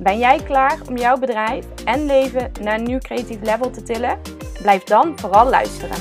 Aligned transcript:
Ben 0.00 0.18
jij 0.18 0.42
klaar 0.42 0.78
om 0.88 0.96
jouw 0.96 1.18
bedrijf 1.18 1.66
en 1.84 2.06
leven 2.06 2.52
naar 2.60 2.78
een 2.78 2.84
nieuw 2.84 2.98
creatief 2.98 3.40
level 3.42 3.70
te 3.70 3.82
tillen? 3.82 4.20
Blijf 4.62 4.82
dan 4.82 5.18
vooral 5.18 5.48
luisteren. 5.48 5.96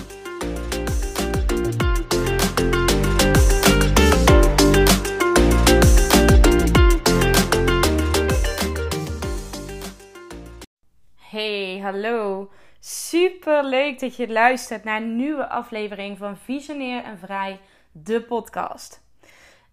Hey, 11.30 11.80
hallo. 11.84 12.50
Super 12.80 13.64
leuk 13.64 14.00
dat 14.00 14.16
je 14.16 14.28
luistert 14.28 14.84
naar 14.84 15.02
een 15.02 15.16
nieuwe 15.16 15.48
aflevering 15.48 16.18
van 16.18 16.38
Visionair 16.38 17.04
en 17.04 17.18
Vrij, 17.18 17.60
de 17.92 18.22
podcast. 18.22 19.02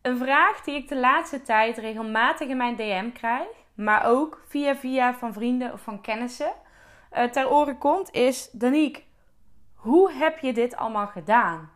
Een 0.03 0.19
vraag 0.19 0.61
die 0.61 0.75
ik 0.75 0.89
de 0.89 0.97
laatste 0.97 1.43
tijd 1.43 1.79
regelmatig 1.79 2.49
in 2.49 2.57
mijn 2.57 2.77
DM 2.77 3.11
krijg, 3.13 3.47
maar 3.79 4.07
ook 4.07 4.41
via 4.47 4.77
via 4.77 5.15
van 5.15 5.33
vrienden 5.33 5.73
of 5.73 5.81
van 5.81 6.01
kennissen 6.01 6.53
uh, 7.13 7.25
ter 7.25 7.51
oren 7.51 7.79
komt, 7.79 8.13
is: 8.13 8.51
Danique, 8.51 9.03
hoe 9.75 10.13
heb 10.13 10.39
je 10.39 10.53
dit 10.53 10.77
allemaal 10.77 11.07
gedaan? 11.07 11.71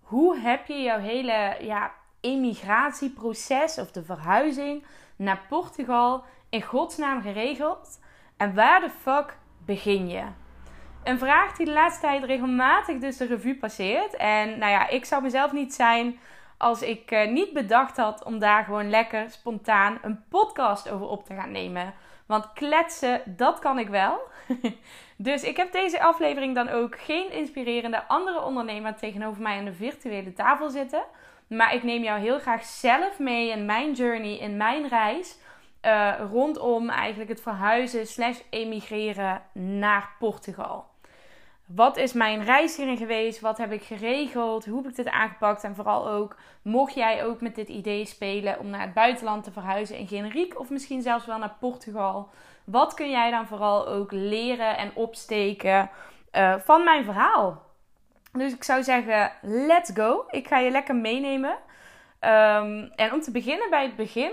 Hoe 0.00 0.38
heb 0.38 0.66
je 0.66 0.82
jouw 0.82 0.98
hele 0.98 1.56
ja, 1.60 1.92
emigratieproces 2.20 3.78
of 3.78 3.90
de 3.90 4.04
verhuizing 4.04 4.86
naar 5.16 5.42
Portugal 5.48 6.24
in 6.48 6.62
godsnaam 6.62 7.22
geregeld? 7.22 8.00
En 8.36 8.54
waar 8.54 8.80
de 8.80 8.90
fuck 8.90 9.38
begin 9.64 10.08
je? 10.08 10.24
Een 11.04 11.18
vraag 11.18 11.56
die 11.56 11.66
de 11.66 11.72
laatste 11.72 12.00
tijd 12.00 12.24
regelmatig 12.24 12.98
dus 12.98 13.16
de 13.16 13.26
revue 13.26 13.56
passeert. 13.56 14.16
En 14.16 14.58
nou 14.58 14.70
ja, 14.70 14.88
ik 14.88 15.04
zou 15.04 15.22
mezelf 15.22 15.52
niet 15.52 15.74
zijn 15.74 16.18
als 16.60 16.82
ik 16.82 17.10
uh, 17.10 17.30
niet 17.30 17.52
bedacht 17.52 17.96
had 17.96 18.24
om 18.24 18.38
daar 18.38 18.64
gewoon 18.64 18.90
lekker 18.90 19.30
spontaan 19.30 19.98
een 20.02 20.24
podcast 20.28 20.90
over 20.90 21.06
op 21.06 21.24
te 21.24 21.34
gaan 21.34 21.52
nemen. 21.52 21.94
Want 22.26 22.52
kletsen, 22.52 23.22
dat 23.26 23.58
kan 23.58 23.78
ik 23.78 23.88
wel. 23.88 24.20
dus 25.16 25.42
ik 25.42 25.56
heb 25.56 25.72
deze 25.72 26.02
aflevering 26.02 26.54
dan 26.54 26.68
ook 26.68 27.00
geen 27.00 27.32
inspirerende 27.32 28.06
andere 28.06 28.42
ondernemer 28.42 28.94
tegenover 28.96 29.42
mij 29.42 29.58
aan 29.58 29.64
de 29.64 29.72
virtuele 29.72 30.32
tafel 30.32 30.70
zitten. 30.70 31.02
Maar 31.46 31.74
ik 31.74 31.82
neem 31.82 32.02
jou 32.02 32.20
heel 32.20 32.38
graag 32.38 32.64
zelf 32.64 33.18
mee 33.18 33.50
in 33.50 33.66
mijn 33.66 33.92
journey, 33.92 34.38
in 34.38 34.56
mijn 34.56 34.88
reis. 34.88 35.38
Uh, 35.84 36.14
rondom 36.30 36.88
eigenlijk 36.88 37.30
het 37.30 37.42
verhuizen 37.42 38.06
slash 38.06 38.38
emigreren 38.50 39.42
naar 39.52 40.10
Portugal. 40.18 40.89
Wat 41.74 41.96
is 41.96 42.12
mijn 42.12 42.44
reis 42.44 42.76
hierin 42.76 42.96
geweest? 42.96 43.40
Wat 43.40 43.58
heb 43.58 43.72
ik 43.72 43.82
geregeld? 43.82 44.64
Hoe 44.64 44.82
heb 44.82 44.90
ik 44.90 44.96
dit 44.96 45.08
aangepakt? 45.08 45.64
En 45.64 45.74
vooral 45.74 46.08
ook, 46.08 46.36
mocht 46.62 46.94
jij 46.94 47.24
ook 47.24 47.40
met 47.40 47.54
dit 47.54 47.68
idee 47.68 48.04
spelen 48.04 48.58
om 48.58 48.70
naar 48.70 48.80
het 48.80 48.94
buitenland 48.94 49.44
te 49.44 49.52
verhuizen 49.52 49.96
in 49.96 50.08
generiek 50.08 50.60
of 50.60 50.70
misschien 50.70 51.02
zelfs 51.02 51.26
wel 51.26 51.38
naar 51.38 51.56
Portugal? 51.60 52.28
Wat 52.64 52.94
kun 52.94 53.10
jij 53.10 53.30
dan 53.30 53.46
vooral 53.46 53.88
ook 53.88 54.12
leren 54.12 54.76
en 54.76 54.90
opsteken 54.94 55.90
uh, 56.32 56.54
van 56.58 56.84
mijn 56.84 57.04
verhaal? 57.04 57.62
Dus 58.32 58.54
ik 58.54 58.64
zou 58.64 58.82
zeggen, 58.82 59.32
let's 59.42 59.90
go. 59.94 60.24
Ik 60.30 60.48
ga 60.48 60.58
je 60.58 60.70
lekker 60.70 60.96
meenemen. 60.96 61.56
Um, 62.20 62.90
en 62.96 63.12
om 63.12 63.20
te 63.20 63.30
beginnen 63.30 63.70
bij 63.70 63.82
het 63.82 63.96
begin, 63.96 64.32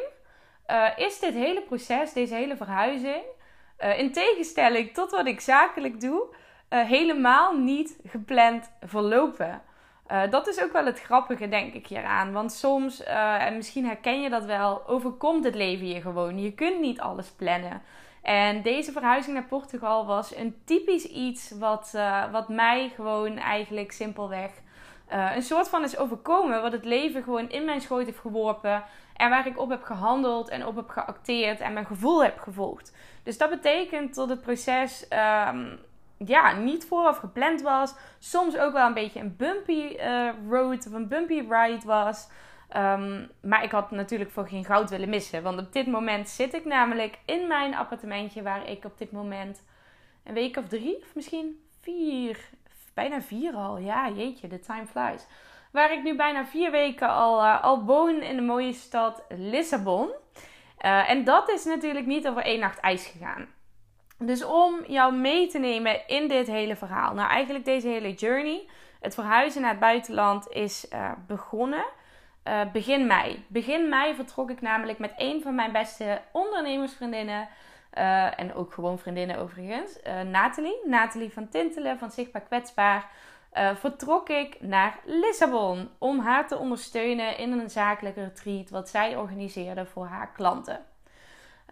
uh, 0.67 0.87
is 0.95 1.19
dit 1.19 1.33
hele 1.33 1.61
proces, 1.61 2.13
deze 2.13 2.35
hele 2.35 2.55
verhuizing, 2.55 3.23
uh, 3.79 3.99
in 3.99 4.11
tegenstelling 4.11 4.93
tot 4.93 5.11
wat 5.11 5.25
ik 5.25 5.39
zakelijk 5.39 6.01
doe, 6.01 6.35
uh, 6.69 6.83
helemaal 6.83 7.57
niet 7.57 7.99
gepland 8.05 8.71
verlopen. 8.81 9.61
Uh, 10.11 10.21
dat 10.29 10.47
is 10.47 10.63
ook 10.63 10.71
wel 10.71 10.85
het 10.85 11.01
grappige, 11.01 11.49
denk 11.49 11.73
ik, 11.73 11.87
hieraan. 11.87 12.31
Want 12.31 12.51
soms, 12.51 13.01
uh, 13.01 13.45
en 13.45 13.55
misschien 13.55 13.85
herken 13.85 14.21
je 14.21 14.29
dat 14.29 14.45
wel, 14.45 14.87
overkomt 14.87 15.43
het 15.43 15.55
leven 15.55 15.87
je 15.87 16.01
gewoon. 16.01 16.41
Je 16.41 16.53
kunt 16.53 16.79
niet 16.79 16.99
alles 16.99 17.29
plannen. 17.29 17.81
En 18.21 18.61
deze 18.61 18.91
verhuizing 18.91 19.35
naar 19.35 19.45
Portugal 19.45 20.05
was 20.05 20.35
een 20.35 20.61
typisch 20.65 21.05
iets 21.05 21.51
wat, 21.59 21.97
wat 22.31 22.49
mij 22.49 22.91
gewoon 22.95 23.37
eigenlijk 23.37 23.91
simpelweg 23.91 24.51
een 25.35 25.41
soort 25.41 25.69
van 25.69 25.83
is 25.83 25.97
overkomen. 25.97 26.61
Wat 26.61 26.71
het 26.71 26.85
leven 26.85 27.23
gewoon 27.23 27.49
in 27.49 27.65
mijn 27.65 27.81
schoot 27.81 28.05
heeft 28.05 28.19
geworpen. 28.19 28.83
En 29.15 29.29
waar 29.29 29.47
ik 29.47 29.59
op 29.59 29.69
heb 29.69 29.83
gehandeld 29.83 30.49
en 30.49 30.65
op 30.65 30.75
heb 30.75 30.89
geacteerd 30.89 31.59
en 31.59 31.73
mijn 31.73 31.85
gevoel 31.85 32.23
heb 32.23 32.39
gevolgd. 32.39 32.95
Dus 33.23 33.37
dat 33.37 33.49
betekent 33.49 34.15
dat 34.15 34.29
het 34.29 34.41
proces 34.41 35.07
um, 35.47 35.79
ja, 36.17 36.51
niet 36.51 36.85
vooraf 36.85 37.17
gepland 37.17 37.61
was. 37.61 37.95
Soms 38.19 38.57
ook 38.57 38.73
wel 38.73 38.87
een 38.87 38.93
beetje 38.93 39.19
een 39.19 39.35
bumpy 39.35 39.95
uh, 39.99 40.29
road 40.49 40.87
of 40.87 40.93
een 40.93 41.07
bumpy 41.07 41.45
ride 41.49 41.85
was. 41.85 42.29
Um, 42.75 43.31
maar 43.41 43.63
ik 43.63 43.71
had 43.71 43.91
natuurlijk 43.91 44.31
voor 44.31 44.47
geen 44.47 44.65
goud 44.65 44.89
willen 44.89 45.09
missen. 45.09 45.43
Want 45.43 45.59
op 45.59 45.73
dit 45.73 45.87
moment 45.87 46.29
zit 46.29 46.53
ik 46.53 46.65
namelijk 46.65 47.19
in 47.25 47.47
mijn 47.47 47.75
appartementje 47.75 48.41
waar 48.41 48.69
ik 48.69 48.85
op 48.85 48.97
dit 48.97 49.11
moment 49.11 49.63
een 50.23 50.33
week 50.33 50.57
of 50.57 50.67
drie 50.67 50.97
of 50.97 51.15
misschien 51.15 51.63
vier, 51.81 52.49
bijna 52.93 53.21
vier 53.21 53.53
al. 53.53 53.77
Ja, 53.77 54.09
jeetje, 54.09 54.47
the 54.47 54.59
time 54.59 54.85
flies. 54.85 55.27
Waar 55.71 55.91
ik 55.91 56.03
nu 56.03 56.15
bijna 56.15 56.45
vier 56.45 56.71
weken 56.71 57.09
al, 57.09 57.43
uh, 57.43 57.63
al 57.63 57.83
woon 57.83 58.21
in 58.21 58.35
de 58.35 58.41
mooie 58.41 58.73
stad 58.73 59.23
Lissabon. 59.29 60.09
Uh, 60.85 61.09
en 61.09 61.23
dat 61.23 61.49
is 61.49 61.65
natuurlijk 61.65 62.05
niet 62.05 62.27
over 62.27 62.43
één 62.43 62.59
nacht 62.59 62.79
ijs 62.79 63.05
gegaan. 63.05 63.47
Dus 64.19 64.43
om 64.43 64.85
jou 64.87 65.15
mee 65.15 65.47
te 65.47 65.59
nemen 65.59 66.07
in 66.07 66.27
dit 66.27 66.47
hele 66.47 66.75
verhaal. 66.75 67.13
Nou, 67.13 67.29
eigenlijk 67.29 67.65
deze 67.65 67.87
hele 67.87 68.13
journey. 68.13 68.67
Het 68.99 69.13
verhuizen 69.13 69.61
naar 69.61 69.69
het 69.71 69.79
buitenland 69.79 70.49
is 70.49 70.85
uh, 70.93 71.11
begonnen 71.27 71.85
uh, 72.47 72.61
begin 72.71 73.07
mei. 73.07 73.45
Begin 73.47 73.89
mei 73.89 74.15
vertrok 74.15 74.49
ik 74.49 74.61
namelijk 74.61 74.99
met 74.99 75.13
een 75.17 75.41
van 75.41 75.55
mijn 75.55 75.71
beste 75.71 76.21
ondernemersvriendinnen. 76.31 77.47
Uh, 77.93 78.39
en 78.39 78.53
ook 78.53 78.73
gewoon 78.73 78.99
vriendinnen 78.99 79.37
overigens. 79.37 79.99
Nathalie. 80.25 80.77
Nathalie 80.85 81.33
van 81.33 81.49
Tintelen 81.49 81.99
van 81.99 82.11
Zichtbaar 82.11 82.41
Kwetsbaar. 82.41 83.09
vertrok 83.75 84.29
ik 84.29 84.61
naar 84.61 84.99
Lissabon. 85.05 85.89
Om 85.97 86.19
haar 86.19 86.47
te 86.47 86.57
ondersteunen 86.57 87.37
in 87.37 87.51
een 87.51 87.69
zakelijke 87.69 88.23
retreat. 88.23 88.69
Wat 88.69 88.89
zij 88.89 89.15
organiseerde 89.15 89.85
voor 89.85 90.05
haar 90.05 90.31
klanten. 90.31 90.85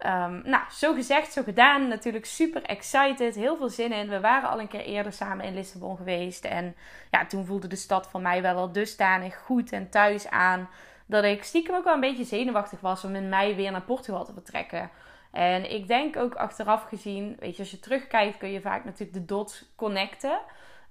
Um, 0.06 0.41
nou, 0.44 0.63
zo 0.72 0.94
gezegd, 0.94 1.33
zo 1.33 1.44
gedaan. 1.44 1.88
Natuurlijk 1.88 2.25
super 2.25 2.63
excited. 2.63 3.35
Heel 3.35 3.57
veel 3.57 3.69
zin 3.69 3.91
in. 3.91 4.09
We 4.09 4.19
waren 4.19 4.50
al 4.50 4.59
een 4.59 4.67
keer 4.67 4.83
eerder 4.83 5.13
samen 5.13 5.45
in 5.45 5.53
Lissabon 5.53 5.97
geweest. 5.97 6.45
En 6.45 6.75
ja, 7.11 7.25
toen 7.25 7.45
voelde 7.45 7.67
de 7.67 7.75
stad 7.75 8.09
voor 8.09 8.22
mij 8.22 8.41
wel 8.41 8.56
al 8.57 8.72
dusdanig 8.72 9.38
goed 9.38 9.72
en 9.72 9.89
thuis 9.89 10.29
aan. 10.29 10.69
Dat 11.06 11.23
ik 11.23 11.44
stiekem 11.44 11.75
ook 11.75 11.83
wel 11.83 11.94
een 11.94 12.00
beetje 12.00 12.23
zenuwachtig 12.23 12.79
was 12.79 13.03
om 13.03 13.16
in 13.16 13.29
mei 13.29 13.56
weer 13.56 13.72
naar 13.72 13.81
Portugal 13.81 14.25
te 14.25 14.33
vertrekken. 14.33 14.89
En 15.31 15.72
ik 15.72 15.88
denk 15.88 16.17
ook 16.17 16.35
achteraf 16.35 16.83
gezien, 16.83 17.35
weet 17.39 17.56
je, 17.56 17.62
als 17.62 17.72
je 17.72 17.79
terugkijkt 17.79 18.38
kun 18.38 18.51
je 18.51 18.62
vaak 18.62 18.85
natuurlijk 18.85 19.13
de 19.13 19.25
dots 19.25 19.66
connecten. 19.75 20.39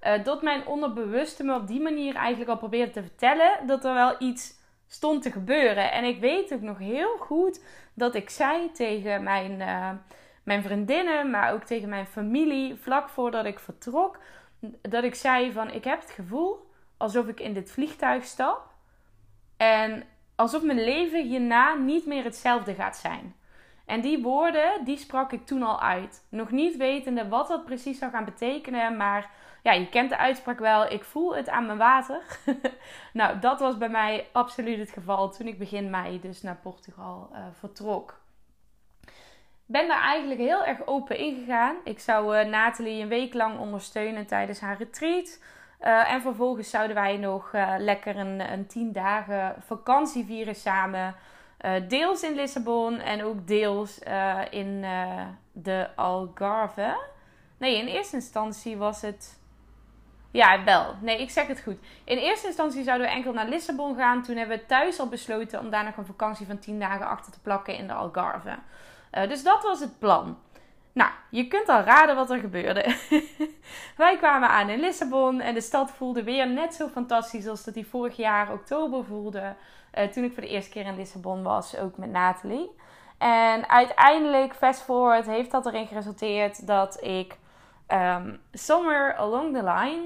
Uh, 0.01 0.23
dat 0.23 0.41
mijn 0.41 0.67
onderbewuste 0.67 1.43
me 1.43 1.55
op 1.55 1.67
die 1.67 1.81
manier 1.81 2.15
eigenlijk 2.15 2.49
al 2.49 2.57
probeerde 2.57 2.91
te 2.91 3.01
vertellen 3.01 3.67
dat 3.67 3.85
er 3.85 3.93
wel 3.93 4.15
iets 4.19 4.53
stond 4.95 5.21
te 5.21 5.31
gebeuren. 5.31 5.91
En 5.91 6.03
ik 6.03 6.19
weet 6.19 6.53
ook 6.53 6.61
nog 6.61 6.77
heel 6.77 7.17
goed 7.17 7.63
dat 7.93 8.15
ik 8.15 8.29
zei 8.29 8.71
tegen 8.71 9.23
mijn, 9.23 9.51
uh, 9.59 9.89
mijn 10.43 10.63
vriendinnen, 10.63 11.29
maar 11.29 11.53
ook 11.53 11.63
tegen 11.63 11.89
mijn 11.89 12.07
familie, 12.07 12.75
vlak 12.75 13.09
voordat 13.09 13.45
ik 13.45 13.59
vertrok, 13.59 14.19
dat 14.81 15.03
ik 15.03 15.15
zei 15.15 15.51
van 15.51 15.71
ik 15.71 15.83
heb 15.83 16.01
het 16.01 16.11
gevoel 16.11 16.71
alsof 16.97 17.27
ik 17.27 17.39
in 17.39 17.53
dit 17.53 17.71
vliegtuig 17.71 18.23
stap 18.23 18.73
en 19.57 20.03
alsof 20.35 20.63
mijn 20.63 20.83
leven 20.83 21.23
hierna 21.23 21.73
niet 21.73 22.05
meer 22.05 22.23
hetzelfde 22.23 22.73
gaat 22.73 22.97
zijn. 22.97 23.35
En 23.85 24.01
die 24.01 24.21
woorden, 24.21 24.83
die 24.83 24.97
sprak 24.97 25.31
ik 25.31 25.45
toen 25.45 25.63
al 25.63 25.81
uit. 25.81 26.25
Nog 26.29 26.51
niet 26.51 26.77
wetende 26.77 27.27
wat 27.27 27.47
dat 27.47 27.65
precies 27.65 27.97
zou 27.97 28.11
gaan 28.11 28.25
betekenen, 28.25 28.97
maar 28.97 29.29
ja, 29.63 29.71
je 29.71 29.89
kent 29.89 30.09
de 30.09 30.17
uitspraak 30.17 30.59
wel, 30.59 30.91
ik 30.91 31.03
voel 31.03 31.35
het 31.35 31.49
aan 31.49 31.65
mijn 31.65 31.77
water. 31.77 32.21
nou, 33.13 33.39
dat 33.39 33.59
was 33.59 33.77
bij 33.77 33.89
mij 33.89 34.27
absoluut 34.31 34.79
het 34.79 34.91
geval 34.91 35.31
toen 35.31 35.47
ik 35.47 35.57
begin 35.57 35.89
mei 35.89 36.19
dus 36.19 36.41
naar 36.41 36.59
Portugal 36.63 37.29
uh, 37.31 37.39
vertrok. 37.59 38.19
Ben 39.65 39.87
daar 39.87 40.01
eigenlijk 40.01 40.39
heel 40.39 40.65
erg 40.65 40.87
open 40.87 41.17
ingegaan. 41.17 41.75
Ik 41.83 41.99
zou 41.99 42.37
uh, 42.37 42.45
Nathalie 42.45 43.01
een 43.01 43.07
week 43.07 43.33
lang 43.33 43.59
ondersteunen 43.59 44.25
tijdens 44.25 44.59
haar 44.59 44.77
retreat. 44.77 45.41
Uh, 45.81 46.11
en 46.11 46.21
vervolgens 46.21 46.69
zouden 46.69 46.95
wij 46.95 47.17
nog 47.17 47.51
lekker 47.77 48.17
een, 48.17 48.51
een 48.51 48.67
tien 48.67 48.91
dagen 48.91 49.55
vakantie 49.59 50.25
vieren 50.25 50.55
samen. 50.55 51.15
Deels 51.87 52.23
in 52.23 52.35
Lissabon 52.35 52.99
en 52.99 53.23
ook 53.23 53.47
deels 53.47 53.99
in, 54.49 54.85
de 55.51 55.87
Algarve. 55.95 56.97
Nee, 57.57 57.77
in 57.77 57.87
eerste 57.87 58.15
instantie 58.15 58.77
was 58.77 59.01
het. 59.01 59.39
Ja, 60.31 60.63
wel. 60.63 60.95
Nee, 61.01 61.21
ik 61.21 61.29
zeg 61.29 61.47
het 61.47 61.61
goed. 61.61 61.77
In 62.03 62.17
eerste 62.17 62.47
instantie 62.47 62.83
zouden 62.83 63.07
we 63.07 63.13
enkel 63.13 63.33
naar 63.33 63.47
Lissabon 63.47 63.95
gaan. 63.95 64.23
Toen 64.23 64.35
hebben 64.35 64.57
we 64.57 64.65
thuis 64.65 64.99
al 64.99 65.07
besloten 65.09 65.59
om 65.59 65.69
daar 65.69 65.83
nog 65.83 65.97
een 65.97 66.05
vakantie 66.05 66.45
van 66.45 66.59
10 66.59 66.79
dagen 66.79 67.07
achter 67.07 67.31
te 67.31 67.41
plakken 67.41 67.77
in 67.77 67.87
de 67.87 67.93
Algarve. 67.93 68.57
Dus 69.11 69.43
dat 69.43 69.63
was 69.63 69.79
het 69.79 69.99
plan. 69.99 70.37
Nou, 70.95 71.11
je 71.29 71.47
kunt 71.47 71.69
al 71.69 71.81
raden 71.81 72.15
wat 72.15 72.29
er 72.29 72.39
gebeurde. 72.39 72.95
Wij 73.97 74.17
kwamen 74.17 74.49
aan 74.49 74.69
in 74.69 74.79
Lissabon 74.79 75.41
en 75.41 75.53
de 75.53 75.61
stad 75.61 75.91
voelde 75.91 76.23
weer 76.23 76.47
net 76.47 76.73
zo 76.73 76.87
fantastisch 76.87 77.47
als 77.47 77.63
dat 77.63 77.73
die 77.73 77.87
vorig 77.87 78.15
jaar 78.15 78.51
oktober 78.51 79.05
voelde. 79.05 79.55
Uh, 79.97 80.03
toen 80.03 80.23
ik 80.23 80.33
voor 80.33 80.41
de 80.41 80.49
eerste 80.49 80.71
keer 80.71 80.85
in 80.85 80.95
Lissabon 80.95 81.43
was, 81.43 81.77
ook 81.77 81.97
met 81.97 82.09
Nathalie. 82.09 82.69
En 83.17 83.69
uiteindelijk, 83.69 84.55
fast 84.55 84.81
forward, 84.81 85.25
heeft 85.25 85.51
dat 85.51 85.65
erin 85.65 85.87
geresulteerd 85.87 86.67
dat 86.67 87.03
ik 87.03 87.37
um, 87.87 88.39
somewhere 88.51 89.15
along 89.15 89.53
the 89.53 89.63
line 89.63 90.03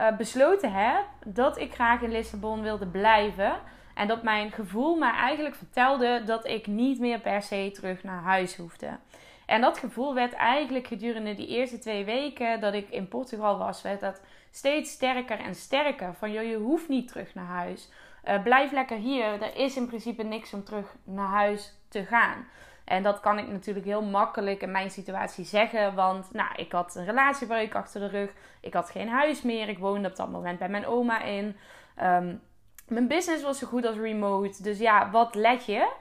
uh, 0.00 0.16
besloten 0.16 0.72
heb 0.72 1.04
dat 1.24 1.58
ik 1.58 1.74
graag 1.74 2.00
in 2.00 2.10
Lissabon 2.10 2.62
wilde 2.62 2.86
blijven. 2.86 3.52
En 3.94 4.08
dat 4.08 4.22
mijn 4.22 4.50
gevoel 4.50 4.96
mij 4.96 5.12
eigenlijk 5.12 5.54
vertelde 5.54 6.22
dat 6.24 6.46
ik 6.46 6.66
niet 6.66 7.00
meer 7.00 7.20
per 7.20 7.42
se 7.42 7.70
terug 7.72 8.02
naar 8.02 8.22
huis 8.22 8.56
hoefde. 8.56 8.98
En 9.46 9.60
dat 9.60 9.78
gevoel 9.78 10.14
werd 10.14 10.32
eigenlijk 10.32 10.86
gedurende 10.86 11.34
die 11.34 11.46
eerste 11.46 11.78
twee 11.78 12.04
weken 12.04 12.60
dat 12.60 12.74
ik 12.74 12.90
in 12.90 13.08
Portugal 13.08 13.58
was, 13.58 13.82
werd 13.82 14.00
dat 14.00 14.20
steeds 14.50 14.90
sterker 14.90 15.38
en 15.38 15.54
sterker. 15.54 16.14
Van 16.14 16.32
joh, 16.32 16.44
je 16.44 16.56
hoeft 16.56 16.88
niet 16.88 17.08
terug 17.08 17.34
naar 17.34 17.46
huis. 17.46 17.90
Uh, 18.24 18.42
blijf 18.42 18.72
lekker 18.72 18.96
hier. 18.96 19.42
Er 19.42 19.56
is 19.56 19.76
in 19.76 19.86
principe 19.86 20.22
niks 20.22 20.54
om 20.54 20.64
terug 20.64 20.94
naar 21.04 21.28
huis 21.28 21.78
te 21.88 22.04
gaan. 22.04 22.46
En 22.84 23.02
dat 23.02 23.20
kan 23.20 23.38
ik 23.38 23.48
natuurlijk 23.48 23.86
heel 23.86 24.02
makkelijk 24.02 24.62
in 24.62 24.70
mijn 24.70 24.90
situatie 24.90 25.44
zeggen. 25.44 25.94
Want 25.94 26.32
nou, 26.32 26.48
ik 26.56 26.72
had 26.72 26.94
een 26.94 27.04
relatiebreuk 27.04 27.74
achter 27.74 28.00
de 28.00 28.06
rug. 28.06 28.32
Ik 28.60 28.74
had 28.74 28.90
geen 28.90 29.08
huis 29.08 29.42
meer. 29.42 29.68
Ik 29.68 29.78
woonde 29.78 30.08
op 30.08 30.16
dat 30.16 30.30
moment 30.30 30.58
bij 30.58 30.68
mijn 30.68 30.86
oma 30.86 31.22
in. 31.22 31.56
Um, 32.02 32.42
mijn 32.88 33.08
business 33.08 33.42
was 33.42 33.58
zo 33.58 33.66
goed 33.66 33.86
als 33.86 33.96
remote. 33.96 34.62
Dus 34.62 34.78
ja, 34.78 35.10
wat 35.10 35.34
let 35.34 35.66
je? 35.66 35.92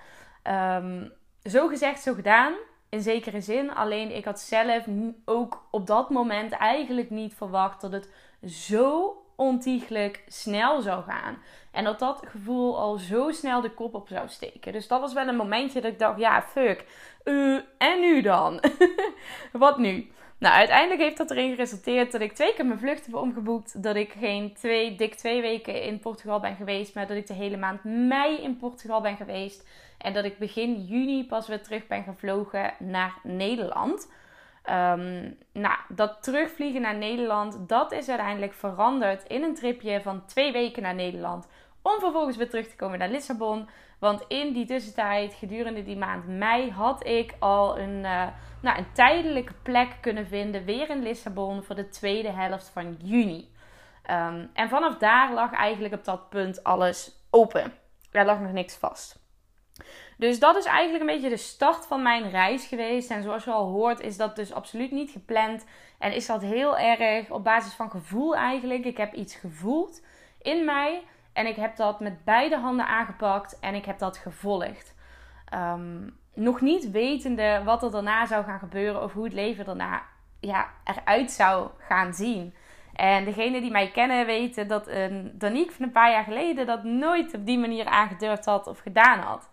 Um, 0.44 1.12
zo 1.44 1.68
gezegd, 1.68 2.02
zo 2.02 2.14
gedaan. 2.14 2.54
In 2.90 3.02
zekere 3.02 3.42
zin. 3.42 3.74
Alleen 3.74 4.16
ik 4.16 4.26
had 4.26 4.40
zelf 4.40 4.86
ook 5.26 5.68
op 5.72 5.88
dat 5.88 6.10
moment 6.10 6.52
eigenlijk 6.52 7.10
niet 7.10 7.34
verwacht 7.34 7.82
dat 7.82 7.92
het 7.92 8.10
zo 8.46 9.16
ontiegelijk 9.36 10.24
snel 10.28 10.82
zou 10.82 11.04
gaan. 11.04 11.38
En 11.72 11.84
dat 11.84 12.00
dat 12.00 12.24
gevoel 12.28 12.78
al 12.80 12.98
zo 12.98 13.32
snel 13.32 13.62
de 13.62 13.72
kop 13.72 13.94
op 13.94 14.08
zou 14.08 14.28
steken. 14.28 14.74
Dus 14.74 14.88
dat 14.88 15.00
was 15.00 15.14
wel 15.14 15.28
een 15.28 15.36
momentje 15.36 15.82
dat 15.82 15.92
ik 15.92 16.00
dacht: 16.00 16.20
ja, 16.20 16.42
fuck. 16.42 16.86
En 17.78 18.00
nu 18.00 18.22
dan? 18.22 18.60
Wat 19.52 19.78
nu? 19.78 20.12
Nou, 20.38 20.56
uiteindelijk 20.56 21.02
heeft 21.02 21.18
dat 21.18 21.32
erin 21.32 21.50
geresulteerd 21.50 22.12
dat 22.12 22.22
ik 22.22 22.34
twee 22.34 22.54
keer 22.54 22.66
mijn 22.66 22.80
vluchten 22.80 23.12
heb 23.12 23.22
omgeboekt. 23.22 23.84
Dat 23.84 23.96
ik 23.96 24.14
geen 24.20 24.54
twee, 24.54 24.96
dik 24.96 25.16
twee 25.16 25.42
weken 25.42 25.84
in 25.84 26.00
Portugal 26.00 26.40
ben 26.40 26.56
geweest. 26.56 26.96
Maar 26.96 27.08
dat 27.08 27.18
ik 27.18 27.28
de 27.28 27.34
hele 27.34 27.58
maand 27.58 27.84
mei 27.84 28.38
in 28.38 28.58
Portugal 28.58 29.02
ben 29.02 29.16
geweest. 29.16 29.68
En 29.98 30.14
dat 30.14 30.26
ik 30.26 30.38
begin 30.38 30.86
juni 30.86 31.26
pas 31.26 31.48
weer 31.48 31.62
terug 31.62 31.88
ben 31.88 32.04
gevlogen 32.04 32.74
naar 32.80 33.20
Nederland. 33.24 34.08
Um, 34.70 35.38
nou, 35.52 35.76
dat 35.90 36.24
terugvliegen 36.24 36.82
naar 36.82 36.96
Nederland, 36.96 37.70
dat 37.70 37.92
is 37.92 38.10
uiteindelijk 38.10 38.54
veranderd 38.54 39.24
in 39.28 39.44
een 39.44 39.56
tripje 39.56 40.02
van 40.02 40.26
twee 40.26 40.52
weken 40.52 40.82
naar 40.82 40.96
Nederland. 40.96 41.48
Om 41.81 42.00
vervolgens 42.00 42.38
weer 42.38 42.50
terug 42.50 42.68
te 42.68 42.75
komen 42.75 43.00
naar 43.00 43.10
Lissabon. 43.10 43.69
Want 44.00 44.24
in 44.28 44.54
die 44.54 44.66
tussentijd, 44.66 45.33
gedurende 45.33 45.83
die 45.83 45.98
maand 45.98 46.28
mei, 46.28 46.72
had 46.72 47.07
ik 47.07 47.36
al 47.39 47.80
een, 47.80 48.04
uh, 48.04 48.28
nou, 48.62 48.78
een 48.78 48.92
tijdelijke 48.94 49.54
plek 49.63 49.98
kunnen 50.01 50.28
vinden. 50.28 50.66
Weer 50.66 50.89
in 50.89 51.04
Lissabon 51.04 51.63
voor 51.63 51.75
de 51.75 51.89
tweede 51.89 52.31
helft 52.31 52.69
van 52.69 52.98
juni. 53.01 53.50
Um, 54.12 54.50
en 54.54 54.69
vanaf 54.69 54.98
daar 54.98 55.33
lag 55.33 55.54
eigenlijk 55.54 55.94
op 55.94 56.04
dat 56.04 56.30
punt 56.30 56.63
alles 56.63 57.12
open. 57.30 57.74
Er 58.12 58.25
lag 58.25 58.39
nog 58.39 58.51
niks 58.51 58.75
vast. 58.75 59.19
Dus 60.18 60.39
dat 60.39 60.56
is 60.56 60.66
eigenlijk 60.66 61.10
een 61.10 61.16
beetje 61.16 61.30
de 61.30 61.38
start 61.38 61.86
van 61.86 62.01
mijn 62.01 62.30
reis 62.30 62.66
geweest. 62.66 63.10
En 63.10 63.24
zoals 63.24 63.44
je 63.44 63.51
al 63.51 63.69
hoort, 63.69 64.00
is 64.00 64.18
dat 64.18 64.36
dus 64.36 64.54
absoluut 64.54 64.92
niet 64.92 65.12
gepland. 65.12 65.66
En 66.00 66.13
is 66.13 66.25
dat 66.25 66.42
heel 66.42 66.77
erg 66.77 67.30
op 67.30 67.44
basis 67.44 67.74
van 67.74 67.89
gevoel 67.89 68.36
eigenlijk. 68.36 68.86
Ik 68.86 68.98
heb 68.98 69.13
iets 69.13 69.36
gevoeld 69.36 70.01
in 70.42 70.66
mij. 70.66 71.04
En 71.33 71.45
ik 71.48 71.56
heb 71.56 71.75
dat 71.75 72.00
met 72.00 72.24
beide 72.24 72.57
handen 72.57 72.88
aangepakt 72.88 73.60
en 73.60 73.75
ik 73.75 73.86
heb 73.86 74.00
dat 74.00 74.18
gevolgd. 74.18 74.95
Um, 75.54 76.19
nog 76.33 76.62
niet 76.62 76.92
wetende 76.92 77.62
wat 77.66 77.83
er 77.83 77.92
daarna 77.92 78.25
zou 78.25 78.44
gaan 78.44 78.60
gebeuren 78.60 79.04
of 79.04 79.13
hoe 79.13 79.24
het 79.24 79.33
leven 79.33 79.66
daarna 79.66 80.01
ja, 80.39 80.69
eruit 80.83 81.31
zou 81.31 81.69
gaan 81.78 82.13
zien. 82.13 82.56
En 82.94 83.25
degenen 83.25 83.62
die 83.62 83.72
mij 83.72 83.92
kennen 83.92 84.25
weten 84.25 84.68
dat 84.68 84.88
een 84.88 85.31
Danique 85.33 85.74
van 85.74 85.86
een 85.86 85.92
paar 85.92 86.12
jaar 86.12 86.24
geleden 86.24 86.66
dat 86.66 86.83
nooit 86.83 87.34
op 87.34 87.45
die 87.45 87.57
manier 87.57 87.86
aangedurfd 87.86 88.45
had 88.45 88.68
of 88.68 88.80
gedaan 88.80 89.19
had. 89.19 89.50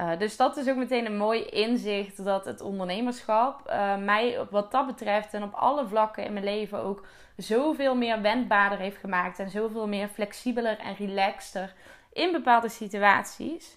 Uh, 0.00 0.18
dus 0.18 0.36
dat 0.36 0.56
is 0.56 0.68
ook 0.68 0.76
meteen 0.76 1.06
een 1.06 1.16
mooi 1.16 1.44
inzicht 1.44 2.24
dat 2.24 2.44
het 2.44 2.60
ondernemerschap 2.60 3.70
uh, 3.70 3.96
mij 3.96 4.38
wat 4.50 4.70
dat 4.70 4.86
betreft 4.86 5.34
en 5.34 5.42
op 5.42 5.54
alle 5.54 5.86
vlakken 5.86 6.24
in 6.24 6.32
mijn 6.32 6.44
leven 6.44 6.82
ook 6.82 7.06
zoveel 7.36 7.96
meer 7.96 8.22
wendbaarder 8.22 8.78
heeft 8.78 8.96
gemaakt 8.96 9.38
en 9.38 9.50
zoveel 9.50 9.88
meer 9.88 10.08
flexibeler 10.08 10.78
en 10.78 10.96
relaxter 10.96 11.74
in 12.12 12.32
bepaalde 12.32 12.68
situaties. 12.68 13.76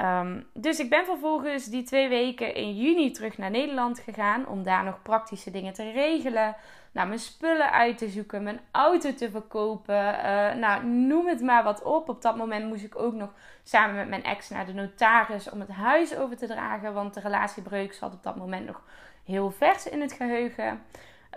Um, 0.00 0.46
dus 0.52 0.78
ik 0.78 0.90
ben 0.90 1.04
vervolgens 1.04 1.64
die 1.66 1.82
twee 1.82 2.08
weken 2.08 2.54
in 2.54 2.76
juni 2.76 3.10
terug 3.10 3.38
naar 3.38 3.50
Nederland 3.50 3.98
gegaan 3.98 4.46
om 4.46 4.62
daar 4.62 4.84
nog 4.84 5.02
praktische 5.02 5.50
dingen 5.50 5.72
te 5.72 5.90
regelen 5.90 6.56
mijn 6.94 7.18
spullen 7.18 7.70
uit 7.70 7.98
te 7.98 8.08
zoeken, 8.08 8.42
mijn 8.42 8.60
auto 8.70 9.14
te 9.14 9.30
verkopen. 9.30 9.94
Uh, 9.94 10.54
nou, 10.54 10.84
noem 10.84 11.26
het 11.26 11.40
maar 11.40 11.62
wat 11.64 11.82
op. 11.82 12.08
Op 12.08 12.22
dat 12.22 12.36
moment 12.36 12.66
moest 12.66 12.84
ik 12.84 12.98
ook 12.98 13.14
nog 13.14 13.30
samen 13.62 13.94
met 13.94 14.08
mijn 14.08 14.24
ex 14.24 14.48
naar 14.48 14.66
de 14.66 14.72
notaris 14.72 15.50
om 15.50 15.60
het 15.60 15.70
huis 15.70 16.16
over 16.16 16.36
te 16.36 16.46
dragen. 16.46 16.94
Want 16.94 17.14
de 17.14 17.20
relatiebreuk 17.20 17.92
zat 17.92 18.12
op 18.12 18.22
dat 18.22 18.36
moment 18.36 18.66
nog 18.66 18.82
heel 19.24 19.50
vers 19.50 19.88
in 19.88 20.00
het 20.00 20.12
geheugen. 20.12 20.68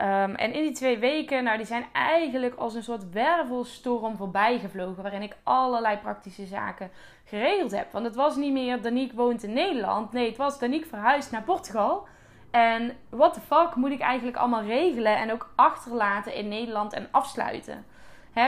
Um, 0.01 0.35
en 0.35 0.53
in 0.53 0.61
die 0.61 0.71
twee 0.71 0.97
weken, 0.97 1.43
nou, 1.43 1.57
die 1.57 1.65
zijn 1.65 1.85
eigenlijk 1.93 2.55
als 2.55 2.73
een 2.73 2.83
soort 2.83 3.09
wervelstorm 3.09 4.17
voorbij 4.17 4.59
gevlogen. 4.59 5.03
Waarin 5.03 5.21
ik 5.21 5.35
allerlei 5.43 5.97
praktische 5.97 6.45
zaken 6.45 6.91
geregeld 7.25 7.71
heb. 7.71 7.91
Want 7.91 8.05
het 8.05 8.15
was 8.15 8.35
niet 8.35 8.53
meer 8.53 8.81
Danique 8.81 9.15
woont 9.15 9.43
in 9.43 9.53
Nederland. 9.53 10.11
Nee, 10.11 10.27
het 10.27 10.37
was 10.37 10.59
Danique 10.59 10.89
verhuisd 10.89 11.31
naar 11.31 11.43
Portugal. 11.43 12.07
En 12.51 12.97
what 13.09 13.33
the 13.33 13.39
fuck 13.39 13.75
moet 13.75 13.91
ik 13.91 13.99
eigenlijk 13.99 14.37
allemaal 14.37 14.63
regelen 14.63 15.17
en 15.17 15.31
ook 15.31 15.53
achterlaten 15.55 16.33
in 16.33 16.47
Nederland 16.47 16.93
en 16.93 17.07
afsluiten? 17.11 17.85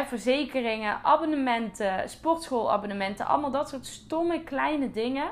Verzekeringen, 0.07 1.03
abonnementen, 1.03 2.09
sportschoolabonnementen, 2.09 3.25
allemaal 3.25 3.51
dat 3.51 3.69
soort 3.69 3.85
stomme 3.85 4.43
kleine 4.43 4.91
dingen 4.91 5.29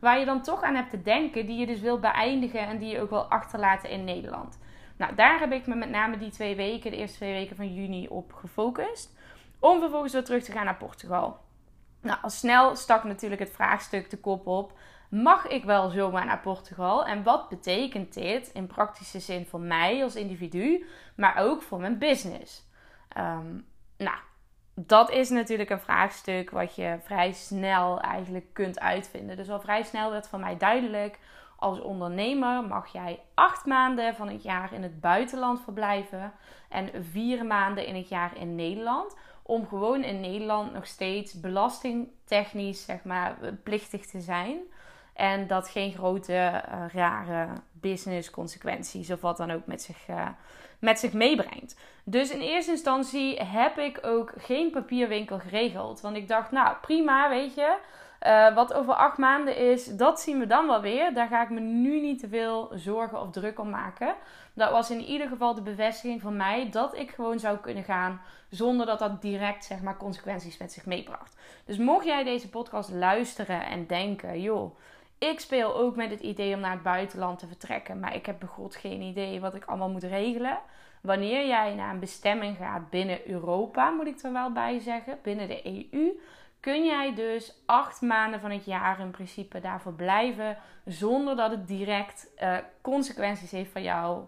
waar 0.00 0.18
je 0.18 0.24
dan 0.24 0.42
toch 0.42 0.62
aan 0.62 0.74
hebt 0.74 0.90
te 0.90 1.02
denken, 1.02 1.46
die 1.46 1.58
je 1.58 1.66
dus 1.66 1.80
wil 1.80 1.98
beëindigen 1.98 2.60
en 2.60 2.78
die 2.78 2.88
je 2.88 3.00
ook 3.00 3.10
wil 3.10 3.24
achterlaten 3.24 3.90
in 3.90 4.04
Nederland. 4.04 4.58
Nou, 4.96 5.14
daar 5.14 5.40
heb 5.40 5.52
ik 5.52 5.66
me 5.66 5.74
met 5.74 5.90
name 5.90 6.18
die 6.18 6.30
twee 6.30 6.56
weken, 6.56 6.90
de 6.90 6.96
eerste 6.96 7.16
twee 7.16 7.32
weken 7.32 7.56
van 7.56 7.74
juni, 7.74 8.08
op 8.08 8.32
gefocust. 8.32 9.16
Om 9.58 9.80
vervolgens 9.80 10.12
weer 10.12 10.24
terug 10.24 10.42
te 10.42 10.52
gaan 10.52 10.64
naar 10.64 10.76
Portugal. 10.76 11.38
Nou, 12.02 12.18
al 12.22 12.30
snel 12.30 12.76
stak 12.76 13.04
natuurlijk 13.04 13.40
het 13.40 13.50
vraagstuk 13.50 14.10
de 14.10 14.16
kop 14.16 14.46
op 14.46 14.72
mag 15.10 15.46
ik 15.46 15.64
wel 15.64 15.88
zomaar 15.88 16.26
naar 16.26 16.40
Portugal? 16.40 17.06
En 17.06 17.22
wat 17.22 17.48
betekent 17.48 18.14
dit 18.14 18.50
in 18.52 18.66
praktische 18.66 19.20
zin 19.20 19.46
voor 19.46 19.60
mij 19.60 20.02
als 20.02 20.16
individu, 20.16 20.86
maar 21.16 21.36
ook 21.36 21.62
voor 21.62 21.80
mijn 21.80 21.98
business? 21.98 22.68
Um, 23.18 23.66
nou, 23.96 24.18
dat 24.74 25.10
is 25.10 25.28
natuurlijk 25.28 25.70
een 25.70 25.80
vraagstuk 25.80 26.50
wat 26.50 26.74
je 26.74 26.98
vrij 27.02 27.32
snel 27.32 28.00
eigenlijk 28.00 28.46
kunt 28.52 28.80
uitvinden. 28.80 29.36
Dus 29.36 29.50
al 29.50 29.60
vrij 29.60 29.82
snel 29.82 30.10
werd 30.10 30.28
voor 30.28 30.40
mij 30.40 30.56
duidelijk. 30.56 31.18
Als 31.56 31.80
ondernemer 31.80 32.64
mag 32.64 32.92
jij 32.92 33.20
acht 33.34 33.66
maanden 33.66 34.14
van 34.14 34.28
het 34.28 34.42
jaar 34.42 34.72
in 34.72 34.82
het 34.82 35.00
buitenland 35.00 35.60
verblijven 35.60 36.32
en 36.68 37.04
vier 37.04 37.46
maanden 37.46 37.86
in 37.86 37.94
het 37.94 38.08
jaar 38.08 38.36
in 38.36 38.54
Nederland. 38.54 39.16
Om 39.42 39.66
gewoon 39.66 40.02
in 40.02 40.20
Nederland 40.20 40.72
nog 40.72 40.86
steeds 40.86 41.40
belastingtechnisch, 41.40 42.84
zeg 42.84 43.04
maar, 43.04 43.36
plichtig 43.62 44.06
te 44.06 44.20
zijn. 44.20 44.58
En 45.20 45.46
dat 45.46 45.68
geen 45.68 45.92
grote, 45.92 46.32
uh, 46.32 46.84
rare 46.94 47.48
business 47.72 48.30
consequenties 48.30 49.10
of 49.10 49.20
wat 49.20 49.36
dan 49.36 49.50
ook 49.50 49.66
met 49.66 49.82
zich, 49.82 50.08
uh, 50.08 50.28
met 50.78 50.98
zich 50.98 51.12
meebrengt. 51.12 51.76
Dus 52.04 52.30
in 52.30 52.40
eerste 52.40 52.70
instantie 52.70 53.40
heb 53.40 53.78
ik 53.78 53.98
ook 54.02 54.32
geen 54.36 54.70
papierwinkel 54.70 55.38
geregeld. 55.38 56.00
Want 56.00 56.16
ik 56.16 56.28
dacht, 56.28 56.50
nou 56.50 56.76
prima, 56.80 57.28
weet 57.28 57.54
je. 57.54 57.76
Uh, 58.26 58.54
wat 58.54 58.72
over 58.72 58.94
acht 58.94 59.18
maanden 59.18 59.56
is, 59.56 59.84
dat 59.96 60.20
zien 60.20 60.38
we 60.38 60.46
dan 60.46 60.66
wel 60.66 60.80
weer. 60.80 61.14
Daar 61.14 61.28
ga 61.28 61.42
ik 61.42 61.50
me 61.50 61.60
nu 61.60 62.00
niet 62.00 62.18
te 62.18 62.28
veel 62.28 62.70
zorgen 62.74 63.20
of 63.20 63.30
druk 63.30 63.58
om 63.58 63.70
maken. 63.70 64.14
Dat 64.52 64.70
was 64.70 64.90
in 64.90 65.00
ieder 65.00 65.28
geval 65.28 65.54
de 65.54 65.62
bevestiging 65.62 66.20
van 66.20 66.36
mij 66.36 66.70
dat 66.70 66.96
ik 66.96 67.10
gewoon 67.10 67.38
zou 67.38 67.58
kunnen 67.58 67.84
gaan 67.84 68.20
zonder 68.48 68.86
dat 68.86 68.98
dat 68.98 69.22
direct 69.22 69.64
zeg 69.64 69.80
maar 69.80 69.96
consequenties 69.96 70.58
met 70.58 70.72
zich 70.72 70.86
meebracht. 70.86 71.36
Dus 71.64 71.78
mocht 71.78 72.04
jij 72.04 72.24
deze 72.24 72.48
podcast 72.48 72.90
luisteren 72.90 73.66
en 73.66 73.86
denken, 73.86 74.40
joh, 74.40 74.74
ik 75.28 75.40
speel 75.40 75.76
ook 75.76 75.96
met 75.96 76.10
het 76.10 76.20
idee 76.20 76.54
om 76.54 76.60
naar 76.60 76.70
het 76.70 76.82
buitenland 76.82 77.38
te 77.38 77.46
vertrekken. 77.46 78.00
Maar 78.00 78.14
ik 78.14 78.26
heb 78.26 78.40
begot 78.40 78.76
geen 78.76 79.00
idee 79.00 79.40
wat 79.40 79.54
ik 79.54 79.64
allemaal 79.64 79.90
moet 79.90 80.02
regelen. 80.02 80.58
Wanneer 81.00 81.46
jij 81.46 81.74
naar 81.74 81.92
een 81.92 82.00
bestemming 82.00 82.56
gaat 82.56 82.90
binnen 82.90 83.30
Europa, 83.30 83.90
moet 83.90 84.06
ik 84.06 84.22
er 84.22 84.32
wel 84.32 84.52
bij 84.52 84.78
zeggen, 84.78 85.18
binnen 85.22 85.48
de 85.48 85.86
EU, 85.92 86.20
kun 86.60 86.84
jij 86.84 87.14
dus 87.14 87.54
acht 87.66 88.00
maanden 88.00 88.40
van 88.40 88.50
het 88.50 88.64
jaar 88.64 89.00
in 89.00 89.10
principe 89.10 89.60
daarvoor 89.60 89.92
blijven. 89.92 90.56
Zonder 90.84 91.36
dat 91.36 91.50
het 91.50 91.68
direct 91.68 92.26
uh, 92.42 92.56
consequenties 92.80 93.50
heeft 93.50 93.72
voor 93.72 93.80
jou 93.80 94.24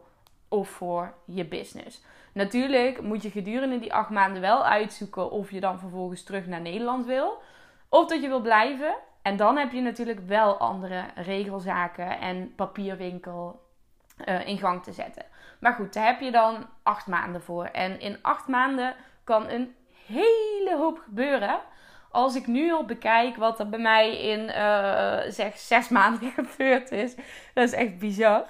of 0.49 0.69
voor 0.69 1.15
je 1.25 1.45
business. 1.45 2.05
Natuurlijk 2.33 3.03
moet 3.03 3.23
je 3.23 3.31
gedurende 3.31 3.79
die 3.79 3.95
acht 3.95 4.11
maanden 4.11 4.41
wel 4.41 4.65
uitzoeken 4.65 5.31
of 5.31 5.51
je 5.51 5.61
dan 5.61 5.79
vervolgens 5.79 6.23
terug 6.23 6.47
naar 6.47 6.61
Nederland 6.61 7.07
wil. 7.07 7.43
Of 7.89 8.09
dat 8.09 8.23
je 8.23 8.29
wil 8.29 8.41
blijven. 8.41 8.95
En 9.23 9.37
dan 9.37 9.57
heb 9.57 9.73
je 9.73 9.81
natuurlijk 9.81 10.21
wel 10.27 10.57
andere 10.57 11.05
regelzaken 11.15 12.21
en 12.21 12.55
papierwinkel 12.55 13.61
uh, 14.25 14.47
in 14.47 14.59
gang 14.59 14.83
te 14.83 14.93
zetten. 14.93 15.25
Maar 15.61 15.73
goed, 15.73 15.93
daar 15.93 16.07
heb 16.07 16.21
je 16.21 16.31
dan 16.31 16.67
acht 16.83 17.07
maanden 17.07 17.43
voor. 17.43 17.65
En 17.65 18.01
in 18.01 18.19
acht 18.23 18.49
maanden 18.49 18.95
kan 19.25 19.49
een 19.49 19.75
hele 20.07 20.77
hoop 20.77 20.99
gebeuren. 20.99 21.61
Als 22.11 22.35
ik 22.35 22.47
nu 22.47 22.73
al 22.73 22.85
bekijk 22.85 23.37
wat 23.37 23.59
er 23.59 23.69
bij 23.69 23.79
mij 23.79 24.19
in 24.19 24.41
uh, 24.41 25.19
zeg 25.29 25.59
zes 25.59 25.89
maanden 25.89 26.31
gebeurd 26.45 26.91
is. 26.91 27.15
Dat 27.55 27.65
is 27.65 27.73
echt 27.73 27.99
bizar. 27.99 28.47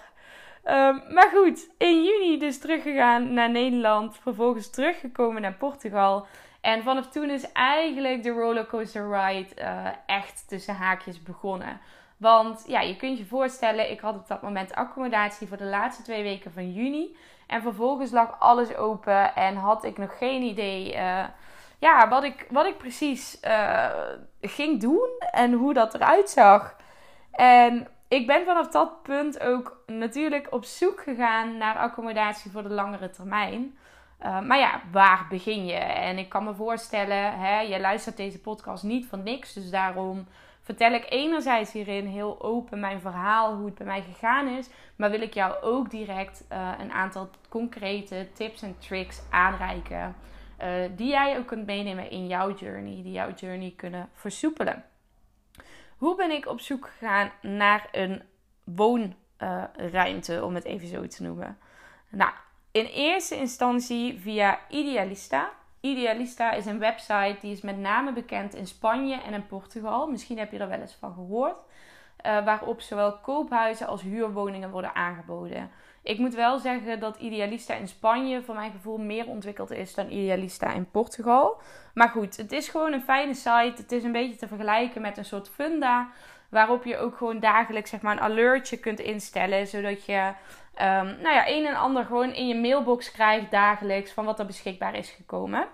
Um, 0.64 1.02
maar 1.09 1.31
goed, 1.35 1.69
in 1.79 2.05
juni 2.05 2.38
dus 2.38 2.59
teruggegaan 2.59 3.33
naar 3.33 3.50
Nederland. 3.50 4.17
Vervolgens 4.19 4.71
teruggekomen 4.71 5.43
naar 5.43 5.55
Portugal. 5.55 6.26
En 6.62 6.83
vanaf 6.83 7.09
toen 7.09 7.31
is 7.31 7.52
eigenlijk 7.52 8.23
de 8.23 8.31
rollercoaster 8.31 9.11
ride 9.11 9.49
uh, 9.59 9.87
echt 10.07 10.49
tussen 10.49 10.75
haakjes 10.75 11.23
begonnen. 11.23 11.81
Want 12.16 12.64
ja, 12.66 12.81
je 12.81 12.97
kunt 12.97 13.19
je 13.19 13.25
voorstellen, 13.25 13.90
ik 13.90 14.00
had 14.00 14.14
op 14.14 14.28
dat 14.28 14.42
moment 14.42 14.75
accommodatie 14.75 15.49
voor 15.49 15.57
de 15.57 15.64
laatste 15.64 16.02
twee 16.02 16.23
weken 16.23 16.52
van 16.52 16.73
juni. 16.73 17.16
En 17.47 17.62
vervolgens 17.62 18.11
lag 18.11 18.40
alles 18.40 18.76
open 18.76 19.35
en 19.35 19.57
had 19.57 19.85
ik 19.85 19.99
nog 19.99 20.19
geen 20.19 20.42
idee 20.42 20.95
uh, 20.95 21.25
ja, 21.78 22.09
wat, 22.09 22.25
ik, 22.25 22.47
wat 22.50 22.66
ik 22.66 22.78
precies 22.78 23.40
uh, 23.45 23.90
ging 24.40 24.81
doen 24.81 25.09
en 25.33 25.52
hoe 25.52 25.75
dat 25.75 25.95
eruit 25.95 26.31
zag. 26.31 26.76
En 27.33 27.88
ik 28.09 28.26
ben 28.26 28.45
vanaf 28.45 28.69
dat 28.69 29.02
punt 29.02 29.40
ook 29.40 29.83
natuurlijk 29.87 30.47
op 30.50 30.64
zoek 30.64 31.00
gegaan 31.00 31.57
naar 31.57 31.76
accommodatie 31.76 32.50
voor 32.50 32.62
de 32.62 32.75
langere 32.75 33.11
termijn. 33.11 33.78
Uh, 34.25 34.41
maar 34.41 34.59
ja, 34.59 34.81
waar 34.91 35.26
begin 35.29 35.67
je? 35.67 35.75
En 35.75 36.19
ik 36.19 36.29
kan 36.29 36.45
me 36.45 36.55
voorstellen, 36.55 37.38
hè, 37.38 37.61
je 37.61 37.81
luistert 37.81 38.17
deze 38.17 38.41
podcast 38.41 38.83
niet 38.83 39.07
van 39.07 39.23
niks. 39.23 39.52
Dus 39.52 39.71
daarom 39.71 40.26
vertel 40.61 40.93
ik 40.93 41.07
enerzijds 41.09 41.73
hierin 41.73 42.07
heel 42.07 42.43
open 42.43 42.81
mijn 42.81 43.00
verhaal, 43.00 43.55
hoe 43.55 43.67
het 43.67 43.75
bij 43.75 43.87
mij 43.87 44.02
gegaan 44.02 44.49
is. 44.49 44.69
Maar 44.97 45.11
wil 45.11 45.21
ik 45.21 45.35
jou 45.35 45.62
ook 45.62 45.91
direct 45.91 46.45
uh, 46.52 46.73
een 46.79 46.93
aantal 46.93 47.31
concrete 47.49 48.29
tips 48.35 48.62
en 48.62 48.79
tricks 48.79 49.23
aanreiken. 49.31 50.17
Uh, 50.62 50.69
die 50.97 51.09
jij 51.09 51.38
ook 51.38 51.47
kunt 51.47 51.67
meenemen 51.67 52.11
in 52.11 52.26
jouw 52.26 52.55
journey, 52.55 53.02
die 53.02 53.12
jouw 53.12 53.33
journey 53.35 53.73
kunnen 53.76 54.09
versoepelen. 54.12 54.85
Hoe 55.97 56.17
ben 56.17 56.31
ik 56.31 56.47
op 56.47 56.61
zoek 56.61 56.88
gegaan 56.88 57.31
naar 57.41 57.88
een 57.93 58.23
woonruimte, 58.64 60.45
om 60.45 60.55
het 60.55 60.64
even 60.64 60.88
zo 60.88 61.07
te 61.07 61.23
noemen? 61.23 61.59
Nou, 62.09 62.33
in 62.73 62.85
eerste 62.85 63.37
instantie 63.37 64.21
via 64.21 64.59
Idealista. 64.69 65.50
Idealista 65.81 66.52
is 66.52 66.67
een 66.67 66.79
website 66.79 67.37
die 67.41 67.52
is 67.52 67.61
met 67.61 67.79
name 67.79 68.12
bekend 68.12 68.55
in 68.55 68.67
Spanje 68.67 69.21
en 69.21 69.33
in 69.33 69.47
Portugal. 69.47 70.07
Misschien 70.07 70.38
heb 70.38 70.52
je 70.52 70.59
er 70.59 70.69
wel 70.69 70.81
eens 70.81 70.97
van 71.00 71.12
gehoord. 71.12 71.57
Uh, 72.26 72.45
waarop 72.45 72.81
zowel 72.81 73.19
koophuizen 73.19 73.87
als 73.87 74.02
huurwoningen 74.02 74.71
worden 74.71 74.95
aangeboden. 74.95 75.71
Ik 76.02 76.19
moet 76.19 76.35
wel 76.35 76.59
zeggen 76.59 77.00
dat 77.00 77.17
Idealista 77.17 77.75
in 77.75 77.88
Spanje 77.88 78.43
voor 78.43 78.55
mijn 78.55 78.73
gevoel 78.73 78.99
meer 78.99 79.26
ontwikkeld 79.26 79.71
is 79.71 79.95
dan 79.95 80.11
Idealista 80.11 80.73
in 80.73 80.91
Portugal. 80.91 81.61
Maar 81.95 82.09
goed, 82.09 82.37
het 82.37 82.52
is 82.52 82.69
gewoon 82.69 82.93
een 82.93 83.02
fijne 83.02 83.35
site. 83.35 83.73
Het 83.76 83.93
is 83.93 84.05
een 84.05 84.12
beetje 84.12 84.37
te 84.37 84.49
vergelijken 84.49 85.02
met 85.02 85.17
een 85.17 85.25
soort 85.25 85.49
funda. 85.49 86.09
Waarop 86.49 86.85
je 86.85 86.99
ook 86.99 87.17
gewoon 87.17 87.41
dagelijks 87.41 87.91
zeg 87.91 88.00
maar, 88.00 88.12
een 88.12 88.23
alertje 88.23 88.76
kunt 88.76 89.00
instellen. 89.00 89.67
Zodat 89.67 90.05
je 90.05 90.33
um, 90.75 91.17
nou 91.23 91.35
ja, 91.35 91.49
een 91.49 91.67
en 91.67 91.75
ander 91.75 92.05
gewoon 92.05 92.35
in 92.35 92.49
je 92.49 92.55
mailbox 92.55 93.12
krijgt 93.12 93.50
dagelijks 93.50 94.12
van 94.12 94.25
wat 94.25 94.38
er 94.38 94.47
beschikbaar 94.47 94.95
is 94.95 95.11
gekomen. 95.11 95.67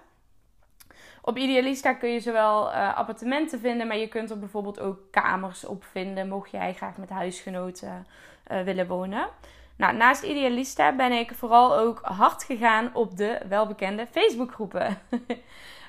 Op 1.23 1.37
Idealista 1.37 1.93
kun 1.95 2.09
je 2.09 2.21
zowel 2.21 2.69
uh, 2.69 2.97
appartementen 2.97 3.61
vinden, 3.61 3.87
maar 3.87 3.97
je 3.97 4.09
kunt 4.09 4.31
er 4.31 4.39
bijvoorbeeld 4.39 4.81
ook 4.81 4.99
kamers 5.11 5.65
op 5.65 5.85
vinden, 5.85 6.29
mocht 6.29 6.51
jij 6.51 6.75
graag 6.75 6.97
met 6.97 7.11
huisgenoten 7.11 8.07
uh, 8.51 8.61
willen 8.61 8.87
wonen. 8.87 9.29
Nou, 9.77 9.97
naast 9.97 10.23
Idealista 10.23 10.93
ben 10.93 11.13
ik 11.13 11.33
vooral 11.35 11.77
ook 11.77 12.01
hard 12.03 12.45
gegaan 12.45 12.91
op 12.95 13.17
de 13.17 13.41
welbekende 13.49 14.07
Facebookgroepen. 14.11 14.99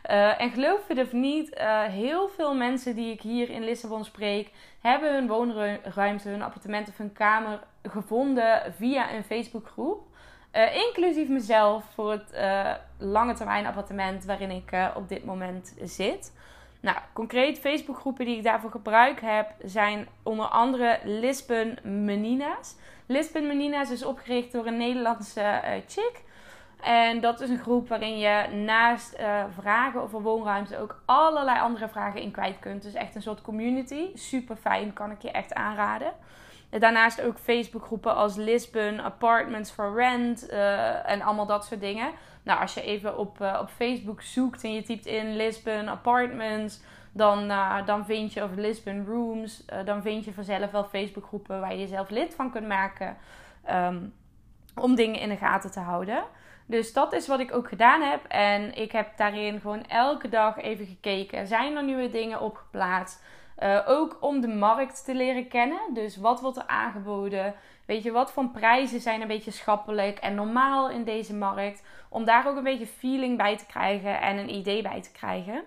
uh, 0.05 0.41
en 0.41 0.51
geloof 0.51 0.87
het 0.87 0.99
of 0.99 1.11
niet, 1.11 1.57
uh, 1.57 1.83
heel 1.83 2.27
veel 2.27 2.55
mensen 2.55 2.95
die 2.95 3.11
ik 3.11 3.21
hier 3.21 3.49
in 3.49 3.63
Lissabon 3.63 4.05
spreek, 4.05 4.51
hebben 4.81 5.13
hun 5.13 5.27
woonruimte, 5.27 6.29
hun 6.29 6.41
appartement 6.41 6.87
of 6.87 6.97
hun 6.97 7.13
kamer 7.13 7.59
gevonden 7.83 8.73
via 8.77 9.13
een 9.13 9.23
Facebookgroep. 9.23 10.07
Uh, 10.53 10.75
inclusief 10.75 11.27
mezelf 11.27 11.83
voor 11.93 12.11
het 12.11 12.33
lange 12.97 13.33
termijn 13.33 13.65
appartement 13.65 14.25
waarin 14.25 14.51
ik 14.51 14.71
op 14.95 15.09
dit 15.09 15.25
moment 15.25 15.75
zit. 15.83 16.33
Nou, 16.81 16.97
concreet 17.13 17.59
Facebookgroepen 17.59 18.25
die 18.25 18.37
ik 18.37 18.43
daarvoor 18.43 18.71
gebruik 18.71 19.21
heb 19.21 19.51
zijn 19.63 20.07
onder 20.23 20.45
andere 20.45 20.99
Lisbon 21.03 21.77
Menina's. 21.83 22.75
Lisbon 23.05 23.47
Menina's 23.47 23.91
is 23.91 24.05
opgericht 24.05 24.51
door 24.51 24.65
een 24.65 24.77
Nederlandse 24.77 25.61
chick. 25.87 26.23
En 26.83 27.19
dat 27.21 27.39
is 27.39 27.49
een 27.49 27.59
groep 27.59 27.89
waarin 27.89 28.17
je 28.17 28.47
naast 28.65 29.19
uh, 29.19 29.43
vragen 29.59 30.01
over 30.01 30.21
woonruimte 30.21 30.77
ook 30.77 31.01
allerlei 31.05 31.59
andere 31.59 31.87
vragen 31.87 32.21
in 32.21 32.31
kwijt 32.31 32.59
kunt. 32.59 32.81
Dus 32.81 32.93
echt 32.93 33.15
een 33.15 33.21
soort 33.21 33.41
community. 33.41 34.05
Super 34.13 34.55
fijn, 34.55 34.93
kan 34.93 35.11
ik 35.11 35.21
je 35.21 35.31
echt 35.31 35.53
aanraden. 35.53 36.13
Daarnaast 36.69 37.21
ook 37.21 37.37
Facebookgroepen 37.37 38.15
als 38.15 38.35
Lisbon, 38.35 39.01
Apartments 39.01 39.71
for 39.71 39.93
Rent 39.95 40.51
uh, 40.51 41.09
en 41.09 41.21
allemaal 41.21 41.45
dat 41.45 41.65
soort 41.65 41.81
dingen. 41.81 42.11
Nou, 42.43 42.61
als 42.61 42.73
je 42.73 42.81
even 42.81 43.17
op, 43.17 43.41
uh, 43.41 43.57
op 43.61 43.69
Facebook 43.69 44.21
zoekt 44.21 44.63
en 44.63 44.73
je 44.73 44.81
typt 44.81 45.05
in 45.05 45.35
Lisbon 45.35 45.89
Apartments, 45.89 46.81
dan, 47.11 47.47
dan 47.85 48.05
vind 48.05 48.33
je, 48.33 48.43
of 48.43 48.55
Lisbon 48.55 49.05
Rooms, 49.05 49.65
dan 49.85 50.01
vind 50.01 50.25
je 50.25 50.33
vanzelf 50.33 50.71
wel 50.71 50.83
Facebookgroepen 50.83 51.59
waar 51.59 51.71
je 51.71 51.79
jezelf 51.79 52.09
lid 52.09 52.35
van 52.35 52.51
kunt 52.51 52.67
maken 52.67 53.17
um, 53.71 54.13
om 54.75 54.95
dingen 54.95 55.19
in 55.19 55.29
de 55.29 55.37
gaten 55.37 55.71
te 55.71 55.79
houden. 55.79 56.23
Dus 56.69 56.93
dat 56.93 57.13
is 57.13 57.27
wat 57.27 57.39
ik 57.39 57.53
ook 57.53 57.67
gedaan 57.67 58.01
heb. 58.01 58.25
En 58.27 58.75
ik 58.75 58.91
heb 58.91 59.17
daarin 59.17 59.59
gewoon 59.59 59.85
elke 59.85 60.29
dag 60.29 60.57
even 60.57 60.85
gekeken. 60.85 61.47
Zijn 61.47 61.75
er 61.75 61.83
nieuwe 61.83 62.09
dingen 62.09 62.41
opgeplaatst? 62.41 63.23
Uh, 63.59 63.79
ook 63.85 64.17
om 64.19 64.41
de 64.41 64.47
markt 64.47 65.05
te 65.05 65.15
leren 65.15 65.47
kennen. 65.47 65.79
Dus 65.93 66.17
wat 66.17 66.41
wordt 66.41 66.57
er 66.57 66.67
aangeboden? 66.67 67.55
Weet 67.85 68.03
je, 68.03 68.11
wat 68.11 68.31
voor 68.31 68.47
prijzen 68.47 68.99
zijn 68.99 69.21
een 69.21 69.27
beetje 69.27 69.51
schappelijk 69.51 70.17
en 70.17 70.35
normaal 70.35 70.89
in 70.89 71.03
deze 71.03 71.35
markt? 71.35 71.83
Om 72.09 72.25
daar 72.25 72.47
ook 72.47 72.57
een 72.57 72.63
beetje 72.63 72.87
feeling 72.87 73.37
bij 73.37 73.57
te 73.57 73.65
krijgen 73.65 74.21
en 74.21 74.37
een 74.37 74.53
idee 74.53 74.81
bij 74.81 75.01
te 75.01 75.11
krijgen. 75.11 75.63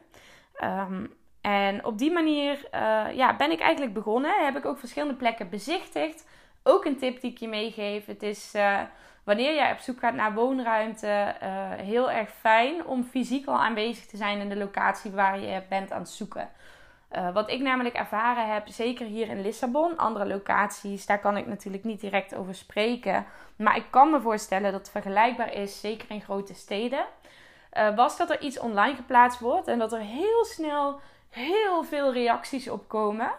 Um, 0.65 1.15
en 1.41 1.85
op 1.85 1.99
die 1.99 2.13
manier 2.13 2.69
uh, 2.75 3.05
ja, 3.15 3.37
ben 3.37 3.51
ik 3.51 3.61
eigenlijk 3.61 3.95
begonnen. 3.95 4.45
Heb 4.45 4.57
ik 4.57 4.65
ook 4.65 4.79
verschillende 4.79 5.15
plekken 5.15 5.49
bezichtigd. 5.49 6.29
Ook 6.63 6.85
een 6.85 6.99
tip 6.99 7.21
die 7.21 7.31
ik 7.31 7.39
je 7.39 7.49
meegeef. 7.49 8.07
Het 8.07 8.23
is 8.23 8.53
uh, 8.57 8.81
wanneer 9.25 9.55
jij 9.55 9.73
op 9.73 9.79
zoek 9.79 9.99
gaat 9.99 10.15
naar 10.15 10.35
woonruimte 10.35 11.35
uh, 11.43 11.49
heel 11.71 12.11
erg 12.11 12.31
fijn 12.31 12.87
om 12.87 13.05
fysiek 13.05 13.47
al 13.47 13.59
aanwezig 13.59 14.07
te 14.07 14.17
zijn 14.17 14.41
in 14.41 14.49
de 14.49 14.57
locatie 14.57 15.11
waar 15.11 15.41
je 15.41 15.63
bent 15.69 15.93
aan 15.93 16.01
het 16.01 16.11
zoeken. 16.11 16.49
Uh, 17.13 17.33
wat 17.33 17.51
ik 17.51 17.61
namelijk 17.61 17.95
ervaren 17.95 18.53
heb, 18.53 18.69
zeker 18.69 19.07
hier 19.07 19.29
in 19.29 19.41
Lissabon, 19.41 19.97
andere 19.97 20.27
locaties, 20.27 21.07
daar 21.07 21.21
kan 21.21 21.37
ik 21.37 21.47
natuurlijk 21.47 21.85
niet 21.85 22.01
direct 22.01 22.35
over 22.35 22.55
spreken. 22.55 23.27
Maar 23.57 23.77
ik 23.77 23.87
kan 23.91 24.11
me 24.11 24.21
voorstellen 24.21 24.73
dat 24.73 24.81
het 24.81 24.91
vergelijkbaar 24.91 25.53
is, 25.53 25.81
zeker 25.81 26.11
in 26.11 26.21
grote 26.21 26.55
steden. 26.55 27.05
Uh, 27.73 27.95
was 27.97 28.17
dat 28.17 28.31
er 28.31 28.41
iets 28.41 28.59
online 28.59 28.95
geplaatst 28.95 29.41
wordt 29.41 29.69
en 29.69 29.79
dat 29.79 29.93
er 29.93 30.01
heel 30.01 30.45
snel 30.45 31.01
heel 31.33 31.85
veel 31.85 32.13
reacties 32.13 32.69
op 32.69 32.89
komen. 32.89 33.31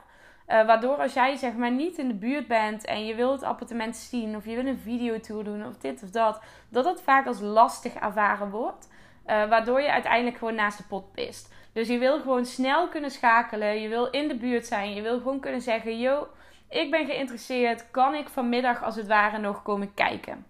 Uh, 0.48 0.66
waardoor 0.66 0.98
als 0.98 1.14
jij 1.14 1.36
zeg 1.36 1.54
maar 1.54 1.72
niet 1.72 1.98
in 1.98 2.08
de 2.08 2.14
buurt 2.14 2.48
bent 2.48 2.86
en 2.86 3.06
je 3.06 3.16
wilt 3.16 3.40
het 3.40 3.50
appartement 3.50 3.96
zien 3.96 4.36
of 4.36 4.46
je 4.46 4.56
wil 4.56 4.66
een 4.66 4.78
videotour 4.78 5.44
doen 5.44 5.66
of 5.66 5.78
dit 5.78 6.04
of 6.04 6.10
dat, 6.10 6.42
dat 6.70 6.86
het 6.86 7.02
vaak 7.02 7.28
als 7.28 7.40
lastig 7.40 7.94
ervaren 7.94 8.50
wordt. 8.50 8.92
waardoor 9.26 9.82
je 9.82 9.92
uiteindelijk 9.92 10.38
gewoon 10.38 10.56
naast 10.56 10.78
de 10.78 10.84
pot 10.84 11.12
pist. 11.12 11.54
Dus 11.74 11.88
je 11.88 11.98
wil 11.98 12.20
gewoon 12.20 12.46
snel 12.46 12.88
kunnen 12.88 13.12
schakelen. 13.12 13.82
Je 13.82 13.88
wil 13.88 14.06
in 14.06 14.28
de 14.28 14.36
buurt 14.36 14.66
zijn. 14.66 14.94
Je 14.94 15.02
wil 15.02 15.18
gewoon 15.18 15.40
kunnen 15.40 15.62
zeggen: 15.62 16.00
Yo, 16.00 16.28
ik 16.70 16.92
ben 16.92 17.06
geïnteresseerd. 17.06 17.92
Kan 17.92 18.14
ik 18.14 18.30
vanmiddag 18.30 18.84
als 18.84 18.96
het 18.96 19.08
ware 19.08 19.38
nog 19.38 19.62
komen 19.62 19.94
kijken? 19.94 20.46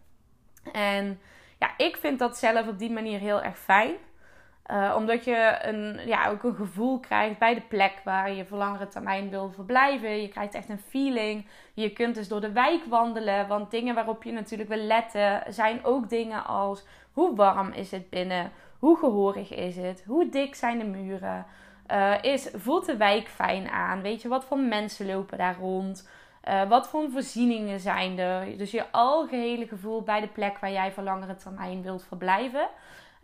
En 0.71 1.19
ja, 1.59 1.73
ik 1.77 1.97
vind 1.97 2.19
dat 2.19 2.38
zelf 2.38 2.67
op 2.67 2.79
die 2.79 2.91
manier 2.91 3.19
heel 3.19 3.41
erg 3.41 3.57
fijn. 3.57 3.93
Uh, 4.72 4.93
omdat 4.98 5.24
je 5.25 5.58
een, 5.62 6.00
ja, 6.05 6.29
ook 6.29 6.43
een 6.43 6.55
gevoel 6.55 7.00
krijgt 7.00 7.39
bij 7.39 7.53
de 7.53 7.62
plek 7.62 8.01
waar 8.03 8.32
je 8.32 8.46
voor 8.46 8.58
langere 8.58 8.88
termijn 8.88 9.29
wil 9.29 9.51
verblijven. 9.51 10.22
Je 10.22 10.27
krijgt 10.27 10.53
echt 10.53 10.70
een 10.70 10.79
feeling. 10.89 11.46
Je 11.74 11.93
kunt 11.93 12.15
dus 12.15 12.27
door 12.27 12.41
de 12.41 12.51
wijk 12.51 12.86
wandelen. 12.86 13.48
Want 13.48 13.72
dingen 13.72 13.96
waarop 13.96 14.24
je 14.24 14.32
natuurlijk 14.32 14.70
wil 14.70 14.84
letten 14.84 15.43
zijn 15.48 15.86
ook 15.86 16.10
dingen 16.10 16.46
als 16.46 16.86
hoe 17.12 17.36
warm 17.36 17.72
is 17.72 17.91
het 17.91 18.10
binnen? 18.10 18.51
Hoe 18.79 18.98
gehoorig 18.98 19.53
is 19.53 19.75
het? 19.75 20.03
Hoe 20.05 20.29
dik 20.29 20.55
zijn 20.55 20.79
de 20.79 20.86
muren? 20.86 21.46
Uh, 21.91 22.13
is, 22.22 22.50
voelt 22.53 22.86
de 22.86 22.98
wijk 22.98 23.27
fijn 23.27 23.70
aan? 23.70 24.01
Weet 24.01 24.22
je, 24.22 24.27
wat 24.27 24.46
voor 24.46 24.60
mensen 24.60 25.05
lopen 25.05 25.38
daar 25.38 25.58
rond? 25.60 26.10
Uh, 26.50 26.70
wat 26.70 26.88
voor 26.88 27.10
voorzieningen 27.12 27.79
zijn 27.79 28.20
er? 28.20 28.58
Dus 28.58 28.72
je 28.72 28.91
algehele 28.91 29.67
gevoel 29.67 30.01
bij 30.01 30.22
de 30.22 30.27
plek 30.27 30.58
waar 30.58 30.72
jij 30.72 30.91
voor 30.91 31.03
langere 31.03 31.36
termijn 31.36 31.82
wilt 31.82 32.03
verblijven. 32.03 32.67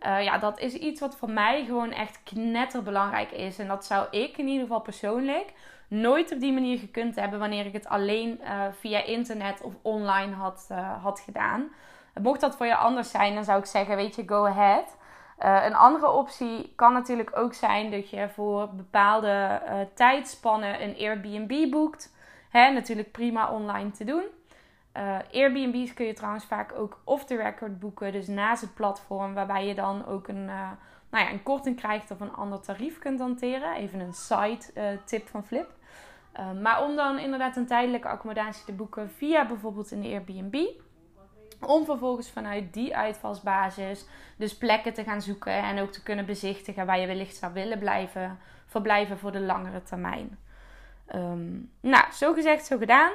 Uh, 0.06 0.24
ja, 0.24 0.38
dat 0.38 0.58
is 0.58 0.74
iets 0.74 1.00
wat 1.00 1.16
voor 1.16 1.30
mij 1.30 1.64
gewoon 1.64 1.92
echt 1.92 2.22
knetterbelangrijk 2.22 3.30
is. 3.30 3.58
En 3.58 3.68
dat 3.68 3.84
zou 3.84 4.06
ik 4.10 4.38
in 4.38 4.46
ieder 4.46 4.62
geval 4.62 4.80
persoonlijk 4.80 5.52
nooit 5.88 6.32
op 6.32 6.40
die 6.40 6.52
manier 6.52 6.78
gekund 6.78 7.16
hebben 7.16 7.38
wanneer 7.38 7.66
ik 7.66 7.72
het 7.72 7.88
alleen 7.88 8.40
uh, 8.42 8.64
via 8.72 9.04
internet 9.04 9.62
of 9.62 9.72
online 9.82 10.34
had, 10.34 10.68
had 11.02 11.20
gedaan. 11.20 11.68
Mocht 12.22 12.40
dat 12.40 12.56
voor 12.56 12.66
je 12.66 12.76
anders 12.76 13.10
zijn, 13.10 13.34
dan 13.34 13.44
zou 13.44 13.58
ik 13.58 13.66
zeggen, 13.66 13.96
weet 13.96 14.16
je, 14.16 14.22
go 14.26 14.46
ahead. 14.46 14.96
Een 15.38 15.74
andere 15.74 16.10
optie 16.10 16.72
kan 16.76 16.92
natuurlijk 16.92 17.36
ook 17.36 17.54
zijn 17.54 17.90
dat 17.90 18.10
je 18.10 18.28
voor 18.28 18.68
bepaalde 18.74 19.60
tijdspannen 19.94 20.82
een 20.82 20.96
Airbnb 20.98 21.70
boekt. 21.70 22.14
Hè, 22.50 22.70
natuurlijk 22.70 23.12
prima 23.12 23.50
online 23.50 23.90
te 23.90 24.04
doen. 24.04 24.24
Uh, 24.96 25.18
Airbnb's 25.32 25.94
kun 25.94 26.06
je 26.06 26.12
trouwens 26.12 26.44
vaak 26.44 26.72
ook 26.72 27.00
off 27.04 27.24
the 27.24 27.36
record 27.36 27.78
boeken, 27.78 28.12
dus 28.12 28.26
naast 28.26 28.60
het 28.60 28.74
platform, 28.74 29.34
waarbij 29.34 29.66
je 29.66 29.74
dan 29.74 30.06
ook 30.06 30.28
een, 30.28 30.44
nou 30.44 31.24
ja, 31.24 31.30
een 31.30 31.42
korting 31.42 31.76
krijgt 31.76 32.10
of 32.10 32.20
een 32.20 32.32
ander 32.32 32.60
tarief 32.60 32.98
kunt 32.98 33.20
hanteren. 33.20 33.74
Even 33.74 34.00
een 34.00 34.12
side 34.12 34.98
tip 35.04 35.28
van 35.28 35.44
Flip. 35.44 35.70
maar 36.62 36.84
om 36.84 36.96
dan 36.96 37.18
inderdaad 37.18 37.56
een 37.56 37.66
tijdelijke 37.66 38.08
accommodatie 38.08 38.64
te 38.64 38.72
boeken 38.72 39.10
via 39.10 39.46
bijvoorbeeld 39.46 39.90
een 39.90 40.04
Airbnb 40.04 40.66
om 41.66 41.84
vervolgens 41.84 42.30
vanuit 42.30 42.72
die 42.72 42.96
uitvalsbasis 42.96 44.06
dus 44.36 44.56
plekken 44.56 44.94
te 44.94 45.04
gaan 45.04 45.22
zoeken 45.22 45.52
en 45.52 45.80
ook 45.80 45.92
te 45.92 46.02
kunnen 46.02 46.26
bezichtigen 46.26 46.86
waar 46.86 46.98
je 46.98 47.06
wellicht 47.06 47.36
zou 47.36 47.52
willen 47.52 47.78
blijven 47.78 48.38
verblijven 48.66 49.18
voor 49.18 49.32
de 49.32 49.40
langere 49.40 49.82
termijn. 49.82 50.38
Um, 51.14 51.70
nou, 51.80 52.12
zo 52.12 52.32
gezegd, 52.32 52.66
zo 52.66 52.78
gedaan. 52.78 53.10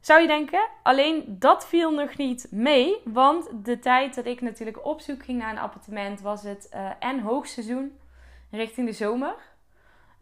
Zou 0.00 0.20
je 0.20 0.26
denken, 0.26 0.68
alleen 0.82 1.24
dat 1.38 1.66
viel 1.66 1.90
nog 1.90 2.16
niet 2.16 2.46
mee. 2.50 2.96
Want 3.04 3.64
de 3.64 3.78
tijd 3.78 4.14
dat 4.14 4.26
ik 4.26 4.40
natuurlijk 4.40 4.86
op 4.86 5.00
zoek 5.00 5.24
ging 5.24 5.38
naar 5.38 5.50
een 5.50 5.58
appartement 5.58 6.20
was 6.20 6.42
het 6.42 6.70
uh, 6.74 6.90
en 6.98 7.20
hoogseizoen 7.20 7.98
richting 8.50 8.86
de 8.86 8.92
zomer. 8.92 9.34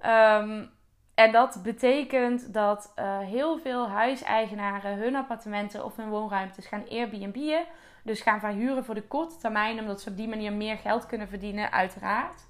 Um, 0.07 0.71
en 1.15 1.33
dat 1.33 1.61
betekent 1.63 2.53
dat 2.53 2.93
uh, 2.99 3.19
heel 3.19 3.59
veel 3.59 3.89
huiseigenaren 3.89 4.97
hun 4.97 5.17
appartementen 5.17 5.85
of 5.85 5.97
hun 5.97 6.09
woonruimtes 6.09 6.67
gaan 6.67 6.89
Airbnb'en. 6.89 7.65
Dus 8.03 8.21
gaan 8.21 8.41
verhuren 8.41 8.85
voor 8.85 8.95
de 8.95 9.03
korte 9.03 9.37
termijn, 9.37 9.81
omdat 9.81 10.01
ze 10.01 10.11
op 10.11 10.17
die 10.17 10.29
manier 10.29 10.53
meer 10.53 10.77
geld 10.77 11.07
kunnen 11.07 11.29
verdienen, 11.29 11.73
uiteraard. 11.73 12.48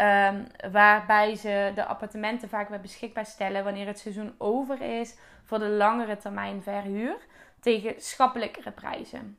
Um, 0.00 0.46
waarbij 0.72 1.34
ze 1.34 1.72
de 1.74 1.84
appartementen 1.84 2.48
vaak 2.48 2.68
weer 2.68 2.80
beschikbaar 2.80 3.26
stellen 3.26 3.64
wanneer 3.64 3.86
het 3.86 3.98
seizoen 3.98 4.34
over 4.38 4.80
is 4.80 5.16
voor 5.44 5.58
de 5.58 5.68
langere 5.68 6.16
termijn 6.16 6.62
verhuur 6.62 7.16
tegen 7.60 7.94
schappelijkere 7.96 8.70
prijzen. 8.70 9.38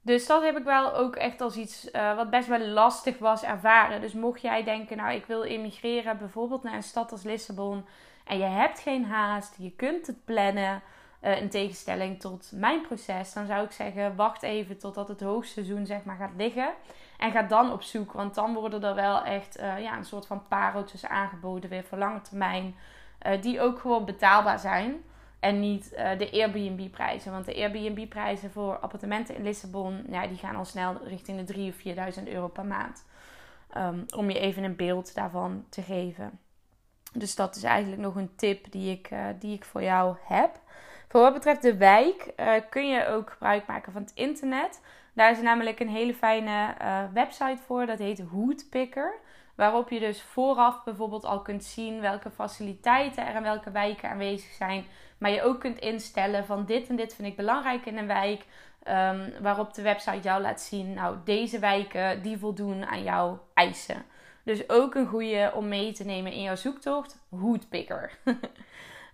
Dus 0.00 0.26
dat 0.26 0.42
heb 0.42 0.56
ik 0.56 0.64
wel 0.64 0.94
ook 0.94 1.16
echt 1.16 1.40
als 1.40 1.56
iets 1.56 1.90
uh, 1.92 2.16
wat 2.16 2.30
best 2.30 2.48
wel 2.48 2.58
lastig 2.58 3.18
was 3.18 3.42
ervaren. 3.42 4.00
Dus 4.00 4.12
mocht 4.12 4.40
jij 4.40 4.64
denken, 4.64 4.96
nou 4.96 5.12
ik 5.14 5.26
wil 5.26 5.44
emigreren 5.44 6.18
bijvoorbeeld 6.18 6.62
naar 6.62 6.74
een 6.74 6.82
stad 6.82 7.12
als 7.12 7.22
Lissabon 7.22 7.86
en 8.24 8.38
je 8.38 8.44
hebt 8.44 8.80
geen 8.80 9.04
haast, 9.04 9.54
je 9.58 9.70
kunt 9.70 10.06
het 10.06 10.24
plannen, 10.24 10.82
uh, 11.22 11.40
in 11.40 11.48
tegenstelling 11.48 12.20
tot 12.20 12.50
mijn 12.54 12.80
proces, 12.80 13.32
dan 13.32 13.46
zou 13.46 13.64
ik 13.64 13.70
zeggen 13.70 14.16
wacht 14.16 14.42
even 14.42 14.78
totdat 14.78 15.08
het 15.08 15.20
hoogseizoen 15.20 15.86
zeg 15.86 16.04
maar 16.04 16.16
gaat 16.16 16.36
liggen. 16.36 16.72
En 17.18 17.30
ga 17.30 17.42
dan 17.42 17.72
op 17.72 17.82
zoek, 17.82 18.12
want 18.12 18.34
dan 18.34 18.54
worden 18.54 18.84
er 18.84 18.94
wel 18.94 19.24
echt 19.24 19.60
uh, 19.60 19.80
ja, 19.80 19.96
een 19.96 20.04
soort 20.04 20.26
van 20.26 20.48
pareltjes 20.48 21.06
aangeboden 21.06 21.70
weer 21.70 21.84
voor 21.84 21.98
lange 21.98 22.20
termijn. 22.20 22.74
die 23.40 23.60
ook 23.60 23.78
gewoon 23.78 24.04
betaalbaar 24.04 24.58
zijn. 24.58 25.02
En 25.42 25.60
niet 25.60 25.92
uh, 25.92 26.18
de 26.18 26.30
Airbnb-prijzen. 26.32 27.32
Want 27.32 27.44
de 27.44 27.54
Airbnb-prijzen 27.54 28.50
voor 28.50 28.78
appartementen 28.78 29.34
in 29.34 29.42
Lissabon, 29.42 30.04
ja, 30.10 30.26
die 30.26 30.36
gaan 30.36 30.56
al 30.56 30.64
snel 30.64 30.96
richting 31.04 31.46
de 31.46 31.54
3.000 31.54 31.60
of 31.60 32.18
4.000 32.18 32.28
euro 32.28 32.48
per 32.48 32.64
maand. 32.64 33.04
Um, 33.76 34.04
om 34.16 34.30
je 34.30 34.38
even 34.38 34.62
een 34.62 34.76
beeld 34.76 35.14
daarvan 35.14 35.64
te 35.68 35.82
geven. 35.82 36.38
Dus 37.12 37.34
dat 37.34 37.56
is 37.56 37.62
eigenlijk 37.62 38.02
nog 38.02 38.14
een 38.14 38.34
tip 38.36 38.72
die 38.72 38.90
ik, 38.90 39.10
die 39.38 39.54
ik 39.54 39.64
voor 39.64 39.82
jou 39.82 40.16
heb. 40.24 40.60
Voor 41.08 41.20
wat 41.20 41.32
betreft 41.32 41.62
de 41.62 41.76
wijk 41.76 42.32
kun 42.70 42.88
je 42.88 43.06
ook 43.06 43.30
gebruik 43.30 43.66
maken 43.66 43.92
van 43.92 44.02
het 44.02 44.12
internet. 44.14 44.80
Daar 45.12 45.30
is 45.30 45.40
namelijk 45.40 45.80
een 45.80 45.88
hele 45.88 46.14
fijne 46.14 46.74
website 47.12 47.62
voor. 47.66 47.86
Dat 47.86 47.98
heet 47.98 48.20
Hoodpicker. 48.20 49.20
Waarop 49.54 49.90
je 49.90 50.00
dus 50.00 50.22
vooraf 50.22 50.84
bijvoorbeeld 50.84 51.24
al 51.24 51.42
kunt 51.42 51.64
zien 51.64 52.00
welke 52.00 52.30
faciliteiten 52.30 53.26
er 53.26 53.34
in 53.34 53.42
welke 53.42 53.70
wijken 53.70 54.10
aanwezig 54.10 54.52
zijn. 54.52 54.84
Maar 55.18 55.30
je 55.30 55.42
ook 55.42 55.60
kunt 55.60 55.78
instellen 55.78 56.44
van 56.44 56.64
dit 56.64 56.88
en 56.88 56.96
dit 56.96 57.14
vind 57.14 57.28
ik 57.28 57.36
belangrijk 57.36 57.86
in 57.86 57.98
een 57.98 58.06
wijk. 58.06 58.44
Um, 58.88 59.32
waarop 59.40 59.74
de 59.74 59.82
website 59.82 60.20
jou 60.20 60.42
laat 60.42 60.60
zien, 60.60 60.94
nou 60.94 61.16
deze 61.24 61.58
wijken 61.58 62.22
die 62.22 62.38
voldoen 62.38 62.86
aan 62.86 63.02
jouw 63.02 63.46
eisen. 63.54 64.04
Dus 64.44 64.68
ook 64.68 64.94
een 64.94 65.06
goede 65.06 65.52
om 65.54 65.68
mee 65.68 65.92
te 65.92 66.04
nemen 66.04 66.32
in 66.32 66.42
jouw 66.42 66.54
zoektocht. 66.54 67.18
Hoodpicker. 67.30 68.18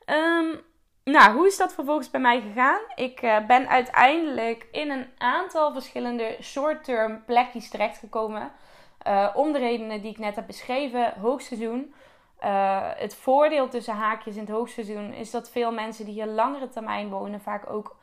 um, 0.07 0.61
nou, 1.11 1.35
hoe 1.35 1.47
is 1.47 1.57
dat 1.57 1.73
vervolgens 1.73 2.11
bij 2.11 2.21
mij 2.21 2.40
gegaan? 2.40 2.81
Ik 2.94 3.23
uh, 3.23 3.47
ben 3.47 3.68
uiteindelijk 3.68 4.66
in 4.73 4.90
een 4.90 5.07
aantal 5.18 5.73
verschillende 5.73 6.37
short-term 6.42 7.25
plekjes 7.25 7.68
terechtgekomen. 7.68 8.51
Uh, 9.07 9.29
om 9.35 9.53
de 9.53 9.59
redenen 9.59 10.01
die 10.01 10.11
ik 10.11 10.18
net 10.18 10.37
heb 10.37 10.47
beschreven. 10.47 11.12
Hoogseizoen. 11.21 11.94
Uh, 12.44 12.79
het 12.83 13.14
voordeel 13.14 13.68
tussen 13.68 13.94
haakjes 13.94 14.35
in 14.35 14.40
het 14.40 14.51
hoogseizoen 14.51 15.12
is 15.12 15.31
dat 15.31 15.51
veel 15.51 15.73
mensen 15.73 16.05
die 16.05 16.14
hier 16.14 16.27
langere 16.27 16.68
termijn 16.68 17.09
wonen 17.09 17.40
vaak 17.40 17.71
ook 17.71 17.97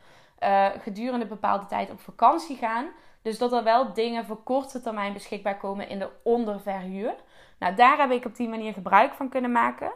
gedurende 0.82 1.26
bepaalde 1.26 1.66
tijd 1.66 1.92
op 1.92 2.00
vakantie 2.00 2.58
gaan. 2.58 2.86
Dus 3.22 3.38
dat 3.38 3.54
er 3.54 3.64
wel 3.64 3.94
dingen 3.94 4.26
voor 4.26 4.44
korte 4.44 4.82
termijn 4.82 5.14
beschikbaar 5.14 5.58
komen 5.58 5.90
in 5.90 6.00
de 6.00 6.10
onderverhuur. 6.24 7.16
Nou, 7.60 7.76
daar 7.76 7.98
heb 7.98 8.12
ik 8.12 8.26
op 8.26 8.36
die 8.36 8.50
manier 8.50 8.74
gebruik 8.74 9.14
van 9.14 9.30
kunnen 9.30 9.52
maken. 9.52 9.92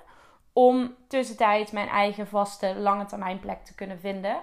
Om 0.59 0.95
tussentijds 1.07 1.71
mijn 1.71 1.87
eigen 1.87 2.27
vaste 2.27 2.75
lange 2.75 3.05
termijn 3.05 3.39
plek 3.39 3.65
te 3.65 3.75
kunnen 3.75 3.99
vinden. 3.99 4.41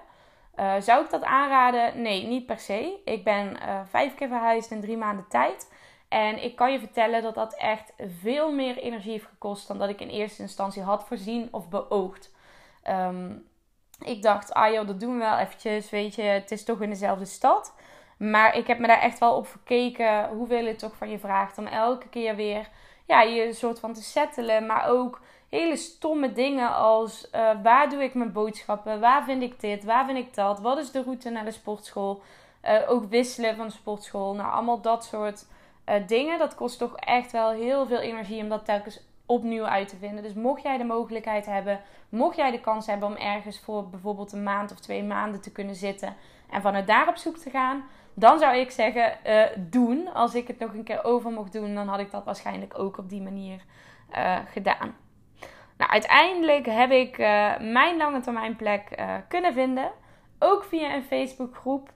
Uh, 0.58 0.74
zou 0.80 1.04
ik 1.04 1.10
dat 1.10 1.22
aanraden? 1.22 2.02
Nee, 2.02 2.26
niet 2.26 2.46
per 2.46 2.58
se. 2.58 3.00
Ik 3.04 3.24
ben 3.24 3.58
vijf 3.88 4.14
keer 4.14 4.28
verhuisd 4.28 4.70
in 4.70 4.80
drie 4.80 4.96
maanden 4.96 5.28
tijd. 5.28 5.72
En 6.08 6.44
ik 6.44 6.56
kan 6.56 6.72
je 6.72 6.78
vertellen 6.78 7.22
dat 7.22 7.34
dat 7.34 7.54
echt 7.54 7.92
veel 8.20 8.52
meer 8.52 8.78
energie 8.78 9.12
heeft 9.12 9.26
gekost 9.26 9.68
dan 9.68 9.78
dat 9.78 9.88
ik 9.88 10.00
in 10.00 10.08
eerste 10.08 10.42
instantie 10.42 10.82
had 10.82 11.04
voorzien 11.04 11.48
of 11.50 11.68
beoogd. 11.68 12.34
Um, 12.90 13.48
ik 14.04 14.22
dacht, 14.22 14.54
ah 14.54 14.72
joh, 14.72 14.86
dat 14.86 15.00
doen 15.00 15.12
we 15.12 15.18
wel 15.18 15.38
eventjes, 15.38 15.90
weet 15.90 16.14
je, 16.14 16.22
het 16.22 16.50
is 16.50 16.64
toch 16.64 16.80
in 16.80 16.90
dezelfde 16.90 17.24
stad. 17.24 17.74
Maar 18.18 18.56
ik 18.56 18.66
heb 18.66 18.78
me 18.78 18.86
daar 18.86 19.00
echt 19.00 19.18
wel 19.18 19.36
op 19.36 19.46
gekeken 19.46 20.28
hoeveel 20.28 20.66
het 20.66 20.78
toch 20.78 20.96
van 20.96 21.10
je 21.10 21.18
vraagt 21.18 21.58
om 21.58 21.66
elke 21.66 22.08
keer 22.08 22.36
weer 22.36 22.68
ja, 23.06 23.22
je 23.22 23.52
soort 23.52 23.80
van 23.80 23.92
te 23.92 24.02
settelen. 24.02 24.66
Maar 24.66 24.88
ook 24.88 25.20
hele 25.48 25.76
stomme 25.76 26.32
dingen 26.32 26.74
als 26.74 27.28
uh, 27.34 27.50
waar 27.62 27.90
doe 27.90 28.02
ik 28.02 28.14
mijn 28.14 28.32
boodschappen, 28.32 29.00
waar 29.00 29.24
vind 29.24 29.42
ik 29.42 29.60
dit, 29.60 29.84
waar 29.84 30.06
vind 30.06 30.18
ik 30.18 30.34
dat, 30.34 30.60
wat 30.60 30.78
is 30.78 30.90
de 30.90 31.02
route 31.02 31.30
naar 31.30 31.44
de 31.44 31.50
sportschool. 31.50 32.22
Uh, 32.64 32.90
ook 32.90 33.04
wisselen 33.04 33.56
van 33.56 33.66
de 33.66 33.72
sportschool. 33.72 34.34
Nou, 34.34 34.52
allemaal 34.52 34.80
dat 34.80 35.04
soort 35.04 35.46
uh, 35.88 35.94
dingen. 36.06 36.38
Dat 36.38 36.54
kost 36.54 36.78
toch 36.78 36.96
echt 36.96 37.32
wel 37.32 37.50
heel 37.50 37.86
veel 37.86 37.98
energie 37.98 38.42
om 38.42 38.48
dat 38.48 38.64
telkens 38.64 39.00
opnieuw 39.26 39.64
uit 39.64 39.88
te 39.88 39.96
vinden. 39.96 40.22
Dus 40.22 40.34
mocht 40.34 40.62
jij 40.62 40.78
de 40.78 40.84
mogelijkheid 40.84 41.46
hebben, 41.46 41.80
mocht 42.08 42.36
jij 42.36 42.50
de 42.50 42.60
kans 42.60 42.86
hebben 42.86 43.08
om 43.08 43.14
ergens 43.14 43.60
voor 43.60 43.88
bijvoorbeeld 43.88 44.32
een 44.32 44.42
maand 44.42 44.72
of 44.72 44.80
twee 44.80 45.04
maanden 45.04 45.40
te 45.40 45.52
kunnen 45.52 45.74
zitten 45.74 46.16
en 46.50 46.62
vanuit 46.62 46.86
daar 46.86 47.08
op 47.08 47.16
zoek 47.16 47.36
te 47.36 47.50
gaan, 47.50 47.84
dan 48.14 48.38
zou 48.38 48.56
ik 48.56 48.70
zeggen: 48.70 49.18
doen. 49.70 50.12
Als 50.12 50.34
ik 50.34 50.46
het 50.48 50.58
nog 50.58 50.72
een 50.72 50.84
keer 50.84 51.04
over 51.04 51.30
mocht 51.30 51.52
doen, 51.52 51.74
dan 51.74 51.88
had 51.88 51.98
ik 51.98 52.10
dat 52.10 52.24
waarschijnlijk 52.24 52.78
ook 52.78 52.98
op 52.98 53.08
die 53.08 53.22
manier 53.22 53.60
gedaan. 54.52 54.94
Nou, 55.76 55.90
uiteindelijk 55.90 56.66
heb 56.66 56.90
ik 56.90 57.18
uh, 57.18 57.26
mijn 57.58 57.96
lange 57.96 58.20
termijn 58.20 58.56
plek 58.56 59.02
kunnen 59.28 59.52
vinden. 59.52 59.90
Ook 60.38 60.64
via 60.64 60.94
een 60.94 61.02
Facebookgroep 61.02 61.90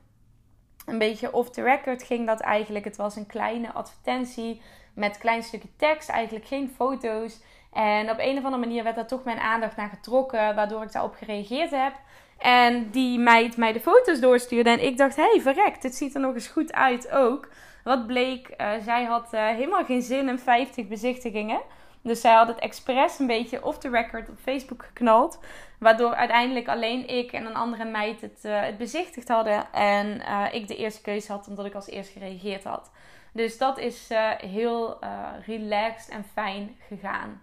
een 0.91 0.99
beetje 0.99 1.33
off 1.33 1.51
the 1.51 1.63
record 1.63 2.03
ging 2.03 2.27
dat 2.27 2.41
eigenlijk. 2.41 2.85
Het 2.85 2.97
was 2.97 3.17
een 3.17 3.27
kleine 3.27 3.73
advertentie 3.73 4.63
met 4.95 5.15
een 5.15 5.21
klein 5.21 5.43
stukje 5.43 5.69
tekst, 5.77 6.09
eigenlijk 6.09 6.47
geen 6.47 6.73
foto's. 6.77 7.41
En 7.73 8.11
op 8.11 8.19
een 8.19 8.39
of 8.39 8.45
andere 8.45 8.67
manier 8.67 8.83
werd 8.83 8.97
daar 8.97 9.07
toch 9.07 9.25
mijn 9.25 9.39
aandacht 9.39 9.77
naar 9.77 9.89
getrokken, 9.89 10.55
waardoor 10.55 10.83
ik 10.83 10.93
daarop 10.93 11.15
gereageerd 11.15 11.71
heb. 11.71 11.93
En 12.39 12.91
die 12.91 13.19
meid 13.19 13.57
mij 13.57 13.73
de 13.73 13.81
foto's 13.81 14.21
doorstuurde. 14.21 14.71
En 14.71 14.85
ik 14.85 14.97
dacht, 14.97 15.17
hé, 15.17 15.31
hey, 15.31 15.41
verrekt, 15.41 15.83
dit 15.83 15.95
ziet 15.95 16.15
er 16.15 16.21
nog 16.21 16.35
eens 16.35 16.49
goed 16.49 16.73
uit 16.73 17.11
ook. 17.11 17.49
Wat 17.85 18.07
bleek, 18.07 18.55
zij 18.85 19.05
had 19.05 19.31
helemaal 19.31 19.85
geen 19.85 20.03
zin 20.03 20.29
in 20.29 20.39
50 20.39 20.89
bezichtigingen. 20.89 21.61
Dus 22.03 22.21
zij 22.21 22.33
had 22.35 22.49
het 22.49 22.59
expres 22.59 23.19
een 23.19 23.27
beetje 23.27 23.65
off 23.65 23.79
the 23.79 23.91
record 23.91 24.29
op 24.29 24.39
Facebook 24.39 24.85
geknald. 24.85 25.39
Waardoor 25.79 26.15
uiteindelijk 26.15 26.69
alleen 26.69 27.09
ik 27.09 27.33
en 27.33 27.47
een 27.47 27.55
andere 27.55 27.85
meid 27.85 28.21
het, 28.21 28.41
uh, 28.45 28.61
het 28.61 28.79
bezichtigd 28.79 29.29
hadden. 29.29 29.73
En 29.73 30.07
uh, 30.21 30.45
ik 30.53 30.69
de 30.69 30.77
eerste 30.77 31.03
keuze 31.03 31.33
had 31.33 31.49
omdat 31.49 31.67
ik 31.67 31.75
als 31.75 31.89
eerst 31.89 32.11
gereageerd 32.11 32.65
had. 32.65 32.91
Dus 33.33 33.59
dat 33.59 33.79
is 33.79 34.11
uh, 34.11 34.31
heel 34.31 34.99
relaxed 35.47 36.09
en 36.09 36.25
fijn 36.33 36.77
gegaan. 36.89 37.43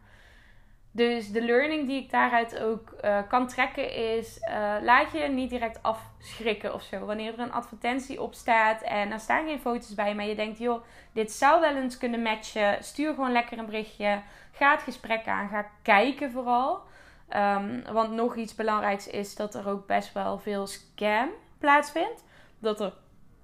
Dus 0.97 1.31
de 1.31 1.41
learning 1.41 1.87
die 1.87 2.03
ik 2.03 2.11
daaruit 2.11 2.59
ook 2.59 2.95
kan 3.27 3.47
trekken 3.47 3.95
is: 3.95 4.39
laat 4.81 5.11
je 5.11 5.19
niet 5.19 5.49
direct 5.49 5.83
afschrikken 5.83 6.73
of 6.73 6.81
zo. 6.81 7.05
Wanneer 7.05 7.33
er 7.33 7.39
een 7.39 7.51
advertentie 7.51 8.21
op 8.21 8.33
staat 8.33 8.81
en 8.81 9.11
er 9.11 9.19
staan 9.19 9.45
geen 9.45 9.59
foto's 9.59 9.93
bij, 9.93 10.15
maar 10.15 10.25
je 10.25 10.35
denkt: 10.35 10.57
joh, 10.57 10.83
dit 11.13 11.31
zou 11.31 11.61
wel 11.61 11.75
eens 11.75 11.97
kunnen 11.97 12.21
matchen. 12.21 12.83
Stuur 12.83 13.13
gewoon 13.13 13.31
lekker 13.31 13.57
een 13.57 13.65
berichtje. 13.65 14.21
Ga 14.51 14.71
het 14.71 14.81
gesprek 14.81 15.27
aan. 15.27 15.49
Ga 15.49 15.65
kijken 15.81 16.31
vooral. 16.31 16.81
Um, 17.35 17.83
want 17.91 18.11
nog 18.11 18.35
iets 18.35 18.55
belangrijks 18.55 19.07
is 19.07 19.35
dat 19.35 19.55
er 19.55 19.69
ook 19.69 19.87
best 19.87 20.13
wel 20.13 20.39
veel 20.39 20.67
scam 20.67 21.29
plaatsvindt. 21.59 22.23
Dat 22.59 22.79
er 22.79 22.93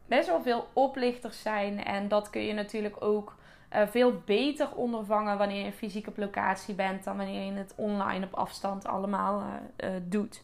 best 0.08 0.28
wel 0.28 0.42
veel 0.42 0.68
oplichters 0.74 1.42
zijn. 1.42 1.84
En 1.84 2.08
dat 2.08 2.30
kun 2.30 2.42
je 2.42 2.54
natuurlijk 2.54 3.04
ook 3.04 3.36
uh, 3.76 3.82
veel 3.88 4.22
beter 4.26 4.72
ondervangen 4.76 5.38
wanneer 5.38 5.66
je 5.66 5.72
fysiek 5.72 6.08
op 6.08 6.18
locatie 6.18 6.76
bent 6.76 7.04
dan 7.04 7.18
wanneer 7.18 7.46
je 7.46 7.52
het 7.52 7.74
online 7.76 8.26
op 8.26 8.34
afstand 8.34 8.86
allemaal 8.86 9.42
uh, 9.42 9.90
uh, 9.90 10.02
doet. 10.04 10.44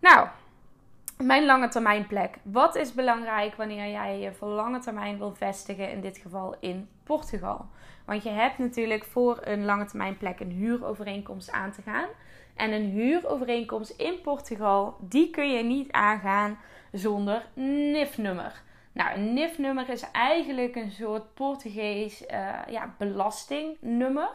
Nou, 0.00 0.28
mijn 1.16 1.44
lange 1.44 1.68
termijn 1.68 2.06
plek. 2.06 2.38
Wat 2.42 2.74
is 2.74 2.94
belangrijk 2.94 3.54
wanneer 3.54 3.90
jij 3.90 4.18
je 4.18 4.32
voor 4.32 4.48
lange 4.48 4.78
termijn 4.78 5.18
wil 5.18 5.34
vestigen, 5.34 5.90
in 5.90 6.00
dit 6.00 6.18
geval 6.18 6.56
in 6.60 6.88
Portugal? 7.02 7.66
Want 8.04 8.22
je 8.22 8.30
hebt 8.30 8.58
natuurlijk 8.58 9.04
voor 9.04 9.38
een 9.42 9.64
lange 9.64 9.84
termijn 9.84 10.16
plek 10.16 10.40
een 10.40 10.50
huurovereenkomst 10.50 11.50
aan 11.50 11.72
te 11.72 11.82
gaan. 11.82 12.08
En 12.54 12.72
een 12.72 12.90
huurovereenkomst 12.90 13.90
in 13.90 14.20
Portugal, 14.20 14.96
die 15.00 15.30
kun 15.30 15.52
je 15.52 15.62
niet 15.62 15.92
aangaan 15.92 16.58
zonder 16.92 17.46
NIF-nummer. 17.92 18.62
Nou, 18.96 19.14
een 19.14 19.32
NIF-nummer 19.34 19.88
is 19.88 20.10
eigenlijk 20.10 20.76
een 20.76 20.90
soort 20.90 21.34
Portugees 21.34 22.22
uh, 22.22 22.60
ja, 22.68 22.94
belastingnummer. 22.98 24.30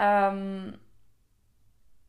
Um, 0.00 0.80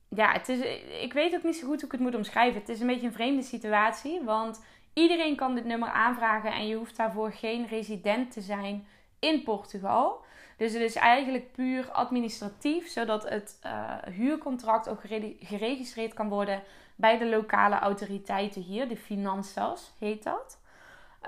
ja, 0.09 0.31
het 0.31 0.49
is, 0.49 0.59
ik 1.01 1.13
weet 1.13 1.35
ook 1.35 1.43
niet 1.43 1.55
zo 1.55 1.67
goed 1.67 1.75
hoe 1.75 1.85
ik 1.85 1.91
het 1.91 2.01
moet 2.01 2.15
omschrijven. 2.15 2.59
Het 2.59 2.69
is 2.69 2.79
een 2.79 2.87
beetje 2.87 3.07
een 3.07 3.13
vreemde 3.13 3.41
situatie, 3.41 4.21
want 4.23 4.65
iedereen 4.93 5.35
kan 5.35 5.55
dit 5.55 5.65
nummer 5.65 5.89
aanvragen 5.89 6.53
en 6.53 6.67
je 6.67 6.75
hoeft 6.75 6.97
daarvoor 6.97 7.31
geen 7.31 7.67
resident 7.67 8.31
te 8.31 8.41
zijn 8.41 8.87
in 9.19 9.43
Portugal. 9.43 10.23
Dus 10.57 10.73
het 10.73 10.81
is 10.81 10.95
eigenlijk 10.95 11.51
puur 11.51 11.91
administratief, 11.91 12.87
zodat 12.87 13.29
het 13.29 13.59
uh, 13.65 13.93
huurcontract 14.13 14.89
ook 14.89 15.01
geregistreerd 15.39 16.13
kan 16.13 16.29
worden 16.29 16.63
bij 16.95 17.17
de 17.17 17.25
lokale 17.25 17.79
autoriteiten 17.79 18.61
hier, 18.61 18.87
de 18.87 18.97
Finanzas 18.97 19.93
heet 19.99 20.23
dat. 20.23 20.63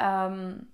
Um, 0.01 0.71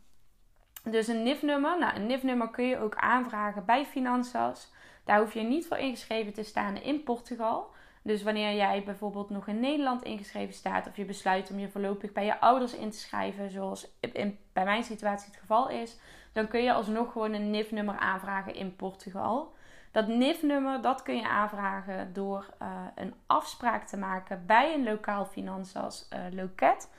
dus 0.84 1.08
een 1.08 1.24
NIF-nummer, 1.24 1.80
nou 1.80 1.96
een 1.96 2.06
NIF-nummer 2.06 2.50
kun 2.50 2.66
je 2.66 2.80
ook 2.80 2.96
aanvragen 2.96 3.66
bij 3.66 3.86
Finanzas. 3.86 4.72
Daar 5.06 5.20
hoef 5.20 5.34
je 5.34 5.42
niet 5.42 5.68
voor 5.68 5.78
ingeschreven 5.78 6.34
te 6.34 6.44
staan 6.44 6.76
in 6.76 7.04
Portugal. 7.04 7.72
Dus 8.02 8.24
wanneer 8.24 8.56
jij 8.56 8.84
bijvoorbeeld 8.84 9.30
nog 9.30 9.48
in 9.48 9.60
Nederland 9.60 10.04
ingeschreven 10.04 10.54
staat, 10.54 10.88
of 10.88 10.96
je 10.96 11.06
besluit 11.06 11.52
om 11.52 11.60
je 11.60 11.70
voorlopig 11.70 12.12
bij 12.12 12.26
je 12.26 12.40
ouders 12.40 12.76
in 12.76 12.90
te 12.90 12.98
schrijven, 12.98 13.50
zoals 13.50 13.98
in, 14.00 14.40
bij 14.54 14.64
mijn 14.64 14.84
situatie 14.84 15.32
het 15.32 15.40
geval 15.40 15.70
is, 15.70 16.00
dan 16.34 16.48
kun 16.48 16.64
je 16.64 16.74
alsnog 16.74 17.12
gewoon 17.12 17.34
een 17.34 17.50
NIF-nummer 17.50 17.98
aanvragen 17.98 18.56
in 18.56 18.76
Portugal. 18.76 19.54
Dat 19.92 20.08
NIF-nummer 20.08 20.82
dat 20.82 21.04
kun 21.04 21.16
je 21.16 21.28
aanvragen 21.28 22.14
door 22.14 22.50
uh, 22.62 22.68
een 22.96 23.14
afspraak 23.26 23.84
te 23.84 23.98
maken 23.98 24.46
bij 24.46 24.74
een 24.74 24.84
lokaal 24.84 25.26
financials 25.26 26.08
uh, 26.14 26.20
loket. 26.32 26.90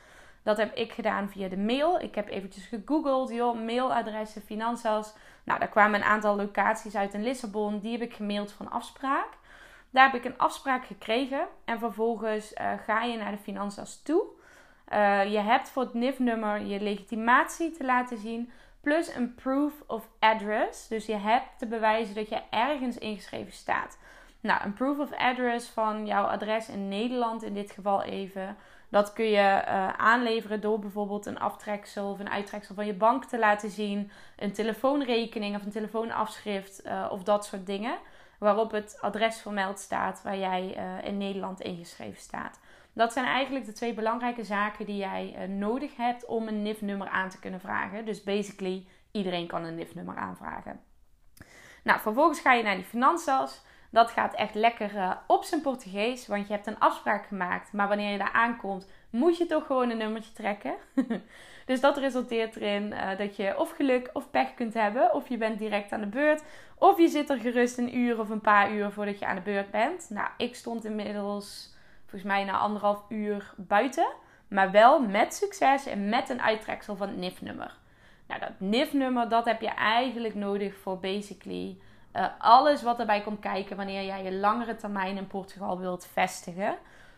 Dat 0.44 0.56
heb 0.56 0.74
ik 0.74 0.92
gedaan 0.92 1.30
via 1.30 1.48
de 1.48 1.56
mail. 1.56 2.00
Ik 2.00 2.14
heb 2.14 2.28
eventjes 2.28 2.66
gegoogeld, 2.66 3.30
joh, 3.30 3.64
mailadressen, 3.64 4.42
financials. 4.42 5.14
Nou, 5.44 5.58
daar 5.58 5.68
kwamen 5.68 6.00
een 6.00 6.06
aantal 6.06 6.36
locaties 6.36 6.96
uit 6.96 7.14
in 7.14 7.22
Lissabon. 7.22 7.78
Die 7.78 7.92
heb 7.92 8.00
ik 8.00 8.14
gemaild 8.14 8.52
van 8.52 8.70
afspraak. 8.70 9.28
Daar 9.90 10.10
heb 10.10 10.14
ik 10.14 10.24
een 10.24 10.38
afspraak 10.38 10.86
gekregen. 10.86 11.46
En 11.64 11.78
vervolgens 11.78 12.52
uh, 12.52 12.72
ga 12.86 13.02
je 13.02 13.16
naar 13.16 13.30
de 13.30 13.38
financials 13.38 14.02
toe. 14.02 14.24
je 15.30 15.40
hebt 15.44 15.70
voor 15.70 15.82
het 15.82 15.94
NIF-nummer 15.94 16.60
je 16.60 16.80
legitimatie 16.80 17.70
te 17.70 17.84
laten 17.84 18.18
zien 18.18 18.50
plus 18.80 19.14
een 19.14 19.34
proof 19.34 19.72
of 19.86 20.08
address. 20.18 20.88
Dus 20.88 21.06
je 21.06 21.16
hebt 21.16 21.58
te 21.58 21.66
bewijzen 21.66 22.14
dat 22.14 22.28
je 22.28 22.42
ergens 22.50 22.98
ingeschreven 22.98 23.52
staat. 23.52 23.98
Nou, 24.40 24.64
een 24.64 24.72
proof 24.72 24.98
of 24.98 25.12
address 25.12 25.68
van 25.68 26.06
jouw 26.06 26.24
adres 26.24 26.68
in 26.68 26.88
Nederland, 26.88 27.42
in 27.42 27.54
dit 27.54 27.70
geval 27.70 28.02
even. 28.02 28.56
Dat 28.88 29.12
kun 29.12 29.24
je 29.24 29.62
uh, 29.66 29.88
aanleveren 29.88 30.60
door 30.60 30.78
bijvoorbeeld 30.78 31.26
een 31.26 31.38
aftreksel 31.38 32.10
of 32.10 32.18
een 32.18 32.30
uittreksel 32.30 32.74
van 32.74 32.86
je 32.86 32.94
bank 32.94 33.24
te 33.24 33.38
laten 33.38 33.70
zien. 33.70 34.10
Een 34.36 34.52
telefoonrekening 34.52 35.56
of 35.56 35.64
een 35.64 35.70
telefoonafschrift 35.70 36.86
uh, 36.86 37.06
of 37.10 37.22
dat 37.22 37.44
soort 37.44 37.66
dingen. 37.66 37.98
Waarop 38.38 38.70
het 38.70 38.98
adres 39.00 39.40
vermeld 39.40 39.78
staat 39.78 40.22
waar 40.22 40.38
jij 40.38 40.76
uh, 40.76 41.08
in 41.08 41.18
Nederland 41.18 41.60
ingeschreven 41.60 42.20
staat. 42.20 42.60
Dat 42.92 43.12
zijn 43.12 43.26
eigenlijk 43.26 43.64
de 43.64 43.72
twee 43.72 43.94
belangrijke 43.94 44.44
zaken 44.44 44.86
die 44.86 44.96
jij 44.96 45.46
nodig 45.46 45.96
hebt 45.96 46.26
om 46.26 46.48
een 46.48 46.62
NIF-nummer 46.62 47.08
aan 47.08 47.28
te 47.28 47.38
kunnen 47.38 47.60
vragen. 47.60 48.04
Dus 48.04 48.22
basically, 48.22 48.86
iedereen 49.10 49.46
kan 49.46 49.64
een 49.64 49.74
NIF-nummer 49.74 50.16
aanvragen. 50.16 50.80
Nou, 51.84 52.00
vervolgens 52.00 52.40
ga 52.40 52.52
je 52.52 52.62
naar 52.62 52.74
die 52.74 52.84
financials. 52.84 53.62
Dat 53.94 54.10
gaat 54.10 54.34
echt 54.34 54.54
lekker 54.54 54.94
uh, 54.94 55.10
op 55.26 55.44
zijn 55.44 55.60
Portugees, 55.60 56.26
want 56.26 56.46
je 56.46 56.52
hebt 56.52 56.66
een 56.66 56.78
afspraak 56.78 57.26
gemaakt. 57.26 57.72
Maar 57.72 57.88
wanneer 57.88 58.10
je 58.10 58.18
daar 58.18 58.32
aankomt, 58.32 58.90
moet 59.10 59.36
je 59.36 59.46
toch 59.46 59.66
gewoon 59.66 59.90
een 59.90 59.96
nummertje 59.96 60.32
trekken. 60.32 60.74
dus 61.66 61.80
dat 61.80 61.96
resulteert 61.96 62.56
erin 62.56 62.92
uh, 62.92 63.18
dat 63.18 63.36
je 63.36 63.58
of 63.58 63.70
geluk 63.70 64.10
of 64.12 64.30
pech 64.30 64.54
kunt 64.54 64.74
hebben. 64.74 65.14
Of 65.14 65.28
je 65.28 65.36
bent 65.36 65.58
direct 65.58 65.92
aan 65.92 66.00
de 66.00 66.06
beurt. 66.06 66.42
Of 66.78 66.98
je 66.98 67.08
zit 67.08 67.30
er 67.30 67.38
gerust 67.38 67.78
een 67.78 67.96
uur 67.96 68.20
of 68.20 68.28
een 68.28 68.40
paar 68.40 68.72
uur 68.72 68.90
voordat 68.90 69.18
je 69.18 69.26
aan 69.26 69.36
de 69.36 69.42
beurt 69.42 69.70
bent. 69.70 70.06
Nou, 70.10 70.28
ik 70.36 70.54
stond 70.54 70.84
inmiddels 70.84 71.74
volgens 72.00 72.22
mij 72.22 72.44
na 72.44 72.58
anderhalf 72.58 73.04
uur 73.08 73.54
buiten. 73.56 74.08
Maar 74.48 74.70
wel 74.70 75.00
met 75.00 75.34
succes 75.34 75.86
en 75.86 76.08
met 76.08 76.28
een 76.28 76.42
uittreksel 76.42 76.96
van 76.96 77.08
het 77.08 77.16
NIF-nummer. 77.16 77.76
Nou, 78.28 78.40
dat 78.40 78.50
NIF-nummer, 78.58 79.28
dat 79.28 79.44
heb 79.44 79.60
je 79.60 79.70
eigenlijk 79.70 80.34
nodig 80.34 80.76
voor 80.76 80.98
basically 80.98 81.76
uh, 82.16 82.26
alles 82.38 82.82
wat 82.82 82.98
erbij 82.98 83.20
komt 83.20 83.40
kijken 83.40 83.76
wanneer 83.76 84.04
jij 84.04 84.22
je 84.22 84.32
langere 84.32 84.76
termijn 84.76 85.16
in 85.16 85.26
Portugal 85.26 85.78
wilt 85.78 86.06
vestigen. 86.12 86.76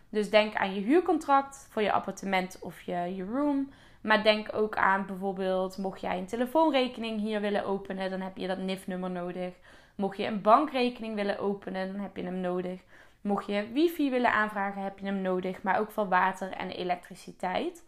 Dus 0.09 0.30
denk 0.30 0.54
aan 0.54 0.74
je 0.74 0.80
huurcontract 0.80 1.68
voor 1.70 1.82
je 1.82 1.92
appartement 1.92 2.59
of 2.61 2.80
je, 2.80 3.14
je 3.14 3.24
room. 3.24 3.70
Maar 4.00 4.22
denk 4.22 4.48
ook 4.54 4.76
aan 4.76 5.06
bijvoorbeeld, 5.06 5.78
mocht 5.78 6.00
jij 6.00 6.18
een 6.18 6.26
telefoonrekening 6.26 7.20
hier 7.20 7.40
willen 7.40 7.64
openen, 7.64 8.11
dan 8.11 8.20
heb 8.20 8.37
je 8.37 8.46
dat 8.46 8.59
NIF-nummer 8.59 9.11
nodig. 9.11 9.54
Mocht 9.94 10.16
je 10.16 10.26
een 10.26 10.42
bankrekening 10.42 11.14
willen 11.14 11.38
openen, 11.38 11.92
dan 11.92 12.00
heb 12.00 12.16
je 12.16 12.22
hem 12.22 12.40
nodig. 12.40 12.80
Mocht 13.20 13.46
je 13.46 13.68
wifi 13.72 14.11
willen 14.11 14.32
aanvragen, 14.32 14.82
heb 14.82 14.98
je 14.98 15.04
hem 15.04 15.20
nodig, 15.20 15.62
maar 15.62 15.78
ook 15.78 15.90
voor 15.90 16.09
water 16.09 16.50
en 16.50 16.70
elektriciteit. 16.70 17.85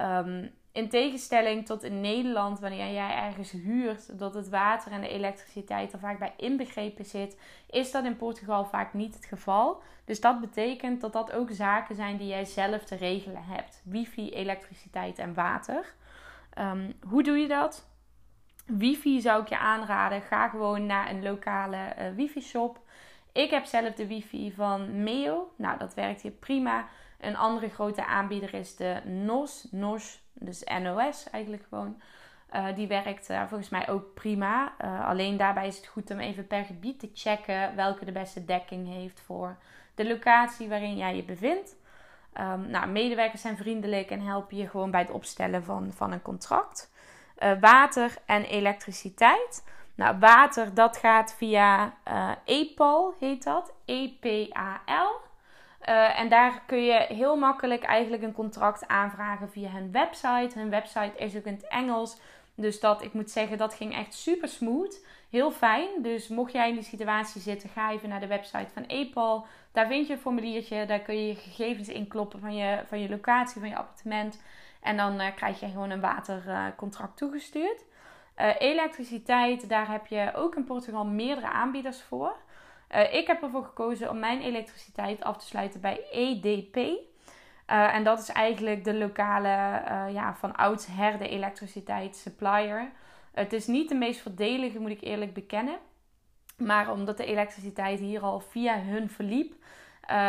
Um, 0.00 0.50
in 0.78 0.88
tegenstelling 0.88 1.66
tot 1.66 1.82
in 1.82 2.00
Nederland, 2.00 2.60
wanneer 2.60 2.92
jij 2.92 3.14
ergens 3.14 3.50
huurt, 3.50 4.18
dat 4.18 4.34
het 4.34 4.48
water 4.48 4.92
en 4.92 5.00
de 5.00 5.08
elektriciteit 5.08 5.92
er 5.92 5.98
vaak 5.98 6.18
bij 6.18 6.32
inbegrepen 6.36 7.04
zit, 7.04 7.38
is 7.70 7.90
dat 7.90 8.04
in 8.04 8.16
Portugal 8.16 8.64
vaak 8.64 8.94
niet 8.94 9.14
het 9.14 9.24
geval. 9.24 9.82
Dus 10.04 10.20
dat 10.20 10.40
betekent 10.40 11.00
dat 11.00 11.12
dat 11.12 11.32
ook 11.32 11.48
zaken 11.50 11.94
zijn 11.94 12.16
die 12.16 12.26
jij 12.26 12.44
zelf 12.44 12.84
te 12.84 12.96
regelen 12.96 13.44
hebt: 13.44 13.82
wifi, 13.84 14.30
elektriciteit 14.30 15.18
en 15.18 15.34
water. 15.34 15.94
Um, 16.58 16.94
hoe 17.08 17.22
doe 17.22 17.38
je 17.38 17.48
dat? 17.48 17.88
Wifi 18.66 19.20
zou 19.20 19.42
ik 19.42 19.48
je 19.48 19.58
aanraden. 19.58 20.22
Ga 20.22 20.48
gewoon 20.48 20.86
naar 20.86 21.10
een 21.10 21.22
lokale 21.22 21.94
uh, 21.98 22.14
wifi-shop. 22.16 22.80
Ik 23.32 23.50
heb 23.50 23.64
zelf 23.64 23.94
de 23.94 24.06
wifi 24.06 24.52
van 24.52 25.02
Meo. 25.02 25.52
Nou, 25.56 25.78
dat 25.78 25.94
werkt 25.94 26.22
hier 26.22 26.30
prima. 26.30 26.88
Een 27.18 27.36
andere 27.36 27.68
grote 27.68 28.06
aanbieder 28.06 28.54
is 28.54 28.76
de 28.76 29.00
NOS. 29.04 29.66
NOS, 29.70 30.22
dus 30.32 30.64
NOS 30.82 31.30
eigenlijk 31.30 31.64
gewoon. 31.68 32.00
Uh, 32.54 32.74
die 32.74 32.86
werkt 32.86 33.30
uh, 33.30 33.42
volgens 33.48 33.68
mij 33.68 33.88
ook 33.88 34.14
prima. 34.14 34.72
Uh, 34.84 35.08
alleen 35.08 35.36
daarbij 35.36 35.66
is 35.66 35.76
het 35.76 35.86
goed 35.86 36.10
om 36.10 36.18
even 36.18 36.46
per 36.46 36.64
gebied 36.64 37.00
te 37.00 37.10
checken 37.14 37.76
welke 37.76 38.04
de 38.04 38.12
beste 38.12 38.44
dekking 38.44 38.88
heeft 38.88 39.20
voor 39.20 39.56
de 39.94 40.08
locatie 40.08 40.68
waarin 40.68 40.96
jij 40.96 41.16
je 41.16 41.22
bevindt. 41.22 41.76
Um, 42.40 42.70
nou, 42.70 42.86
medewerkers 42.86 43.40
zijn 43.40 43.56
vriendelijk 43.56 44.10
en 44.10 44.20
helpen 44.20 44.56
je 44.56 44.68
gewoon 44.68 44.90
bij 44.90 45.00
het 45.00 45.10
opstellen 45.10 45.64
van, 45.64 45.92
van 45.92 46.12
een 46.12 46.22
contract. 46.22 46.92
water 47.60 48.14
en 48.26 48.44
elektriciteit. 48.44 49.64
Nou, 49.94 50.18
water, 50.18 50.74
dat 50.74 50.96
gaat 50.96 51.34
via 51.34 51.94
EPAL, 52.44 53.14
heet 53.18 53.44
dat. 53.44 53.72
E-P-A-L. 53.84 55.27
Uh, 55.88 56.20
en 56.20 56.28
daar 56.28 56.62
kun 56.66 56.84
je 56.84 57.06
heel 57.08 57.36
makkelijk 57.36 57.82
eigenlijk 57.82 58.22
een 58.22 58.32
contract 58.32 58.88
aanvragen 58.88 59.50
via 59.50 59.70
hun 59.70 59.92
website. 59.92 60.58
Hun 60.58 60.70
website 60.70 61.12
is 61.16 61.36
ook 61.36 61.44
in 61.44 61.54
het 61.54 61.66
Engels. 61.68 62.20
Dus 62.54 62.80
dat, 62.80 63.02
ik 63.02 63.12
moet 63.12 63.30
zeggen, 63.30 63.58
dat 63.58 63.74
ging 63.74 63.94
echt 63.94 64.14
super 64.14 64.48
smooth. 64.48 65.06
Heel 65.30 65.50
fijn. 65.50 65.88
Dus 66.02 66.28
mocht 66.28 66.52
jij 66.52 66.68
in 66.68 66.74
die 66.74 66.84
situatie 66.84 67.40
zitten, 67.40 67.68
ga 67.68 67.90
even 67.90 68.08
naar 68.08 68.20
de 68.20 68.26
website 68.26 68.72
van 68.72 68.84
EPAL. 68.84 69.46
Daar 69.72 69.86
vind 69.86 70.06
je 70.06 70.12
een 70.12 70.18
formuliertje. 70.18 70.86
Daar 70.86 71.00
kun 71.00 71.14
je 71.14 71.26
je 71.26 71.34
gegevens 71.34 71.88
inkloppen 71.88 72.40
van 72.40 72.56
je, 72.56 72.80
van 72.86 73.00
je 73.00 73.08
locatie, 73.08 73.60
van 73.60 73.68
je 73.68 73.76
appartement. 73.76 74.42
En 74.80 74.96
dan 74.96 75.20
uh, 75.20 75.26
krijg 75.34 75.60
je 75.60 75.68
gewoon 75.68 75.90
een 75.90 76.00
watercontract 76.00 77.16
toegestuurd. 77.16 77.84
Uh, 78.38 78.54
elektriciteit, 78.58 79.68
daar 79.68 79.90
heb 79.90 80.06
je 80.06 80.32
ook 80.34 80.56
in 80.56 80.64
Portugal 80.64 81.04
meerdere 81.04 81.48
aanbieders 81.48 82.02
voor. 82.02 82.36
Uh, 82.94 83.14
ik 83.14 83.26
heb 83.26 83.42
ervoor 83.42 83.64
gekozen 83.64 84.10
om 84.10 84.18
mijn 84.18 84.40
elektriciteit 84.40 85.22
af 85.22 85.36
te 85.36 85.46
sluiten 85.46 85.80
bij 85.80 86.00
EDP. 86.10 86.76
Uh, 86.76 87.94
en 87.94 88.04
dat 88.04 88.18
is 88.18 88.28
eigenlijk 88.28 88.84
de 88.84 88.94
lokale, 88.94 89.48
ja, 90.12 90.34
van 90.34 90.56
oudsher 90.56 91.18
de 91.18 91.28
elektriciteitssupplier. 91.28 92.90
Het 93.32 93.52
is 93.52 93.66
niet 93.66 93.88
de 93.88 93.94
meest 93.94 94.20
voordelige, 94.20 94.78
moet 94.78 94.90
ik 94.90 95.02
eerlijk 95.02 95.34
bekennen. 95.34 95.78
Maar 96.56 96.92
omdat 96.92 97.16
de 97.16 97.24
elektriciteit 97.24 98.00
hier 98.00 98.20
al 98.20 98.40
via 98.40 98.80
hun 98.80 99.10
verliep, 99.10 99.54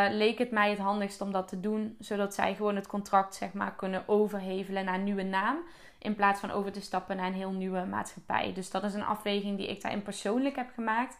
leek 0.09 0.37
het 0.37 0.51
mij 0.51 0.69
het 0.69 0.79
handigst 0.79 1.21
om 1.21 1.31
dat 1.31 1.47
te 1.47 1.59
doen. 1.59 1.95
Zodat 1.99 2.33
zij 2.33 2.55
gewoon 2.55 2.75
het 2.75 2.87
contract 2.87 3.35
zeg 3.35 3.53
maar, 3.53 3.75
kunnen 3.75 4.03
overhevelen 4.07 4.85
naar 4.85 4.93
een 4.93 5.03
nieuwe 5.03 5.23
naam. 5.23 5.57
In 5.99 6.15
plaats 6.15 6.39
van 6.39 6.51
over 6.51 6.71
te 6.71 6.81
stappen 6.81 7.15
naar 7.15 7.27
een 7.27 7.33
heel 7.33 7.51
nieuwe 7.51 7.85
maatschappij. 7.85 8.53
Dus 8.53 8.71
dat 8.71 8.83
is 8.83 8.93
een 8.93 9.05
afweging 9.05 9.57
die 9.57 9.69
ik 9.69 9.81
daarin 9.81 10.01
persoonlijk 10.01 10.55
heb 10.55 10.69
gemaakt. 10.73 11.19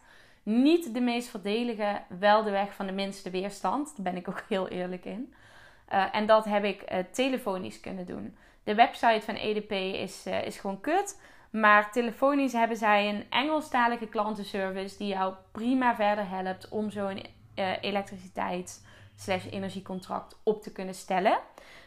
Niet 0.50 0.94
de 0.94 1.00
meest 1.00 1.28
voordelige, 1.28 2.00
wel 2.18 2.42
de 2.42 2.50
weg 2.50 2.74
van 2.74 2.86
de 2.86 2.92
minste 2.92 3.30
weerstand. 3.30 3.92
Daar 3.96 4.12
ben 4.12 4.16
ik 4.16 4.28
ook 4.28 4.44
heel 4.48 4.68
eerlijk 4.68 5.04
in. 5.04 5.34
Uh, 5.92 6.14
en 6.14 6.26
dat 6.26 6.44
heb 6.44 6.64
ik 6.64 6.92
uh, 6.92 6.98
telefonisch 7.10 7.80
kunnen 7.80 8.06
doen. 8.06 8.36
De 8.64 8.74
website 8.74 9.20
van 9.24 9.34
EDP 9.34 9.70
is, 9.72 10.26
is 10.26 10.58
gewoon 10.58 10.80
kut. 10.80 11.20
Maar 11.50 11.92
telefonisch 11.92 12.52
hebben 12.52 12.76
zij 12.76 13.08
een 13.08 13.24
Engelstalige 13.30 14.06
klantenservice 14.06 14.98
die 14.98 15.08
jou 15.08 15.34
prima 15.52 15.94
verder 15.94 16.28
helpt 16.28 16.68
om 16.68 16.90
zo'n 16.90 17.18
uh, 17.54 17.72
elektriciteit 17.80 18.86
slash 19.16 19.46
energiecontract 19.50 20.40
op 20.42 20.62
te 20.62 20.72
kunnen 20.72 20.94
stellen. 20.94 21.38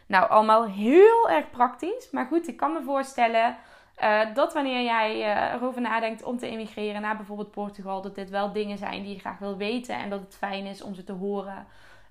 Nou, 0.05 0.29
allemaal 0.29 0.65
heel 0.65 1.29
erg 1.29 1.49
praktisch. 1.49 2.11
Maar 2.11 2.25
goed, 2.25 2.47
ik 2.47 2.57
kan 2.57 2.73
me 2.73 2.83
voorstellen 2.83 3.57
uh, 4.01 4.33
dat 4.33 4.53
wanneer 4.53 4.83
jij 4.83 5.17
uh, 5.17 5.53
erover 5.53 5.81
nadenkt 5.81 6.23
om 6.23 6.37
te 6.37 6.47
emigreren 6.47 7.01
naar 7.01 7.15
bijvoorbeeld 7.15 7.51
Portugal, 7.51 8.01
dat 8.01 8.15
dit 8.15 8.29
wel 8.29 8.51
dingen 8.51 8.77
zijn 8.77 9.03
die 9.03 9.13
je 9.13 9.19
graag 9.19 9.39
wil 9.39 9.57
weten. 9.57 9.95
En 9.95 10.09
dat 10.09 10.19
het 10.19 10.35
fijn 10.35 10.65
is 10.65 10.81
om 10.81 10.95
ze 10.95 11.03
te 11.03 11.13
horen 11.13 11.65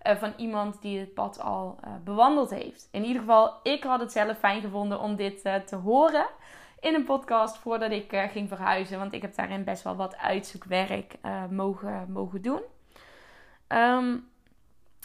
van 0.05 0.33
iemand 0.37 0.83
die 0.83 0.99
het 0.99 1.15
pad 1.15 1.41
al 1.41 1.79
bewandeld 2.05 2.51
heeft. 2.51 2.89
In 2.93 3.05
ieder 3.05 3.21
geval, 3.21 3.61
ik 3.63 3.85
had 3.85 4.01
het 4.01 4.13
zelf 4.13 4.39
fijn 4.39 4.61
gevonden 4.61 5.01
om 5.01 5.17
dit 5.17 5.43
te 5.43 5.77
horen 5.77 6.27
in 6.81 6.95
een 6.95 7.05
podcast 7.05 7.59
voordat 7.59 7.91
ik 7.91 8.29
ging 8.33 8.49
verhuizen. 8.49 8.99
Want 8.99 9.13
ik 9.13 9.23
heb 9.23 9.35
daarin 9.35 9.65
best 9.65 9.83
wel 9.83 9.97
wat 9.97 10.17
uitzoekwerk 10.17 11.15
mogen, 11.51 12.07
mogen 12.13 12.43
doen. 12.43 12.61
Um, 13.69 14.32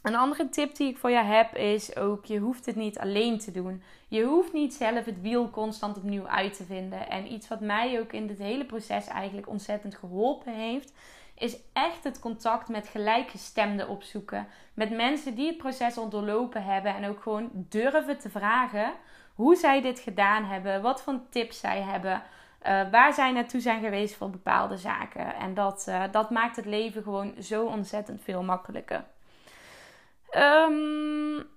een 0.07 0.15
andere 0.15 0.49
tip 0.49 0.75
die 0.75 0.89
ik 0.89 0.97
voor 0.97 1.11
jou 1.11 1.25
heb 1.25 1.55
is 1.55 1.95
ook: 1.95 2.25
je 2.25 2.39
hoeft 2.39 2.65
het 2.65 2.75
niet 2.75 2.99
alleen 2.99 3.39
te 3.39 3.51
doen. 3.51 3.83
Je 4.07 4.23
hoeft 4.23 4.53
niet 4.53 4.73
zelf 4.73 5.05
het 5.05 5.21
wiel 5.21 5.49
constant 5.49 5.97
opnieuw 5.97 6.27
uit 6.27 6.57
te 6.57 6.63
vinden. 6.63 7.09
En 7.09 7.33
iets 7.33 7.47
wat 7.47 7.59
mij 7.59 7.99
ook 7.99 8.13
in 8.13 8.27
dit 8.27 8.37
hele 8.37 8.65
proces 8.65 9.07
eigenlijk 9.07 9.49
ontzettend 9.49 9.95
geholpen 9.95 10.53
heeft, 10.53 10.93
is 11.35 11.57
echt 11.73 12.03
het 12.03 12.19
contact 12.19 12.67
met 12.67 12.87
gelijkgestemden 12.87 13.87
opzoeken. 13.87 14.47
Met 14.73 14.91
mensen 14.91 15.35
die 15.35 15.47
het 15.47 15.57
proces 15.57 15.97
onderlopen 15.97 16.63
hebben 16.63 16.95
en 16.95 17.09
ook 17.09 17.21
gewoon 17.21 17.49
durven 17.53 18.17
te 18.17 18.29
vragen 18.29 18.91
hoe 19.35 19.55
zij 19.55 19.81
dit 19.81 19.99
gedaan 19.99 20.43
hebben, 20.43 20.81
wat 20.81 21.01
voor 21.01 21.19
tips 21.29 21.59
zij 21.59 21.81
hebben. 21.81 22.21
Uh, 22.67 22.89
waar 22.91 23.13
zij 23.13 23.31
naartoe 23.31 23.61
zijn 23.61 23.83
geweest 23.83 24.15
voor 24.15 24.29
bepaalde 24.29 24.77
zaken. 24.77 25.35
En 25.35 25.53
dat, 25.53 25.85
uh, 25.89 26.03
dat 26.11 26.29
maakt 26.29 26.55
het 26.55 26.65
leven 26.65 27.03
gewoon 27.03 27.33
zo 27.39 27.65
ontzettend 27.65 28.21
veel 28.21 28.43
makkelijker. 28.43 29.03
Um, 30.35 31.49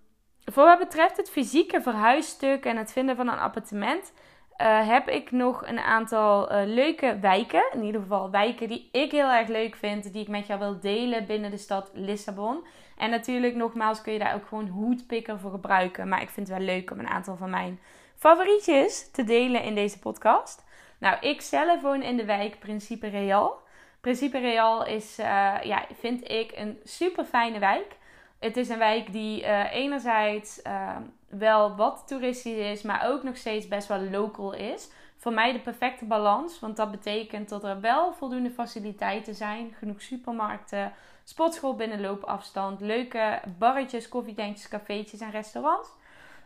voor 0.45 0.65
wat 0.65 0.79
betreft 0.79 1.17
het 1.17 1.31
fysieke 1.31 1.83
verhuisstuk 1.83 2.65
en 2.65 2.77
het 2.77 2.93
vinden 2.93 3.17
van 3.17 3.29
een 3.29 3.39
appartement, 3.39 4.13
uh, 4.61 4.89
heb 4.89 5.09
ik 5.09 5.31
nog 5.31 5.67
een 5.67 5.79
aantal 5.79 6.49
leuke 6.65 7.19
wijken. 7.21 7.65
In 7.73 7.83
ieder 7.83 8.01
geval 8.01 8.31
wijken 8.31 8.69
die 8.69 8.89
ik 8.93 9.11
heel 9.11 9.31
erg 9.31 9.49
leuk 9.49 9.77
vind, 9.77 10.13
die 10.13 10.23
ik 10.23 10.29
met 10.29 10.47
jou 10.47 10.59
wil 10.59 10.81
delen 10.81 11.27
binnen 11.27 11.51
de 11.51 11.57
stad 11.57 11.91
Lissabon. 11.95 12.65
En 12.97 13.11
natuurlijk, 13.11 13.55
nogmaals, 13.55 14.03
kun 14.03 14.13
je 14.13 14.19
daar 14.19 14.35
ook 14.35 14.47
gewoon 14.47 14.69
hoedpikker 14.69 15.39
voor 15.39 15.51
gebruiken. 15.51 16.09
Maar 16.09 16.23
ik 16.23 16.31
vind 16.31 16.49
het 16.49 16.57
wel 16.57 16.67
leuk 16.67 16.91
om 16.91 16.99
een 16.99 17.09
aantal 17.09 17.37
van 17.37 17.51
mijn 17.51 17.81
favorietjes 18.17 19.11
te 19.11 19.25
delen 19.25 19.63
in 19.63 19.75
deze 19.75 19.99
podcast. 19.99 20.65
Nou, 20.99 21.17
ik 21.21 21.41
zelf 21.41 21.81
woon 21.81 22.03
in 22.03 22.17
de 22.17 22.25
wijk 22.25 22.59
Principe 22.59 23.09
Real. 23.09 23.59
Principe 24.01 24.39
Real 24.39 24.87
is, 24.87 25.19
uh, 25.19 25.27
ja, 25.63 25.85
vind 25.99 26.31
ik, 26.31 26.53
een 26.55 26.81
super 26.85 27.25
fijne 27.25 27.59
wijk. 27.59 27.97
Het 28.41 28.57
is 28.57 28.69
een 28.69 28.79
wijk 28.79 29.13
die 29.13 29.43
uh, 29.43 29.73
enerzijds 29.73 30.61
uh, 30.67 30.97
wel 31.29 31.77
wat 31.77 32.03
toeristisch 32.07 32.57
is, 32.57 32.83
maar 32.83 33.07
ook 33.07 33.23
nog 33.23 33.37
steeds 33.37 33.69
best 33.69 33.89
wel 33.89 34.01
local 34.01 34.53
is. 34.53 34.91
Voor 35.17 35.33
mij 35.33 35.53
de 35.53 35.59
perfecte 35.59 36.05
balans, 36.05 36.61
want 36.61 36.77
dat 36.77 36.91
betekent 36.91 37.49
dat 37.49 37.65
er 37.65 37.81
wel 37.81 38.13
voldoende 38.13 38.51
faciliteiten 38.51 39.35
zijn. 39.35 39.75
Genoeg 39.79 40.03
supermarkten, 40.03 40.93
sportschool 41.25 41.77
binnen 41.77 42.01
loopafstand, 42.01 42.81
leuke 42.81 43.41
barretjes, 43.59 44.09
koffiedentjes, 44.09 44.69
cafeetjes 44.69 45.21
en 45.21 45.31
restaurants. 45.31 45.89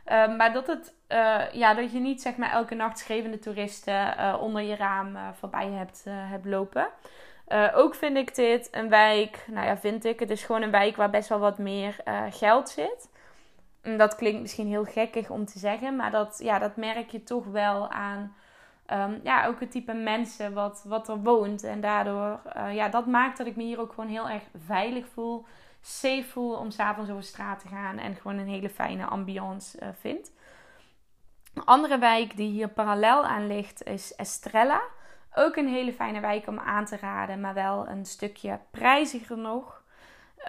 Uh, 0.07 0.37
maar 0.37 0.53
dat, 0.53 0.67
het, 0.67 0.95
uh, 1.09 1.53
ja, 1.53 1.75
dat 1.75 1.93
je 1.93 1.99
niet 1.99 2.23
zeg 2.23 2.37
maar, 2.37 2.51
elke 2.51 2.75
nacht 2.75 2.99
schreeuwende 2.99 3.39
toeristen 3.39 4.15
uh, 4.19 4.37
onder 4.41 4.63
je 4.63 4.77
raam 4.77 5.17
voorbij 5.39 5.71
hebt, 5.71 6.05
hebt 6.09 6.45
lopen. 6.47 6.89
Ook 7.75 7.95
vind 7.95 8.17
ik 8.17 8.35
dit 8.35 8.69
een 8.71 8.89
wijk, 8.89 9.45
nou 9.51 9.67
ja, 9.67 9.77
vind 9.77 10.05
ik, 10.05 10.21
het 10.21 10.31
is 10.31 10.43
gewoon 10.43 10.63
een 10.63 10.71
wijk 10.71 10.97
waar 10.97 11.11
best 11.11 11.29
wel 11.29 11.39
wat 11.39 11.59
meer 11.59 11.97
geld 12.31 12.69
zit. 12.69 13.11
En 13.81 13.99
dat 13.99 14.15
klinkt 14.15 14.41
misschien 14.41 14.67
heel 14.67 14.85
gekkig 14.85 15.31
om 15.31 15.45
te 15.45 15.59
zeggen, 15.59 15.97
maar 15.97 16.11
dat, 16.11 16.41
ja, 16.43 16.59
dat 16.59 16.77
merk 16.77 17.11
je 17.11 17.23
toch 17.23 17.45
wel 17.45 17.91
aan 17.91 18.35
um, 18.93 19.21
ja, 19.23 19.47
ook 19.47 19.61
het 19.61 19.71
type 19.71 19.93
mensen 19.93 20.53
wat, 20.53 20.85
wat 20.87 21.09
er 21.09 21.19
woont. 21.19 21.63
En 21.63 21.81
daardoor, 21.81 22.41
ja, 22.73 22.89
dat 22.89 23.07
maakt 23.07 23.39
dat 23.39 23.47
ik 23.47 23.57
me 23.57 23.63
hier 23.63 23.81
ook 23.81 23.93
gewoon 23.93 24.11
heel 24.11 24.29
erg 24.29 24.43
veilig 24.67 25.07
voel 25.09 25.47
safe 25.81 26.25
voel 26.25 26.55
om 26.57 26.71
s'avonds 26.71 27.11
over 27.11 27.23
straat 27.23 27.61
te 27.61 27.69
gaan 27.69 27.99
en 27.99 28.15
gewoon 28.15 28.39
een 28.39 28.49
hele 28.49 28.71
fijne 28.71 29.05
ambiance 29.05 29.95
vind. 30.01 30.33
Een 31.55 31.65
andere 31.65 31.99
wijk 31.99 32.37
die 32.37 32.51
hier 32.51 32.69
parallel 32.69 33.25
aan 33.25 33.47
ligt 33.47 33.83
is 33.83 34.15
Estrella. 34.15 34.83
Ook 35.35 35.57
een 35.57 35.69
hele 35.69 35.93
fijne 35.93 36.21
wijk 36.21 36.47
om 36.47 36.59
aan 36.59 36.85
te 36.85 36.97
raden, 36.97 37.41
maar 37.41 37.55
wel 37.55 37.89
een 37.89 38.05
stukje 38.05 38.59
prijziger 38.71 39.39
nog. 39.39 39.83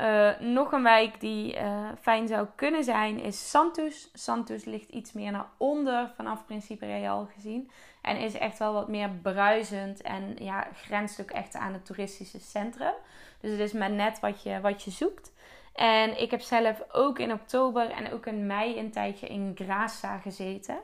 Uh, 0.02 0.40
nog 0.40 0.72
een 0.72 0.84
wijk 0.84 1.20
die 1.20 1.56
uh, 1.56 1.88
fijn 2.02 2.28
zou 2.28 2.48
kunnen 2.56 2.84
zijn 2.84 3.20
is 3.20 3.50
Santos. 3.50 4.10
Santos 4.14 4.66
ligt 4.66 4.90
iets 4.90 5.14
meer 5.14 5.32
naar 5.32 5.46
onder 5.58 6.12
vanaf 6.16 6.46
Principe 6.46 6.86
Real 6.86 7.30
gezien. 7.36 7.72
En 8.02 8.18
is 8.18 8.34
echt 8.34 8.58
wel 8.58 8.74
wat 8.74 8.88
meer 8.88 9.10
bruisend 9.10 10.02
en 10.02 10.36
ja, 10.40 10.68
grenst 10.74 11.22
ook 11.22 11.32
echt 11.32 11.56
aan 11.56 11.74
het 11.74 11.86
toeristische 11.86 12.40
centrum. 12.40 12.94
Dus 13.40 13.52
het 13.52 13.60
is 13.60 13.74
maar 13.74 13.92
net 13.92 14.20
wat 14.20 14.44
je, 14.44 14.60
wat 14.62 14.84
je 14.84 14.92
zoekt. 14.92 15.34
En 15.74 16.22
ik 16.22 16.32
heb 16.32 16.42
zelf 16.42 16.84
ook 16.92 17.20
in 17.20 17.32
oktober 17.32 17.90
en 17.90 18.14
ook 18.14 18.26
in 18.26 18.46
mei 18.46 18.80
een 18.80 18.92
tijdje 18.92 19.28
in 19.28 19.52
Grasa 19.56 20.18
gezeten. 20.18 20.78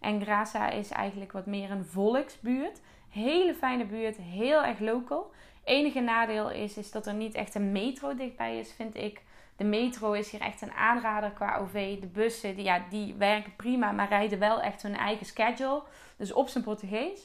En 0.00 0.22
Grasa 0.22 0.70
is 0.70 0.90
eigenlijk 0.90 1.32
wat 1.32 1.46
meer 1.46 1.70
een 1.70 1.84
volksbuurt. 1.84 2.80
Hele 3.08 3.54
fijne 3.54 3.84
buurt, 3.84 4.16
heel 4.16 4.64
erg 4.64 4.78
local. 4.78 5.30
Enige 5.64 6.00
nadeel 6.00 6.50
is, 6.50 6.76
is 6.76 6.90
dat 6.90 7.06
er 7.06 7.14
niet 7.14 7.34
echt 7.34 7.54
een 7.54 7.72
metro 7.72 8.14
dichtbij 8.14 8.58
is, 8.58 8.72
vind 8.72 8.96
ik. 8.96 9.22
De 9.56 9.64
metro 9.64 10.12
is 10.12 10.30
hier 10.30 10.40
echt 10.40 10.62
een 10.62 10.72
aanrader 10.72 11.30
qua 11.30 11.56
OV. 11.56 12.00
De 12.00 12.06
bussen, 12.06 12.54
die, 12.54 12.64
ja, 12.64 12.82
die 12.90 13.14
werken 13.14 13.56
prima, 13.56 13.92
maar 13.92 14.08
rijden 14.08 14.38
wel 14.38 14.60
echt 14.60 14.82
hun 14.82 14.96
eigen 14.96 15.26
schedule. 15.26 15.82
Dus 16.16 16.32
op 16.32 16.48
zijn 16.48 16.64
Portugees. 16.64 17.20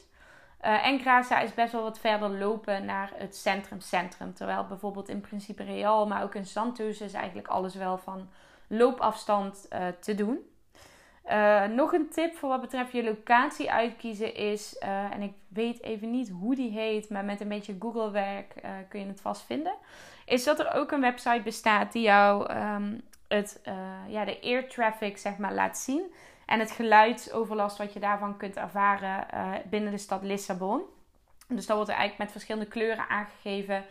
Uh, 0.64 0.86
en 0.86 1.00
Graça 1.00 1.42
is 1.42 1.54
best 1.54 1.72
wel 1.72 1.82
wat 1.82 1.98
verder 1.98 2.30
lopen 2.30 2.84
naar 2.84 3.12
het 3.14 3.36
centrum-centrum. 3.36 4.34
Terwijl 4.34 4.66
bijvoorbeeld 4.66 5.08
in 5.08 5.20
Principe 5.20 5.62
Real, 5.62 6.06
maar 6.06 6.22
ook 6.22 6.34
in 6.34 6.46
Santos 6.46 7.00
is 7.00 7.12
eigenlijk 7.12 7.48
alles 7.48 7.74
wel 7.74 7.98
van 7.98 8.28
loopafstand 8.66 9.66
uh, 9.72 9.86
te 10.00 10.14
doen. 10.14 10.38
Uh, 11.30 11.64
nog 11.64 11.92
een 11.92 12.08
tip 12.08 12.36
voor 12.36 12.48
wat 12.48 12.60
betreft 12.60 12.92
je 12.92 13.04
locatie 13.04 13.70
uitkiezen 13.70 14.34
is, 14.34 14.78
en 15.10 15.22
ik 15.22 15.32
weet 15.48 15.82
even 15.82 16.10
niet 16.10 16.28
hoe 16.28 16.54
die 16.54 16.70
heet, 16.70 17.10
maar 17.10 17.24
met 17.24 17.40
een 17.40 17.48
beetje 17.48 17.76
Google 17.78 18.10
werk 18.10 18.62
kun 18.88 19.00
je 19.00 19.06
het 19.06 19.20
vast 19.20 19.42
vinden. 19.42 19.74
Is 20.26 20.44
dat 20.44 20.58
er 20.58 20.74
ook 20.74 20.90
een 20.90 21.00
website 21.00 21.40
bestaat 21.44 21.92
die 21.92 22.02
jou 22.02 22.52
um, 22.52 23.02
het, 23.28 23.60
ja, 24.08 24.24
de 24.24 24.40
air 24.42 24.68
traffic 24.68 25.18
zeg 25.18 25.36
maar, 25.36 25.54
laat 25.54 25.78
zien. 25.78 26.14
En 26.46 26.58
het 26.58 26.70
geluidsoverlast 26.70 27.78
wat 27.78 27.92
je 27.92 28.00
daarvan 28.00 28.36
kunt 28.36 28.56
ervaren 28.56 29.26
binnen 29.70 29.92
de 29.92 29.98
stad 29.98 30.22
Lissabon. 30.22 30.82
Dus 31.48 31.66
dat 31.66 31.76
wordt 31.76 31.90
er 31.90 31.96
eigenlijk 31.96 32.18
met 32.18 32.32
verschillende 32.32 32.68
kleuren 32.68 33.08
aangegeven 33.08 33.84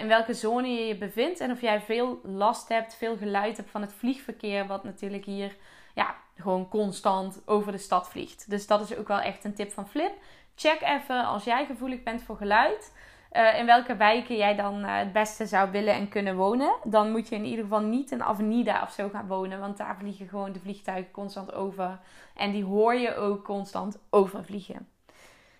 in 0.00 0.08
welke 0.08 0.34
zone 0.34 0.68
je 0.68 0.86
je 0.86 0.96
bevindt. 0.96 1.40
En 1.40 1.50
of 1.50 1.60
jij 1.60 1.80
veel 1.80 2.20
last 2.22 2.68
hebt, 2.68 2.94
veel 2.94 3.16
geluid 3.16 3.56
hebt 3.56 3.70
van 3.70 3.80
het 3.80 3.94
vliegverkeer. 3.94 4.66
Wat 4.66 4.84
natuurlijk 4.84 5.24
hier 5.24 5.56
ja, 5.94 6.14
gewoon 6.36 6.68
constant 6.68 7.42
over 7.44 7.72
de 7.72 7.78
stad 7.78 8.08
vliegt. 8.08 8.50
Dus 8.50 8.66
dat 8.66 8.80
is 8.80 8.96
ook 8.96 9.08
wel 9.08 9.20
echt 9.20 9.44
een 9.44 9.54
tip 9.54 9.72
van 9.72 9.88
Flip. 9.88 10.12
Check 10.54 10.80
even 10.80 11.24
als 11.24 11.44
jij 11.44 11.66
gevoelig 11.66 12.02
bent 12.02 12.22
voor 12.22 12.36
geluid. 12.36 12.92
Uh, 13.32 13.58
in 13.58 13.66
welke 13.66 13.96
wijken 13.96 14.36
jij 14.36 14.56
dan 14.56 14.84
uh, 14.84 14.96
het 14.96 15.12
beste 15.12 15.46
zou 15.46 15.70
willen 15.70 15.94
en 15.94 16.08
kunnen 16.08 16.36
wonen. 16.36 16.74
Dan 16.84 17.10
moet 17.10 17.28
je 17.28 17.34
in 17.34 17.44
ieder 17.44 17.64
geval 17.64 17.80
niet 17.80 18.10
in 18.10 18.22
Avenida 18.22 18.82
of 18.82 18.90
zo 18.90 19.08
gaan 19.08 19.26
wonen. 19.26 19.60
Want 19.60 19.76
daar 19.76 19.96
vliegen 19.98 20.28
gewoon 20.28 20.52
de 20.52 20.60
vliegtuigen 20.60 21.10
constant 21.10 21.52
over. 21.52 21.98
En 22.34 22.52
die 22.52 22.64
hoor 22.64 22.94
je 22.94 23.16
ook 23.16 23.44
constant 23.44 23.98
overvliegen. 24.10 24.88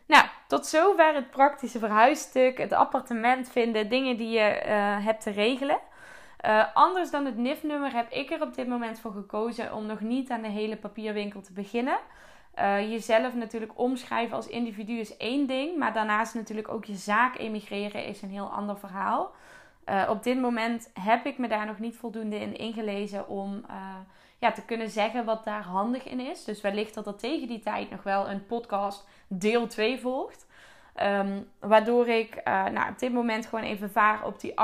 Nou, 0.06 0.24
tot 0.48 0.66
zover 0.66 1.14
het 1.14 1.30
praktische 1.30 1.78
verhuisstuk. 1.78 2.58
Het 2.58 2.72
appartement 2.72 3.50
vinden. 3.50 3.88
Dingen 3.88 4.16
die 4.16 4.30
je 4.30 4.62
uh, 4.66 5.04
hebt 5.04 5.22
te 5.22 5.30
regelen. 5.30 5.78
Anders 6.74 7.10
dan 7.10 7.24
het 7.24 7.36
NIF-nummer 7.36 7.92
heb 7.92 8.10
ik 8.10 8.30
er 8.30 8.42
op 8.42 8.54
dit 8.54 8.68
moment 8.68 9.00
voor 9.00 9.12
gekozen 9.12 9.74
om 9.74 9.86
nog 9.86 10.00
niet 10.00 10.30
aan 10.30 10.42
de 10.42 10.48
hele 10.48 10.76
papierwinkel 10.76 11.40
te 11.40 11.52
beginnen. 11.52 11.98
Uh, 12.58 12.90
jezelf 12.90 13.34
natuurlijk 13.34 13.78
omschrijven 13.78 14.36
als 14.36 14.48
individu 14.48 14.92
is 14.92 15.16
één 15.16 15.46
ding, 15.46 15.78
maar 15.78 15.92
daarnaast 15.92 16.34
natuurlijk 16.34 16.68
ook 16.68 16.84
je 16.84 16.94
zaak 16.94 17.38
emigreren 17.38 18.04
is 18.04 18.22
een 18.22 18.30
heel 18.30 18.50
ander 18.52 18.78
verhaal. 18.78 19.32
Uh, 19.88 20.06
op 20.08 20.22
dit 20.22 20.40
moment 20.40 20.90
heb 21.00 21.26
ik 21.26 21.38
me 21.38 21.48
daar 21.48 21.66
nog 21.66 21.78
niet 21.78 21.96
voldoende 21.96 22.40
in 22.40 22.56
ingelezen 22.56 23.28
om 23.28 23.64
ja, 24.38 24.52
te 24.52 24.64
kunnen 24.64 24.90
zeggen 24.90 25.24
wat 25.24 25.44
daar 25.44 25.62
handig 25.62 26.04
in 26.04 26.20
is. 26.20 26.44
Dus 26.44 26.60
wellicht 26.60 26.94
dat 26.94 27.06
er 27.06 27.16
tegen 27.16 27.48
die 27.48 27.58
tijd 27.60 27.90
nog 27.90 28.02
wel 28.02 28.28
een 28.30 28.46
podcast 28.46 29.06
deel 29.28 29.66
2 29.66 30.00
volgt. 30.00 30.46
Um, 31.02 31.48
waardoor 31.60 32.08
ik 32.08 32.40
nou, 32.44 32.90
op 32.90 32.98
dit 32.98 33.12
moment 33.12 33.46
gewoon 33.46 33.64
even 33.64 33.90
vaar 33.90 34.24
op 34.24 34.40
die 34.40 34.54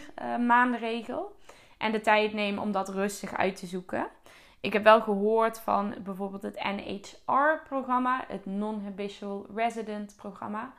8-4 0.00 0.14
maanden 0.46 0.80
regel. 0.80 1.36
En 1.78 1.92
de 1.92 2.00
tijd 2.00 2.32
neem 2.32 2.58
om 2.58 2.72
dat 2.72 2.88
rustig 2.88 3.36
uit 3.36 3.56
te 3.56 3.66
zoeken. 3.66 4.06
Ik 4.62 4.72
heb 4.72 4.82
wel 4.84 5.00
gehoord 5.00 5.60
van 5.60 5.94
bijvoorbeeld 6.04 6.42
het 6.42 6.62
NHR-programma, 6.62 8.24
het 8.28 8.46
Non-Habitual 8.46 9.46
Resident 9.54 10.14
programma. 10.16 10.72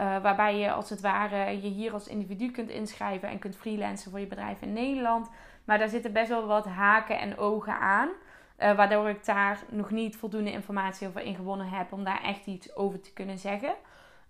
Uh, 0.00 0.22
waarbij 0.22 0.56
je 0.56 0.72
als 0.72 0.90
het 0.90 1.00
ware 1.00 1.62
je 1.62 1.68
hier 1.68 1.92
als 1.92 2.08
individu 2.08 2.50
kunt 2.50 2.70
inschrijven 2.70 3.28
en 3.28 3.38
kunt 3.38 3.56
freelancen 3.56 4.10
voor 4.10 4.20
je 4.20 4.26
bedrijf 4.26 4.60
in 4.60 4.72
Nederland. 4.72 5.30
Maar 5.64 5.78
daar 5.78 5.88
zitten 5.88 6.12
best 6.12 6.28
wel 6.28 6.46
wat 6.46 6.66
haken 6.66 7.18
en 7.18 7.38
ogen 7.38 7.78
aan. 7.78 8.08
Uh, 8.08 8.74
waardoor 8.76 9.08
ik 9.08 9.24
daar 9.24 9.58
nog 9.68 9.90
niet 9.90 10.16
voldoende 10.16 10.52
informatie 10.52 11.08
over 11.08 11.20
ingewonnen 11.20 11.68
heb 11.68 11.92
om 11.92 12.04
daar 12.04 12.22
echt 12.22 12.46
iets 12.46 12.76
over 12.76 13.00
te 13.00 13.12
kunnen 13.12 13.38
zeggen. 13.38 13.74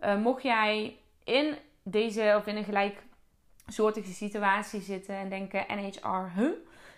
Uh, 0.04 0.16
mocht 0.16 0.42
jij 0.42 0.96
in 1.24 1.56
deze 1.82 2.34
of 2.36 2.46
in 2.46 2.56
een 2.56 2.64
gelijksoortige 2.64 4.12
situatie 4.12 4.80
zitten 4.80 5.14
en 5.14 5.28
denken 5.28 5.64
NHR, 5.68 6.30
huh? 6.34 6.50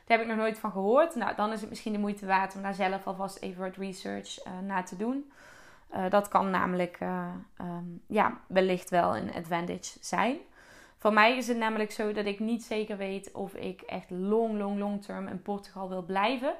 Daar 0.07 0.19
heb 0.19 0.21
ik 0.21 0.27
nog 0.27 0.37
nooit 0.37 0.59
van 0.59 0.71
gehoord. 0.71 1.15
Nou, 1.15 1.35
dan 1.37 1.53
is 1.53 1.61
het 1.61 1.71
misschien 1.71 1.93
de 1.93 1.99
moeite 1.99 2.27
waard 2.27 2.55
om 2.55 2.63
daar 2.63 2.75
zelf 2.75 3.07
alvast 3.07 3.39
even 3.39 3.61
wat 3.61 3.77
research 3.77 4.47
uh, 4.47 4.53
naar 4.67 4.87
te 4.87 4.97
doen. 4.97 5.33
Uh, 5.95 6.11
dat 6.11 6.29
kan 6.29 6.51
namelijk 6.51 6.99
um, 7.61 8.03
ja, 8.07 8.41
wellicht 8.47 8.91
wel 8.91 9.17
een 9.17 9.35
advantage 9.35 9.99
zijn. 10.01 10.37
Voor 11.05 11.13
mij 11.13 11.37
is 11.37 11.49
het 11.49 11.57
namelijk 11.57 11.91
zo 11.91 12.13
dat 12.13 12.27
ik 12.27 12.41
niet 12.41 12.63
zeker 12.63 12.97
weet 12.97 13.33
of 13.33 13.55
ik 13.55 13.81
echt 13.81 14.11
long, 14.11 14.59
long, 14.59 14.79
long 14.79 15.03
term 15.03 15.29
in 15.29 15.43
Portugal 15.43 15.89
wil 15.89 16.03
blijven. 16.03 16.55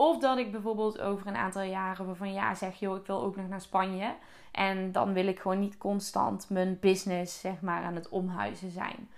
Of 0.00 0.18
dat 0.18 0.38
ik 0.38 0.52
bijvoorbeeld 0.52 1.00
over 1.00 1.26
een 1.26 1.36
aantal 1.36 1.62
jaren 1.62 2.16
van 2.16 2.32
ja 2.32 2.54
zeg, 2.54 2.78
joh, 2.78 2.96
ik 2.96 3.06
wil 3.06 3.22
ook 3.22 3.36
nog 3.36 3.48
naar 3.48 3.60
Spanje. 3.60 4.14
En 4.52 4.92
dan 4.92 5.12
wil 5.12 5.26
ik 5.26 5.38
gewoon 5.38 5.58
niet 5.60 5.78
constant 5.78 6.50
mijn 6.50 6.78
business 6.80 7.40
zeg 7.40 7.60
maar 7.60 7.82
aan 7.82 7.94
het 7.94 8.08
omhuizen 8.08 8.70
zijn. 8.70 9.10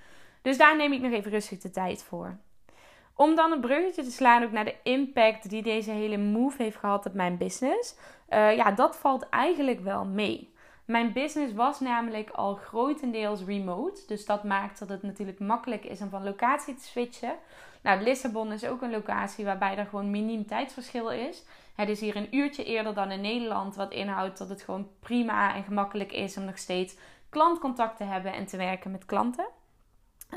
Dus 0.43 0.59
daar 0.59 0.77
neem 0.77 0.93
ik 0.93 1.01
nog 1.01 1.13
even 1.13 1.31
rustig 1.31 1.59
de 1.59 1.71
tijd 1.71 2.03
voor. 2.03 2.37
Om 3.15 3.35
dan 3.35 3.53
een 3.53 3.61
bruggetje 3.61 4.03
te 4.03 4.11
slaan 4.11 4.43
ook 4.43 4.53
naar 4.53 4.65
de 4.65 4.77
impact 4.83 5.51
die 5.51 5.63
deze 5.63 5.91
hele 5.91 6.17
move 6.17 6.63
heeft 6.63 6.77
gehad 6.77 7.07
op 7.07 7.15
mijn 7.15 7.37
business. 7.37 7.97
Uh, 8.31 8.57
ja, 8.57 8.71
dat 8.71 8.97
valt 8.97 9.29
eigenlijk 9.29 9.81
wel 9.81 10.05
mee. 10.05 10.50
Mijn 10.91 11.13
business 11.13 11.55
was 11.55 11.81
namelijk 11.81 12.31
al 12.31 12.55
grotendeels 12.55 13.43
remote. 13.45 14.01
Dus 14.07 14.27
dat 14.27 14.45
maakt 14.45 14.79
dat 14.79 14.89
het 14.89 15.03
natuurlijk 15.03 15.39
makkelijk 15.39 15.85
is 15.85 16.01
om 16.01 16.09
van 16.09 16.25
locatie 16.25 16.75
te 16.75 16.85
switchen. 16.85 17.35
Nou, 17.83 18.01
Lissabon 18.01 18.53
is 18.53 18.65
ook 18.65 18.83
een 18.83 18.91
locatie 18.91 19.45
waarbij 19.45 19.77
er 19.77 19.87
gewoon 19.87 20.11
miniem 20.11 20.47
tijdsverschil 20.47 21.11
is. 21.11 21.45
Het 21.75 21.89
is 21.89 22.01
hier 22.01 22.17
een 22.17 22.37
uurtje 22.37 22.65
eerder 22.65 22.95
dan 22.95 23.11
in 23.11 23.21
Nederland. 23.21 23.77
Wat 23.77 23.93
inhoudt 23.93 24.39
dat 24.39 24.49
het 24.49 24.63
gewoon 24.63 24.89
prima 25.01 25.55
en 25.55 25.65
gemakkelijk 25.65 26.13
is 26.13 26.37
om 26.37 26.45
nog 26.45 26.59
steeds 26.59 26.97
klantcontact 27.29 27.97
te 27.97 28.05
hebben 28.05 28.33
en 28.33 28.47
te 28.47 28.57
werken 28.57 28.91
met 28.91 29.07
klanten. 29.07 29.47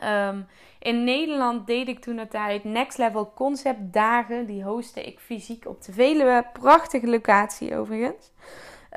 Um, 0.04 0.48
in 0.80 1.04
Nederland 1.04 1.68
deed 1.68 1.88
ik 1.88 2.00
toen 2.00 2.16
de 2.16 2.28
tijd 2.28 2.64
Next 2.64 2.98
Level 2.98 3.34
Concept 3.36 3.94
dagen. 3.94 4.46
Die 4.46 4.64
hostte 4.64 5.04
ik 5.04 5.20
fysiek 5.20 5.66
op 5.66 5.84
de 5.84 5.94
Veluwe. 5.94 6.46
Prachtige 6.54 7.08
locatie 7.08 7.78
overigens. 7.78 8.32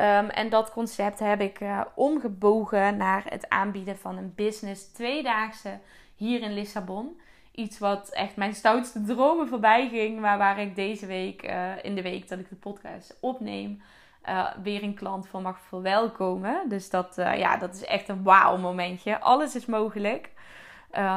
Um, 0.01 0.29
en 0.31 0.49
dat 0.49 0.73
concept 0.73 1.19
heb 1.19 1.41
ik 1.41 1.61
uh, 1.61 1.81
omgebogen 1.95 2.97
naar 2.97 3.23
het 3.29 3.49
aanbieden 3.49 3.99
van 3.99 4.17
een 4.17 4.33
business 4.35 4.93
tweedaagse 4.93 5.79
hier 6.15 6.43
in 6.43 6.55
Lissabon. 6.55 7.21
Iets 7.53 7.79
wat 7.79 8.09
echt 8.09 8.37
mijn 8.37 8.55
stoutste 8.55 9.03
dromen 9.03 9.49
voorbij 9.49 9.89
ging. 9.89 10.21
Maar 10.21 10.39
waar 10.39 10.59
ik 10.59 10.75
deze 10.75 11.07
week, 11.07 11.49
uh, 11.49 11.85
in 11.85 11.95
de 11.95 12.03
week 12.03 12.29
dat 12.29 12.39
ik 12.39 12.49
de 12.49 12.55
podcast 12.55 13.17
opneem, 13.21 13.83
uh, 14.29 14.47
weer 14.63 14.83
een 14.83 14.95
klant 14.95 15.29
voor 15.29 15.43
mag 15.43 15.61
verwelkomen. 15.61 16.69
Dus 16.69 16.91
dat, 16.91 17.13
ja, 17.17 17.57
dat 17.57 17.75
is 17.75 17.85
echt 17.85 18.09
een 18.09 18.23
wauw 18.23 18.57
momentje. 18.57 19.21
Alles 19.21 19.55
is 19.55 19.67
mogelijk. 19.67 20.31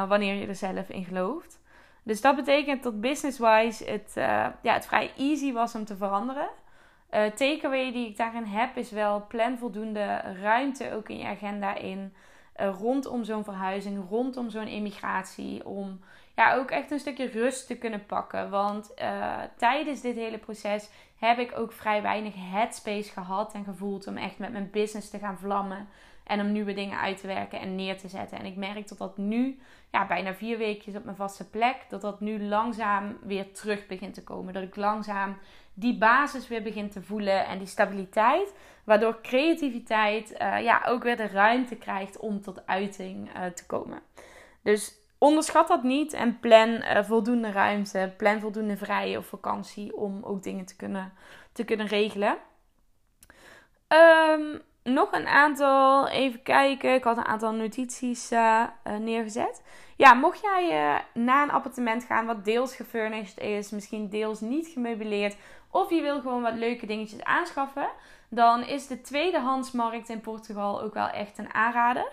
Wanneer 0.08 0.34
je 0.34 0.46
er 0.46 0.54
zelf 0.54 0.88
in 0.88 1.04
gelooft. 1.04 1.58
Dus 2.02 2.20
dat 2.20 2.36
betekent 2.36 2.82
dat 2.82 3.00
business-wise 3.00 3.84
het, 3.84 4.12
ja, 4.62 4.72
het 4.72 4.86
vrij 4.86 5.12
easy 5.16 5.52
was 5.52 5.74
om 5.74 5.84
te 5.84 5.96
veranderen. 5.96 6.48
Uh, 7.14 7.24
takeaway 7.24 7.92
die 7.92 8.08
ik 8.08 8.16
daarin 8.16 8.44
heb 8.44 8.76
is 8.76 8.90
wel 8.90 9.26
plan 9.26 9.58
voldoende 9.58 10.16
ruimte 10.42 10.92
ook 10.92 11.08
in 11.08 11.18
je 11.18 11.26
agenda 11.26 11.74
in. 11.74 12.14
rondom 12.54 13.24
zo'n 13.24 13.44
verhuizing, 13.44 14.08
rondom 14.08 14.50
zo'n 14.50 14.66
immigratie. 14.66 15.66
Om 15.66 16.00
ja, 16.36 16.54
ook 16.54 16.70
echt 16.70 16.90
een 16.90 16.98
stukje 16.98 17.26
rust 17.26 17.66
te 17.66 17.78
kunnen 17.78 18.06
pakken. 18.06 18.50
Want 18.50 18.94
tijdens 19.56 20.00
dit 20.00 20.16
hele 20.16 20.38
proces 20.38 20.90
heb 21.18 21.38
ik 21.38 21.58
ook 21.58 21.72
vrij 21.72 22.02
weinig 22.02 22.34
headspace 22.36 23.10
gehad 23.12 23.54
en 23.54 23.64
gevoeld 23.64 24.06
om 24.06 24.16
echt 24.16 24.38
met 24.38 24.52
mijn 24.52 24.70
business 24.70 25.10
te 25.10 25.18
gaan 25.18 25.38
vlammen. 25.38 25.88
En 26.30 26.40
om 26.40 26.52
nieuwe 26.52 26.72
dingen 26.72 26.98
uit 26.98 27.20
te 27.20 27.26
werken 27.26 27.60
en 27.60 27.74
neer 27.74 27.98
te 27.98 28.08
zetten. 28.08 28.38
En 28.38 28.46
ik 28.46 28.56
merk 28.56 28.88
dat 28.88 28.98
dat 28.98 29.16
nu, 29.16 29.60
ja, 29.90 30.06
bijna 30.06 30.34
vier 30.34 30.58
weekjes 30.58 30.96
op 30.96 31.04
mijn 31.04 31.16
vaste 31.16 31.50
plek, 31.50 31.76
dat 31.88 32.00
dat 32.00 32.20
nu 32.20 32.42
langzaam 32.42 33.18
weer 33.22 33.52
terug 33.52 33.86
begint 33.86 34.14
te 34.14 34.22
komen. 34.22 34.52
Dat 34.52 34.62
ik 34.62 34.76
langzaam 34.76 35.38
die 35.74 35.98
basis 35.98 36.48
weer 36.48 36.62
begin 36.62 36.90
te 36.90 37.02
voelen 37.02 37.46
en 37.46 37.58
die 37.58 37.66
stabiliteit. 37.66 38.54
Waardoor 38.84 39.20
creativiteit 39.22 40.30
uh, 40.32 40.62
ja, 40.62 40.82
ook 40.86 41.02
weer 41.02 41.16
de 41.16 41.26
ruimte 41.26 41.76
krijgt 41.76 42.18
om 42.18 42.40
tot 42.40 42.66
uiting 42.66 43.36
uh, 43.36 43.46
te 43.46 43.66
komen. 43.66 44.02
Dus 44.62 44.94
onderschat 45.18 45.68
dat 45.68 45.82
niet 45.82 46.12
en 46.12 46.38
plan 46.38 46.68
uh, 46.68 47.02
voldoende 47.02 47.50
ruimte. 47.50 48.12
Plan 48.16 48.40
voldoende 48.40 48.76
vrije 48.76 49.18
of 49.18 49.26
vakantie 49.26 49.96
om 49.96 50.22
ook 50.22 50.42
dingen 50.42 50.64
te 50.64 50.76
kunnen, 50.76 51.12
te 51.52 51.64
kunnen 51.64 51.86
regelen. 51.86 52.36
Um, 53.88 54.60
nog 54.82 55.12
een 55.12 55.26
aantal, 55.26 56.08
even 56.08 56.42
kijken. 56.42 56.94
Ik 56.94 57.04
had 57.04 57.16
een 57.16 57.24
aantal 57.24 57.52
notities 57.52 58.32
uh, 58.32 58.62
uh, 58.86 58.96
neergezet. 58.96 59.62
Ja, 59.96 60.14
mocht 60.14 60.40
jij 60.40 60.64
uh, 60.70 61.22
naar 61.22 61.42
een 61.42 61.50
appartement 61.50 62.04
gaan 62.04 62.26
wat 62.26 62.44
deels 62.44 62.76
gefurnished 62.76 63.38
is, 63.38 63.70
misschien 63.70 64.08
deels 64.08 64.40
niet 64.40 64.66
gemeubileerd, 64.66 65.36
of 65.70 65.90
je 65.90 66.00
wil 66.00 66.20
gewoon 66.20 66.42
wat 66.42 66.54
leuke 66.54 66.86
dingetjes 66.86 67.24
aanschaffen, 67.24 67.88
dan 68.28 68.64
is 68.64 68.86
de 68.86 69.00
tweedehandsmarkt 69.00 70.08
in 70.08 70.20
Portugal 70.20 70.82
ook 70.82 70.94
wel 70.94 71.08
echt 71.08 71.38
een 71.38 71.54
aanrader. 71.54 72.08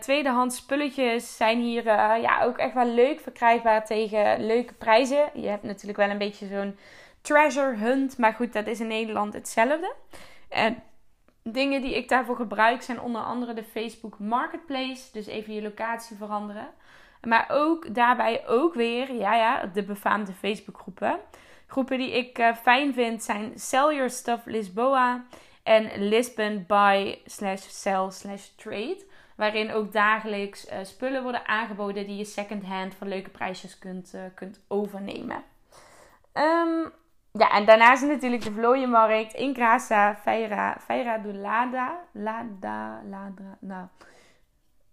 tweedehands 0.00 0.56
spulletjes 0.56 1.36
zijn 1.36 1.60
hier 1.60 1.84
ja, 2.20 2.42
ook 2.42 2.56
echt 2.56 2.74
wel 2.74 2.86
leuk 2.86 3.20
verkrijgbaar 3.20 3.86
tegen 3.86 4.46
leuke 4.46 4.74
prijzen. 4.74 5.30
Je 5.34 5.48
hebt 5.48 5.62
natuurlijk 5.62 5.98
wel 5.98 6.10
een 6.10 6.18
beetje 6.18 6.46
zo'n 6.46 6.78
treasure 7.20 7.76
hunt, 7.76 8.18
maar 8.18 8.32
goed, 8.32 8.52
dat 8.52 8.66
is 8.66 8.80
in 8.80 8.86
Nederland 8.86 9.32
hetzelfde. 9.32 9.94
En 10.48 10.82
Dingen 11.50 11.82
die 11.82 11.96
ik 11.96 12.08
daarvoor 12.08 12.36
gebruik 12.36 12.82
zijn 12.82 13.00
onder 13.00 13.22
andere 13.22 13.54
de 13.54 13.64
Facebook 13.64 14.18
Marketplace. 14.18 15.12
Dus 15.12 15.26
even 15.26 15.54
je 15.54 15.62
locatie 15.62 16.16
veranderen. 16.16 16.68
Maar 17.22 17.46
ook 17.48 17.94
daarbij 17.94 18.46
ook 18.46 18.74
weer, 18.74 19.12
ja 19.12 19.34
ja, 19.34 19.66
de 19.66 19.82
befaamde 19.82 20.32
Facebook 20.32 20.78
groepen. 20.78 21.18
Groepen 21.66 21.98
die 21.98 22.10
ik 22.10 22.38
uh, 22.38 22.54
fijn 22.54 22.94
vind 22.94 23.22
zijn 23.22 23.52
Sell 23.58 23.94
Your 23.94 24.10
Stuff 24.10 24.44
Lisboa 24.44 25.24
en 25.62 26.08
Lisbon 26.08 26.64
Buy 26.66 27.20
slash 27.24 27.62
Sell 27.62 28.10
slash 28.10 28.46
Trade. 28.56 29.04
Waarin 29.36 29.72
ook 29.72 29.92
dagelijks 29.92 30.66
uh, 30.66 30.78
spullen 30.82 31.22
worden 31.22 31.46
aangeboden 31.46 32.06
die 32.06 32.16
je 32.16 32.24
secondhand 32.24 32.94
voor 32.94 33.06
leuke 33.06 33.30
prijsjes 33.30 33.78
kunt, 33.78 34.12
uh, 34.14 34.20
kunt 34.34 34.60
overnemen. 34.68 35.44
Um, 36.32 36.92
ja, 37.38 37.50
en 37.50 37.64
daarnaast 37.64 38.06
natuurlijk 38.06 38.42
de 38.42 38.52
vlooienmarkt 38.52 39.34
in 39.34 39.54
Grasa, 39.54 40.16
Feira, 40.16 40.76
Feira 40.80 41.18
do 41.18 41.32
Lada. 41.32 42.00
Lada, 42.12 43.02
Lada, 43.08 43.58
nou. 43.60 43.86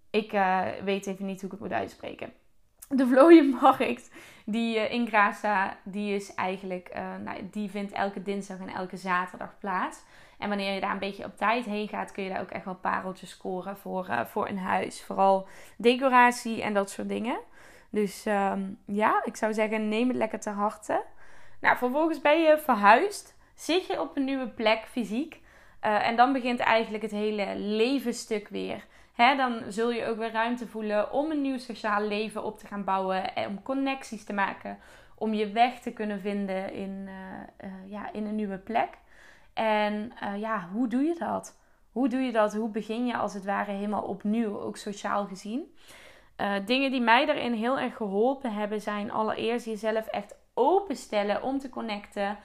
Ik 0.10 0.34
uh, 0.34 0.68
weet 0.84 1.08
even 1.08 1.26
niet 1.26 1.42
hoe 1.42 1.46
ik 1.46 1.52
het 1.52 1.60
moet 1.60 1.72
uitspreken. 1.80 2.34
de 2.90 3.08
vlooienmarkt 3.08 4.12
die 4.46 4.76
uh, 4.76 4.92
in 4.92 5.08
Grasa, 5.08 5.78
die 5.84 6.16
is 6.16 6.34
eigenlijk, 6.34 6.90
uh, 6.96 7.16
nou, 7.24 7.50
die 7.52 7.70
vindt 7.70 7.92
elke 7.92 8.22
dinsdag 8.22 8.60
en 8.60 8.70
elke 8.70 8.98
zaterdag 8.98 9.58
plaats. 9.60 10.04
En 10.38 10.50
wanneer 10.50 10.74
je 10.74 10.82
daar 10.82 10.92
een 10.92 11.00
beetje 11.00 11.26
op 11.26 11.38
tijd 11.38 11.66
heen 11.66 11.88
gaat, 11.88 12.12
kun 12.12 12.24
je 12.24 12.30
daar 12.30 12.42
ook 12.42 12.52
echt 12.52 12.66
wel 12.66 12.76
pareltjes 12.76 13.30
scoren 13.30 13.78
voor, 13.78 14.26
voor 14.28 14.48
een 14.48 14.60
huis. 14.60 15.04
Vooral 15.04 15.48
decoratie 15.78 16.62
en 16.62 16.74
dat 16.74 16.90
soort 16.90 17.10
dingen. 17.10 17.40
Dus 17.90 18.26
um, 18.26 18.78
ja, 18.86 19.22
ik 19.24 19.36
zou 19.36 19.54
zeggen, 19.54 19.90
neem 19.90 20.08
het 20.08 20.18
lekker 20.18 20.40
ter 20.40 20.54
harte. 20.54 21.04
Nou, 21.62 21.78
vervolgens 21.78 22.22
ben 22.22 22.42
je 22.42 22.58
verhuisd. 22.58 23.38
Zit 23.56 23.86
je 23.86 24.02
op 24.02 24.18
een 24.18 24.24
nieuwe 24.24 24.48
plek 24.48 24.86
fysiek. 24.88 25.40
en 25.80 26.16
dan 26.16 26.34
begint 26.34 26.60
eigenlijk 26.60 27.04
het 27.04 27.12
hele 27.12 27.56
levensstuk 27.56 28.48
weer. 28.48 28.86
Hè, 29.14 29.36
dan 29.36 29.62
zul 29.68 29.92
je 29.92 30.06
ook 30.06 30.18
weer 30.18 30.32
ruimte 30.32 30.68
voelen 30.68 31.12
om 31.12 31.32
een 31.32 31.42
nieuw 31.42 31.58
sociaal 31.58 32.02
leven 32.02 32.44
op 32.44 32.60
te 32.60 32.68
gaan 32.68 32.84
bouwen. 32.84 33.36
En 33.36 33.48
om 33.48 33.62
connecties 33.62 34.24
te 34.24 34.34
maken. 34.34 34.80
Om 35.16 35.34
je 35.34 35.52
weg 35.52 35.80
te 35.80 35.92
kunnen 35.92 36.20
vinden 36.20 36.74
in, 36.74 37.08
uh, 37.08 37.70
uh, 37.70 37.92
ja, 37.92 38.12
in 38.12 38.26
een 38.26 38.36
nieuwe 38.36 38.58
plek. 38.58 38.90
En 39.54 40.12
ja, 40.38 40.70
hoe 40.74 40.88
doe 40.88 41.04
je 41.04 41.16
dat? 41.20 41.60
Hoe 41.92 42.10
doe 42.10 42.20
je 42.20 42.32
dat? 42.32 42.54
Hoe 42.54 42.70
begin 42.70 43.06
je 43.06 43.18
als 43.18 43.34
het 43.34 43.46
ware 43.46 43.72
helemaal 43.72 44.04
opnieuw, 44.04 44.60
ook 44.60 44.78
sociaal 44.78 45.26
gezien? 45.26 45.76
dingen 46.66 46.92
die 46.92 47.02
mij 47.02 47.26
daarin 47.26 47.54
heel 47.54 47.80
erg 47.80 47.96
geholpen 47.96 48.54
hebben, 48.54 48.82
zijn 48.82 49.12
allereerst 49.12 49.66
jezelf 49.66 50.08
echt 50.08 50.36
openstellen 50.54 51.42
om 51.42 51.60
te 51.60 51.70
connecten 51.70 52.38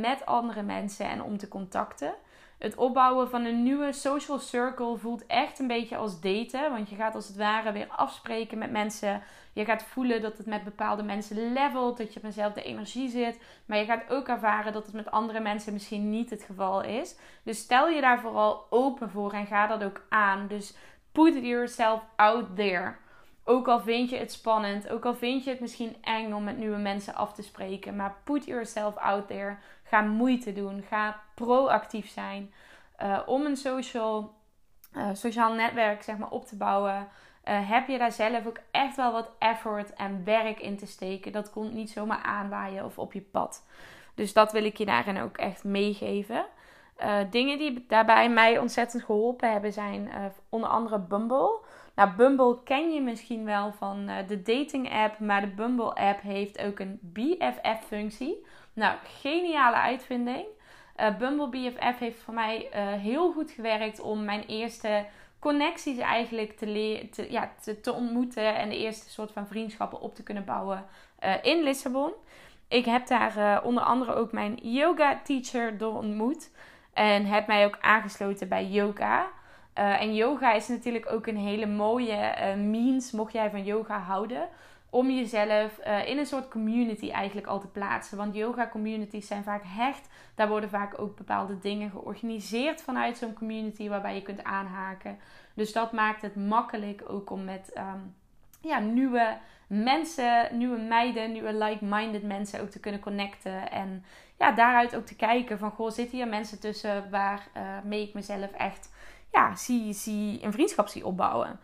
met 0.00 0.26
andere 0.26 0.62
mensen 0.62 1.06
en 1.06 1.22
om 1.22 1.38
te 1.38 1.48
contacten 1.48 2.14
het 2.58 2.76
opbouwen 2.76 3.30
van 3.30 3.44
een 3.44 3.62
nieuwe 3.62 3.92
social 3.92 4.38
circle 4.38 4.96
voelt 4.96 5.26
echt 5.26 5.58
een 5.58 5.66
beetje 5.66 5.96
als 5.96 6.20
daten. 6.20 6.70
Want 6.70 6.88
je 6.88 6.96
gaat 6.96 7.14
als 7.14 7.28
het 7.28 7.36
ware 7.36 7.72
weer 7.72 7.86
afspreken 7.88 8.58
met 8.58 8.70
mensen. 8.70 9.22
Je 9.52 9.64
gaat 9.64 9.82
voelen 9.82 10.22
dat 10.22 10.38
het 10.38 10.46
met 10.46 10.64
bepaalde 10.64 11.02
mensen 11.02 11.52
levelt. 11.52 11.96
Dat 11.96 12.12
je 12.12 12.16
op 12.16 12.24
dezelfde 12.24 12.62
energie 12.62 13.08
zit. 13.08 13.40
Maar 13.66 13.78
je 13.78 13.84
gaat 13.84 14.10
ook 14.10 14.28
ervaren 14.28 14.72
dat 14.72 14.84
het 14.84 14.94
met 14.94 15.10
andere 15.10 15.40
mensen 15.40 15.72
misschien 15.72 16.10
niet 16.10 16.30
het 16.30 16.42
geval 16.42 16.82
is. 16.82 17.16
Dus 17.42 17.58
stel 17.58 17.88
je 17.88 18.00
daar 18.00 18.20
vooral 18.20 18.66
open 18.70 19.10
voor 19.10 19.32
en 19.32 19.46
ga 19.46 19.66
dat 19.66 19.84
ook 19.84 20.06
aan. 20.08 20.46
Dus 20.46 20.74
put 21.12 21.34
yourself 21.34 22.02
out 22.16 22.56
there. 22.56 22.96
Ook 23.44 23.68
al 23.68 23.80
vind 23.80 24.10
je 24.10 24.16
het 24.16 24.32
spannend, 24.32 24.88
ook 24.88 25.04
al 25.04 25.14
vind 25.14 25.44
je 25.44 25.50
het 25.50 25.60
misschien 25.60 25.96
eng 26.00 26.32
om 26.32 26.44
met 26.44 26.58
nieuwe 26.58 26.76
mensen 26.76 27.14
af 27.14 27.32
te 27.32 27.42
spreken, 27.42 27.96
maar 27.96 28.16
put 28.24 28.44
yourself 28.44 28.96
out 28.96 29.26
there. 29.26 29.56
Ga 29.82 30.00
moeite 30.00 30.52
doen, 30.52 30.82
ga 30.88 31.20
proactief 31.34 32.08
zijn 32.10 32.52
uh, 33.02 33.18
om 33.26 33.46
een 33.46 33.56
social, 33.56 34.34
uh, 34.96 35.08
sociaal 35.12 35.52
netwerk 35.54 36.02
zeg 36.02 36.16
maar, 36.16 36.30
op 36.30 36.46
te 36.46 36.56
bouwen. 36.56 37.08
Uh, 37.48 37.70
heb 37.70 37.88
je 37.88 37.98
daar 37.98 38.12
zelf 38.12 38.46
ook 38.46 38.58
echt 38.70 38.96
wel 38.96 39.12
wat 39.12 39.30
effort 39.38 39.94
en 39.94 40.24
werk 40.24 40.60
in 40.60 40.76
te 40.76 40.86
steken. 40.86 41.32
Dat 41.32 41.50
komt 41.50 41.72
niet 41.72 41.90
zomaar 41.90 42.22
aanwaaien 42.22 42.84
of 42.84 42.98
op 42.98 43.12
je 43.12 43.20
pad. 43.20 43.66
Dus 44.14 44.32
dat 44.32 44.52
wil 44.52 44.64
ik 44.64 44.76
je 44.76 44.84
daarin 44.84 45.20
ook 45.20 45.36
echt 45.36 45.64
meegeven. 45.64 46.44
dingen 47.30 47.58
die 47.58 47.84
daarbij 47.88 48.30
mij 48.30 48.58
ontzettend 48.58 49.04
geholpen 49.04 49.52
hebben 49.52 49.72
zijn 49.72 50.10
onder 50.48 50.68
andere 50.68 50.98
Bumble. 50.98 51.60
Nou, 51.94 52.10
Bumble 52.16 52.62
ken 52.62 52.92
je 52.92 53.00
misschien 53.00 53.44
wel 53.44 53.72
van 53.72 54.08
uh, 54.08 54.16
de 54.26 54.42
dating 54.42 54.92
app, 54.92 55.18
maar 55.18 55.40
de 55.40 55.46
Bumble 55.46 55.94
app 55.94 56.22
heeft 56.22 56.62
ook 56.62 56.78
een 56.78 56.98
BFF-functie. 57.02 58.46
Nou, 58.72 58.96
geniale 59.20 59.76
uitvinding. 59.76 60.44
Uh, 61.00 61.16
Bumble 61.16 61.48
BFF 61.48 61.98
heeft 61.98 62.22
voor 62.22 62.34
mij 62.34 62.68
uh, 62.74 62.92
heel 62.92 63.32
goed 63.32 63.50
gewerkt 63.50 64.00
om 64.00 64.24
mijn 64.24 64.44
eerste 64.46 65.06
connecties 65.38 65.98
eigenlijk 65.98 66.56
te, 66.56 67.26
ja, 67.30 67.52
te, 67.60 67.80
te, 67.80 67.92
ontmoeten 67.92 68.56
en 68.56 68.68
de 68.68 68.78
eerste 68.78 69.10
soort 69.10 69.32
van 69.32 69.46
vriendschappen 69.46 70.00
op 70.00 70.14
te 70.14 70.22
kunnen 70.22 70.44
bouwen 70.44 70.86
in 71.42 71.62
Lissabon. 71.62 72.12
Ik 72.68 72.84
heb 72.84 73.06
daar 73.06 73.62
onder 73.62 73.82
andere 73.82 74.14
ook 74.14 74.32
mijn 74.32 74.54
yoga 74.62 75.20
teacher 75.24 75.78
door 75.78 75.94
ontmoet 75.96 76.50
en 76.92 77.26
heb 77.26 77.46
mij 77.46 77.66
ook 77.66 77.78
aangesloten 77.80 78.48
bij 78.48 78.66
yoga. 78.66 79.26
Uh, 79.78 80.00
en 80.00 80.14
yoga 80.14 80.52
is 80.52 80.68
natuurlijk 80.68 81.12
ook 81.12 81.26
een 81.26 81.36
hele 81.36 81.66
mooie 81.66 82.34
uh, 82.38 82.54
means, 82.54 83.10
mocht 83.10 83.32
jij 83.32 83.50
van 83.50 83.64
yoga 83.64 83.98
houden, 83.98 84.48
om 84.90 85.10
jezelf 85.10 85.80
uh, 85.86 86.08
in 86.08 86.18
een 86.18 86.26
soort 86.26 86.48
community 86.48 87.10
eigenlijk 87.10 87.46
al 87.46 87.60
te 87.60 87.66
plaatsen. 87.66 88.16
Want 88.16 88.34
yoga 88.34 88.68
communities 88.68 89.26
zijn 89.26 89.44
vaak 89.44 89.62
hecht. 89.64 90.08
Daar 90.34 90.48
worden 90.48 90.68
vaak 90.68 91.00
ook 91.00 91.16
bepaalde 91.16 91.58
dingen 91.58 91.90
georganiseerd 91.90 92.82
vanuit 92.82 93.18
zo'n 93.18 93.34
community 93.34 93.88
waarbij 93.88 94.14
je 94.14 94.22
kunt 94.22 94.44
aanhaken. 94.44 95.18
Dus 95.54 95.72
dat 95.72 95.92
maakt 95.92 96.22
het 96.22 96.36
makkelijk 96.36 97.02
ook 97.08 97.30
om 97.30 97.44
met 97.44 97.72
um, 97.78 98.14
ja, 98.60 98.78
nieuwe 98.78 99.36
mensen, 99.66 100.58
nieuwe 100.58 100.78
meiden, 100.78 101.32
nieuwe 101.32 101.54
like-minded 101.54 102.22
mensen 102.22 102.60
ook 102.60 102.70
te 102.70 102.80
kunnen 102.80 103.00
connecten. 103.00 103.70
En 103.70 104.04
ja, 104.38 104.52
daaruit 104.52 104.96
ook 104.96 105.06
te 105.06 105.16
kijken 105.16 105.58
van, 105.58 105.70
goh, 105.70 105.90
zitten 105.90 106.16
hier 106.16 106.28
mensen 106.28 106.60
tussen 106.60 107.10
waarmee 107.10 108.02
ik 108.02 108.14
mezelf 108.14 108.52
echt 108.52 108.92
ja, 109.34 109.56
zie, 109.56 109.92
zie 109.92 110.42
een 110.42 110.52
vriendschap 110.52 110.88
zie 110.88 111.06
opbouwen. 111.06 111.60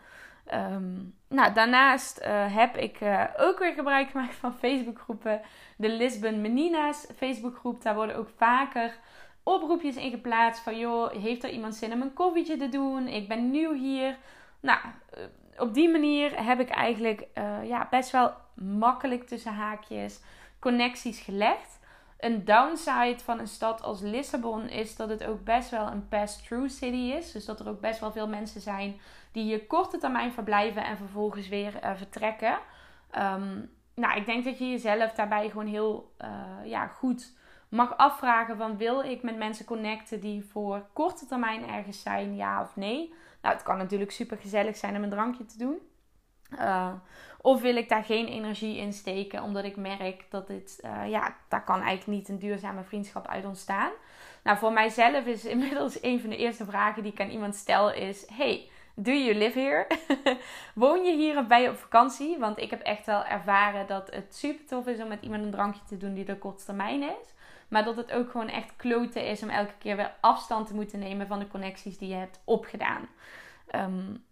Um, 0.53 1.13
nou, 1.27 1.53
daarnaast 1.53 2.21
uh, 2.21 2.55
heb 2.55 2.77
ik 2.77 3.01
uh, 3.01 3.23
ook 3.37 3.59
weer 3.59 3.73
gebruik 3.73 4.09
gemaakt 4.09 4.35
van 4.35 4.53
Facebookgroepen. 4.53 5.41
De 5.77 5.89
Lisbon 5.89 6.41
Menina's 6.41 7.07
Facebookgroep. 7.15 7.81
Daar 7.81 7.95
worden 7.95 8.15
ook 8.15 8.29
vaker 8.35 8.93
oproepjes 9.43 9.95
in 9.95 10.11
geplaatst 10.11 10.63
van... 10.63 10.77
joh, 10.77 11.11
heeft 11.11 11.43
er 11.43 11.49
iemand 11.49 11.75
zin 11.75 11.93
om 11.93 12.01
een 12.01 12.13
koffietje 12.13 12.57
te 12.57 12.69
doen? 12.69 13.07
Ik 13.07 13.27
ben 13.27 13.51
nieuw 13.51 13.73
hier. 13.73 14.17
Nou, 14.59 14.79
uh, 15.17 15.23
op 15.57 15.73
die 15.73 15.89
manier 15.89 16.45
heb 16.45 16.59
ik 16.59 16.69
eigenlijk 16.69 17.27
ja, 17.63 17.87
best 17.89 18.11
wel 18.11 18.31
makkelijk 18.55 19.27
tussen 19.27 19.53
haakjes 19.53 20.19
connecties 20.59 21.19
gelegd. 21.19 21.79
Een 22.21 22.45
downside 22.45 23.19
van 23.23 23.39
een 23.39 23.47
stad 23.47 23.81
als 23.81 24.01
Lissabon 24.01 24.69
is 24.69 24.95
dat 24.95 25.09
het 25.09 25.23
ook 25.23 25.43
best 25.43 25.69
wel 25.69 25.87
een 25.87 26.07
pass-through 26.07 26.69
city 26.69 27.13
is. 27.17 27.31
Dus 27.31 27.45
dat 27.45 27.59
er 27.59 27.69
ook 27.69 27.81
best 27.81 27.99
wel 27.99 28.11
veel 28.11 28.27
mensen 28.27 28.61
zijn 28.61 28.99
die 29.31 29.43
hier 29.43 29.65
korte 29.65 29.97
termijn 29.97 30.31
verblijven 30.31 30.83
en 30.83 30.97
vervolgens 30.97 31.47
weer 31.47 31.83
uh, 31.83 31.91
vertrekken. 31.95 32.59
Um, 33.17 33.69
nou, 33.95 34.17
ik 34.17 34.25
denk 34.25 34.45
dat 34.45 34.57
je 34.57 34.69
jezelf 34.69 35.11
daarbij 35.11 35.49
gewoon 35.49 35.67
heel 35.67 36.13
uh, 36.21 36.69
ja, 36.69 36.87
goed 36.87 37.33
mag 37.69 37.97
afvragen 37.97 38.57
van 38.57 38.77
wil 38.77 39.01
ik 39.01 39.23
met 39.23 39.37
mensen 39.37 39.65
connecten 39.65 40.19
die 40.19 40.45
voor 40.45 40.85
korte 40.93 41.25
termijn 41.25 41.67
ergens 41.67 42.01
zijn, 42.01 42.35
ja 42.35 42.61
of 42.61 42.75
nee. 42.75 43.13
Nou, 43.41 43.55
het 43.55 43.63
kan 43.63 43.77
natuurlijk 43.77 44.11
super 44.11 44.37
gezellig 44.37 44.77
zijn 44.77 44.95
om 44.95 45.03
een 45.03 45.09
drankje 45.09 45.45
te 45.45 45.57
doen. 45.57 45.77
Uh, 46.51 46.93
of 47.41 47.61
wil 47.61 47.75
ik 47.75 47.89
daar 47.89 48.03
geen 48.03 48.27
energie 48.27 48.77
in 48.77 48.93
steken, 48.93 49.43
omdat 49.43 49.63
ik 49.63 49.75
merk 49.75 50.25
dat 50.29 50.47
dit, 50.47 50.79
uh, 50.85 51.09
ja, 51.09 51.35
daar 51.47 51.63
kan 51.63 51.81
eigenlijk 51.81 52.07
niet 52.19 52.29
een 52.29 52.39
duurzame 52.39 52.83
vriendschap 52.83 53.27
uit 53.27 53.45
ontstaan. 53.45 53.91
Nou, 54.43 54.57
voor 54.57 54.73
mijzelf 54.73 55.25
is 55.25 55.45
inmiddels 55.55 56.03
een 56.03 56.19
van 56.19 56.29
de 56.29 56.37
eerste 56.37 56.65
vragen 56.65 57.03
die 57.03 57.11
ik 57.11 57.21
aan 57.21 57.29
iemand 57.29 57.55
stel 57.55 57.93
is: 57.93 58.25
Hey, 58.33 58.69
do 58.95 59.11
you 59.11 59.35
live 59.35 59.59
here? 59.59 59.87
Woon 60.73 61.03
je 61.03 61.15
hier 61.15 61.37
of 61.37 61.47
ben 61.47 61.61
je 61.61 61.69
op 61.69 61.77
vakantie? 61.77 62.37
Want 62.37 62.57
ik 62.57 62.69
heb 62.69 62.81
echt 62.81 63.05
wel 63.05 63.25
ervaren 63.25 63.87
dat 63.87 64.11
het 64.11 64.35
super 64.35 64.65
tof 64.65 64.87
is 64.87 64.99
om 64.99 65.07
met 65.07 65.23
iemand 65.23 65.43
een 65.43 65.51
drankje 65.51 65.81
te 65.87 65.97
doen 65.97 66.13
die 66.13 66.25
er 66.25 66.37
korte 66.37 66.65
termijn 66.65 67.01
is. 67.03 67.33
Maar 67.67 67.83
dat 67.83 67.95
het 67.95 68.11
ook 68.11 68.31
gewoon 68.31 68.49
echt 68.49 68.75
kloten 68.75 69.25
is 69.25 69.43
om 69.43 69.49
elke 69.49 69.77
keer 69.79 69.95
weer 69.95 70.13
afstand 70.19 70.67
te 70.67 70.73
moeten 70.73 70.99
nemen 70.99 71.27
van 71.27 71.39
de 71.39 71.47
connecties 71.47 71.97
die 71.97 72.09
je 72.09 72.15
hebt 72.15 72.41
opgedaan. 72.43 73.07
Um, 73.75 74.23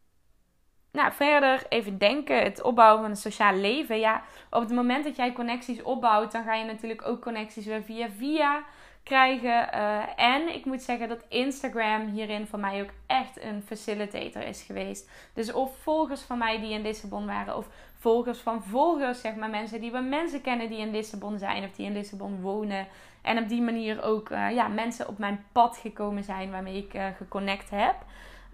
nou, 0.92 1.12
verder 1.12 1.66
even 1.70 1.98
denken, 1.98 2.44
het 2.44 2.62
opbouwen 2.62 3.02
van 3.02 3.10
een 3.10 3.18
sociaal 3.18 3.54
leven. 3.54 4.00
Ja, 4.00 4.24
op 4.50 4.62
het 4.62 4.72
moment 4.72 5.04
dat 5.04 5.16
jij 5.16 5.34
connecties 5.34 5.82
opbouwt, 5.82 6.32
dan 6.32 6.44
ga 6.44 6.56
je 6.56 6.66
natuurlijk 6.66 7.08
ook 7.08 7.22
connecties 7.22 7.66
weer 7.66 7.84
via 7.84 8.10
via 8.10 8.64
krijgen. 9.04 9.70
Uh, 9.74 10.20
en 10.20 10.56
ik 10.56 10.66
moet 10.66 10.82
zeggen 10.82 11.10
dat 11.10 11.26
Instagram 11.28 12.08
hierin 12.08 12.48
voor 12.48 12.60
mij 12.60 12.82
ook 12.82 12.90
echt 13.08 13.44
een 13.44 13.64
facilitator 13.66 14.42
is 14.42 14.62
geweest. 14.62 15.10
Dus 15.34 15.54
of 15.54 15.78
volgers 15.78 16.22
van 16.22 16.38
mij 16.38 16.60
die 16.60 16.74
in 16.74 16.82
Lissabon 16.82 17.26
waren, 17.26 17.58
of 17.58 17.68
volgers 17.98 18.40
van 18.40 18.64
volgers, 18.64 19.22
zeg 19.22 19.36
maar 19.36 19.50
mensen 19.50 19.82
die 19.82 19.92
we 19.92 20.00
mensen 20.00 20.42
kennen 20.42 20.70
die 20.70 20.80
in 20.80 20.92
Lissabon 20.92 21.38
zijn 21.38 21.64
of 21.64 21.72
die 21.72 21.86
in 21.86 21.94
Lissabon 21.94 22.42
wonen. 22.42 22.88
En 23.22 23.38
op 23.38 23.50
die 23.50 23.62
manier 23.62 24.04
ook 24.04 24.30
uh, 24.30 24.52
ja, 24.52 24.68
mensen 24.68 25.08
op 25.08 25.18
mijn 25.18 25.46
pad 25.52 25.78
gekomen 25.78 26.24
zijn 26.24 26.52
waarmee 26.52 26.78
ik 26.78 26.94
uh, 26.94 27.06
geconnect 27.18 27.70
heb. 27.70 27.96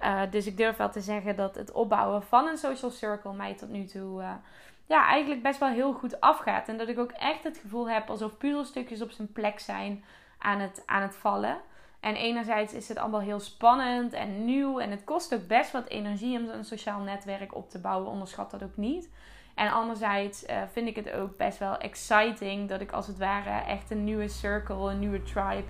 Uh, 0.03 0.21
dus 0.29 0.45
ik 0.45 0.57
durf 0.57 0.77
wel 0.77 0.89
te 0.89 1.01
zeggen 1.01 1.35
dat 1.35 1.55
het 1.55 1.71
opbouwen 1.71 2.23
van 2.23 2.47
een 2.47 2.57
social 2.57 2.91
circle 2.91 3.33
mij 3.33 3.53
tot 3.53 3.69
nu 3.69 3.85
toe 3.85 4.21
uh, 4.21 4.31
ja, 4.85 5.07
eigenlijk 5.07 5.43
best 5.43 5.59
wel 5.59 5.69
heel 5.69 5.93
goed 5.93 6.21
afgaat. 6.21 6.67
En 6.67 6.77
dat 6.77 6.87
ik 6.87 6.99
ook 6.99 7.11
echt 7.11 7.43
het 7.43 7.57
gevoel 7.57 7.89
heb 7.89 8.09
alsof 8.09 8.37
puzzelstukjes 8.37 9.01
op 9.01 9.11
zijn 9.11 9.31
plek 9.31 9.59
zijn 9.59 10.03
aan 10.37 10.59
het, 10.59 10.83
aan 10.85 11.01
het 11.01 11.15
vallen. 11.15 11.57
En 11.99 12.15
enerzijds 12.15 12.73
is 12.73 12.87
het 12.87 12.97
allemaal 12.97 13.21
heel 13.21 13.39
spannend 13.39 14.13
en 14.13 14.45
nieuw. 14.45 14.79
En 14.79 14.91
het 14.91 15.03
kost 15.03 15.33
ook 15.33 15.47
best 15.47 15.71
wat 15.71 15.87
energie 15.87 16.39
om 16.39 16.49
een 16.49 16.65
sociaal 16.65 16.99
netwerk 16.99 17.55
op 17.55 17.69
te 17.69 17.79
bouwen. 17.79 18.11
Onderschat 18.11 18.51
dat 18.51 18.63
ook 18.63 18.77
niet. 18.77 19.09
En 19.55 19.71
anderzijds 19.71 20.43
uh, 20.43 20.57
vind 20.71 20.87
ik 20.87 20.95
het 20.95 21.11
ook 21.11 21.37
best 21.37 21.57
wel 21.57 21.77
exciting 21.77 22.69
dat 22.69 22.81
ik 22.81 22.91
als 22.91 23.07
het 23.07 23.17
ware 23.17 23.65
echt 23.65 23.91
een 23.91 24.03
nieuwe 24.03 24.27
circle, 24.27 24.91
een 24.91 24.99
nieuwe 24.99 25.23
tribe 25.23 25.67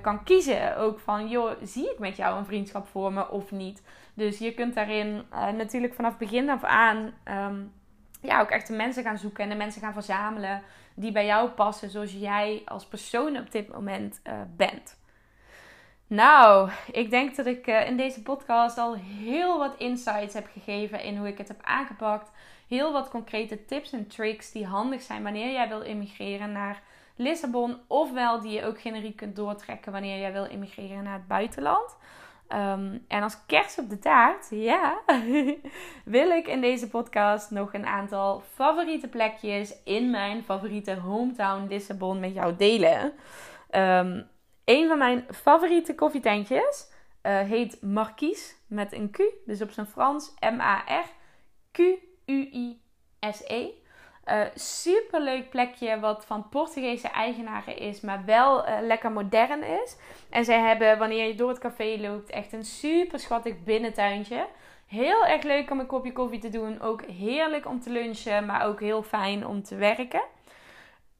kan 0.00 0.24
kiezen. 0.24 0.76
Ook 0.76 0.98
van, 0.98 1.28
joh, 1.28 1.50
zie 1.62 1.90
ik 1.90 1.98
met 1.98 2.16
jou 2.16 2.38
een 2.38 2.44
vriendschap 2.44 2.86
voor 2.86 3.12
me 3.12 3.30
of 3.30 3.50
niet? 3.50 3.82
Dus 4.14 4.38
je 4.38 4.54
kunt 4.54 4.74
daarin 4.74 5.22
uh, 5.32 5.50
natuurlijk 5.50 5.94
vanaf 5.94 6.18
begin 6.18 6.50
af 6.50 6.64
aan 6.64 7.14
um, 7.24 7.72
ja, 8.20 8.40
ook 8.40 8.50
echt 8.50 8.66
de 8.66 8.76
mensen 8.76 9.02
gaan 9.02 9.18
zoeken 9.18 9.44
en 9.44 9.50
de 9.50 9.56
mensen 9.56 9.80
gaan 9.80 9.92
verzamelen 9.92 10.62
die 10.94 11.12
bij 11.12 11.26
jou 11.26 11.48
passen 11.48 11.90
zoals 11.90 12.12
jij 12.12 12.62
als 12.64 12.86
persoon 12.86 13.36
op 13.36 13.50
dit 13.50 13.72
moment 13.72 14.20
uh, 14.26 14.32
bent. 14.56 14.96
Nou, 16.06 16.70
ik 16.92 17.10
denk 17.10 17.36
dat 17.36 17.46
ik 17.46 17.66
in 17.66 17.96
deze 17.96 18.22
podcast 18.22 18.78
al 18.78 18.94
heel 18.96 19.58
wat 19.58 19.74
insights 19.76 20.34
heb 20.34 20.48
gegeven 20.52 21.02
in 21.02 21.16
hoe 21.16 21.28
ik 21.28 21.38
het 21.38 21.48
heb 21.48 21.60
aangepakt. 21.62 22.30
Heel 22.68 22.92
wat 22.92 23.10
concrete 23.10 23.64
tips 23.64 23.92
en 23.92 24.06
tricks 24.06 24.52
die 24.52 24.66
handig 24.66 25.02
zijn 25.02 25.22
wanneer 25.22 25.52
jij 25.52 25.68
wil 25.68 25.80
immigreren 25.80 26.52
naar 26.52 26.82
Lissabon. 27.18 27.76
Ofwel 27.86 28.40
die 28.40 28.52
je 28.52 28.64
ook 28.64 28.80
generiek 28.80 29.16
kunt 29.16 29.36
doortrekken 29.36 29.92
wanneer 29.92 30.18
jij 30.18 30.32
wil 30.32 30.44
immigreren 30.44 31.02
naar 31.02 31.12
het 31.12 31.26
buitenland. 31.26 31.96
Um, 32.52 33.04
en 33.08 33.22
als 33.22 33.46
kerst 33.46 33.78
op 33.78 33.88
de 33.88 33.98
taart, 33.98 34.46
ja, 34.50 35.00
wil 36.04 36.30
ik 36.30 36.46
in 36.46 36.60
deze 36.60 36.88
podcast 36.88 37.50
nog 37.50 37.74
een 37.74 37.86
aantal 37.86 38.42
favoriete 38.54 39.08
plekjes 39.08 39.82
in 39.84 40.10
mijn 40.10 40.44
favoriete 40.44 40.94
hometown 40.94 41.66
Lissabon 41.68 42.20
met 42.20 42.34
jou 42.34 42.56
delen. 42.56 43.12
Um, 43.70 44.28
een 44.64 44.88
van 44.88 44.98
mijn 44.98 45.24
favoriete 45.30 45.94
koffietentjes 45.94 46.90
uh, 47.22 47.40
heet 47.40 47.82
Marquise 47.82 48.54
met 48.66 48.92
een 48.92 49.10
Q, 49.10 49.18
dus 49.46 49.62
op 49.62 49.70
zijn 49.70 49.86
Frans 49.86 50.34
M-A-R-Q-U-I-S-E. 50.40 51.06
Uh, 54.30 54.40
super 54.54 55.20
leuk 55.20 55.50
plekje 55.50 56.00
wat 56.00 56.24
van 56.26 56.48
Portugese 56.48 57.08
eigenaren 57.08 57.76
is, 57.76 58.00
maar 58.00 58.24
wel 58.24 58.68
uh, 58.68 58.78
lekker 58.82 59.12
modern 59.12 59.62
is. 59.62 59.96
En 60.30 60.44
zij 60.44 60.58
hebben, 60.58 60.98
wanneer 60.98 61.26
je 61.26 61.34
door 61.34 61.48
het 61.48 61.58
café 61.58 61.96
loopt, 62.00 62.30
echt 62.30 62.52
een 62.52 62.64
super 62.64 63.18
schattig 63.18 63.64
binnentuintje. 63.64 64.46
Heel 64.86 65.26
erg 65.26 65.42
leuk 65.42 65.70
om 65.70 65.80
een 65.80 65.86
kopje 65.86 66.12
koffie 66.12 66.40
te 66.40 66.48
doen. 66.48 66.80
Ook 66.80 67.02
heerlijk 67.04 67.66
om 67.66 67.80
te 67.80 67.90
lunchen, 67.90 68.46
maar 68.46 68.66
ook 68.66 68.80
heel 68.80 69.02
fijn 69.02 69.46
om 69.46 69.62
te 69.62 69.76
werken. 69.76 70.22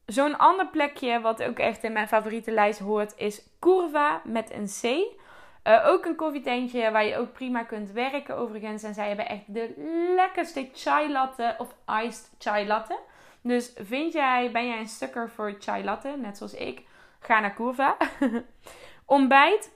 Zo'n 0.05 0.37
ander 0.37 0.67
plekje, 0.67 1.21
wat 1.21 1.43
ook 1.43 1.59
echt 1.59 1.83
in 1.83 1.93
mijn 1.93 2.07
favoriete 2.07 2.51
lijst 2.51 2.79
hoort, 2.79 3.13
is 3.17 3.41
Curva 3.59 4.21
met 4.23 4.51
een 4.53 4.65
C. 4.65 5.05
Uh, 5.63 5.87
ook 5.87 6.05
een 6.05 6.15
koffietentje 6.15 6.91
waar 6.91 7.05
je 7.05 7.17
ook 7.17 7.33
prima 7.33 7.63
kunt 7.63 7.91
werken 7.91 8.37
overigens. 8.37 8.83
En 8.83 8.93
zij 8.93 9.07
hebben 9.07 9.27
echt 9.27 9.53
de 9.53 9.73
lekkerste 10.15 10.69
chai 10.73 11.11
latte 11.11 11.55
of 11.57 11.75
iced 12.03 12.31
chai 12.37 12.67
latte. 12.67 12.99
Dus 13.41 13.73
vind 13.75 14.13
jij, 14.13 14.51
ben 14.51 14.67
jij 14.67 14.79
een 14.79 14.87
stukker 14.87 15.29
voor 15.29 15.55
chai 15.59 15.83
latte, 15.83 16.15
net 16.17 16.37
zoals 16.37 16.53
ik, 16.53 16.81
ga 17.19 17.39
naar 17.39 17.53
Curva. 17.53 17.97
Ontbijt 19.05 19.71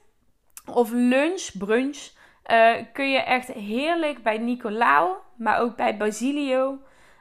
of 0.65 0.91
lunch, 0.91 1.49
brunch, 1.57 2.11
uh, 2.51 2.75
kun 2.93 3.11
je 3.11 3.19
echt 3.19 3.47
heerlijk 3.47 4.23
bij 4.23 4.37
Nicolao, 4.37 5.21
maar 5.35 5.59
ook 5.59 5.75
bij 5.75 5.97
Basilio, 5.97 6.79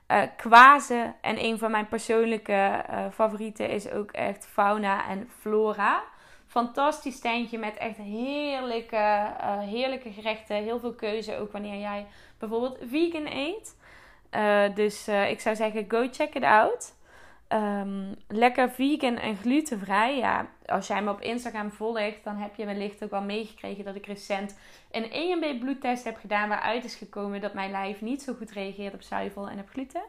uh, 0.09 0.23
Quaze. 0.37 1.15
En 1.21 1.45
een 1.45 1.59
van 1.59 1.71
mijn 1.71 1.89
persoonlijke 1.89 2.85
favorieten 3.13 3.69
is 3.69 3.91
ook 3.91 4.11
echt 4.11 4.47
Fauna 4.47 5.09
en 5.09 5.31
Flora 5.39 6.03
fantastisch 6.53 7.15
standje 7.15 7.59
met 7.59 7.77
echt 7.77 7.97
heerlijke, 7.97 8.97
uh, 9.41 9.59
heerlijke 9.61 10.13
gerechten. 10.13 10.57
Heel 10.57 10.79
veel 10.81 10.95
keuze, 10.95 11.39
ook 11.39 11.53
wanneer 11.53 11.81
jij 11.81 12.07
bijvoorbeeld 12.39 12.79
vegan 12.89 13.27
eet. 13.27 13.77
Uh, 14.35 14.75
dus 14.75 15.09
uh, 15.09 15.31
ik 15.31 15.41
zou 15.41 15.57
zeggen, 15.57 15.85
go 15.89 16.09
check 16.11 16.35
it 16.35 16.43
out. 16.43 16.95
Um, 17.49 18.15
lekker 18.29 18.71
vegan 18.71 19.17
en 19.17 19.37
glutenvrij. 19.37 20.17
Ja, 20.17 20.47
als 20.67 20.87
jij 20.87 21.03
me 21.03 21.11
op 21.11 21.21
Instagram 21.21 21.71
volgt, 21.71 22.25
dan 22.25 22.37
heb 22.37 22.55
je 22.55 22.65
wellicht 22.65 23.05
ook 23.05 23.11
wel 23.11 23.23
meegekregen 23.23 23.85
dat 23.85 23.95
ik 23.95 24.07
recent 24.07 24.59
een 24.91 25.11
EMB 25.11 25.61
bloedtest 25.61 26.05
heb 26.05 26.17
gedaan. 26.17 26.49
Waaruit 26.49 26.85
is 26.85 26.95
gekomen 26.95 27.41
dat 27.41 27.55
mijn 27.55 27.71
lijf 27.71 28.01
niet 28.01 28.23
zo 28.23 28.35
goed 28.35 28.51
reageert 28.51 28.95
op 28.95 29.03
zuivel 29.03 29.49
en 29.49 29.59
op 29.59 29.69
gluten. 29.69 30.03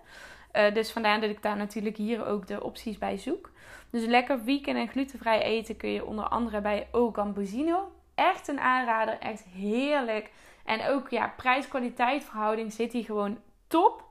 Dus 0.74 0.92
vandaar 0.92 1.22
dat 1.22 1.30
ik 1.30 1.42
daar 1.42 1.58
natuurlijk 1.58 1.98
hier 1.98 2.26
ook 2.26 2.48
de 2.48 2.64
opties 2.64 2.98
bij 2.98 3.18
zoek. 3.18 3.52
Dus 3.94 4.06
lekker 4.06 4.40
vegan 4.40 4.76
en 4.76 4.88
glutenvrij 4.88 5.42
eten 5.42 5.78
kun 5.78 5.90
je 5.90 6.06
onder 6.06 6.28
andere 6.28 6.62
bij 6.62 6.88
O. 6.92 7.12
Echt 8.16 8.48
een 8.48 8.60
aanrader, 8.60 9.20
echt 9.20 9.44
heerlijk. 9.44 10.30
En 10.66 10.88
ook 10.88 11.10
ja, 11.10 11.34
prijs-kwaliteit 11.38 12.24
verhouding 12.24 12.74
zit 12.74 12.94
hier 12.94 13.04
gewoon 13.04 13.38
top. 13.68 14.04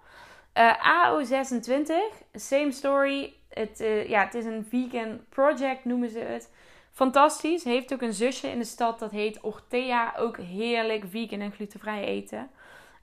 Uh, 0.58 0.74
AO26, 0.74 1.92
same 2.32 2.72
story. 2.72 3.34
Het, 3.48 3.80
uh, 3.80 4.08
ja, 4.08 4.24
het 4.24 4.34
is 4.34 4.44
een 4.44 4.66
vegan 4.68 5.20
project, 5.28 5.84
noemen 5.84 6.10
ze 6.10 6.18
het. 6.18 6.52
Fantastisch. 6.92 7.64
Heeft 7.64 7.92
ook 7.92 8.02
een 8.02 8.12
zusje 8.12 8.48
in 8.48 8.58
de 8.58 8.64
stad, 8.64 8.98
dat 8.98 9.10
heet 9.10 9.42
Ortea. 9.42 10.14
Ook 10.16 10.36
heerlijk 10.36 11.04
vegan 11.08 11.40
en 11.40 11.52
glutenvrij 11.52 12.04
eten. 12.04 12.50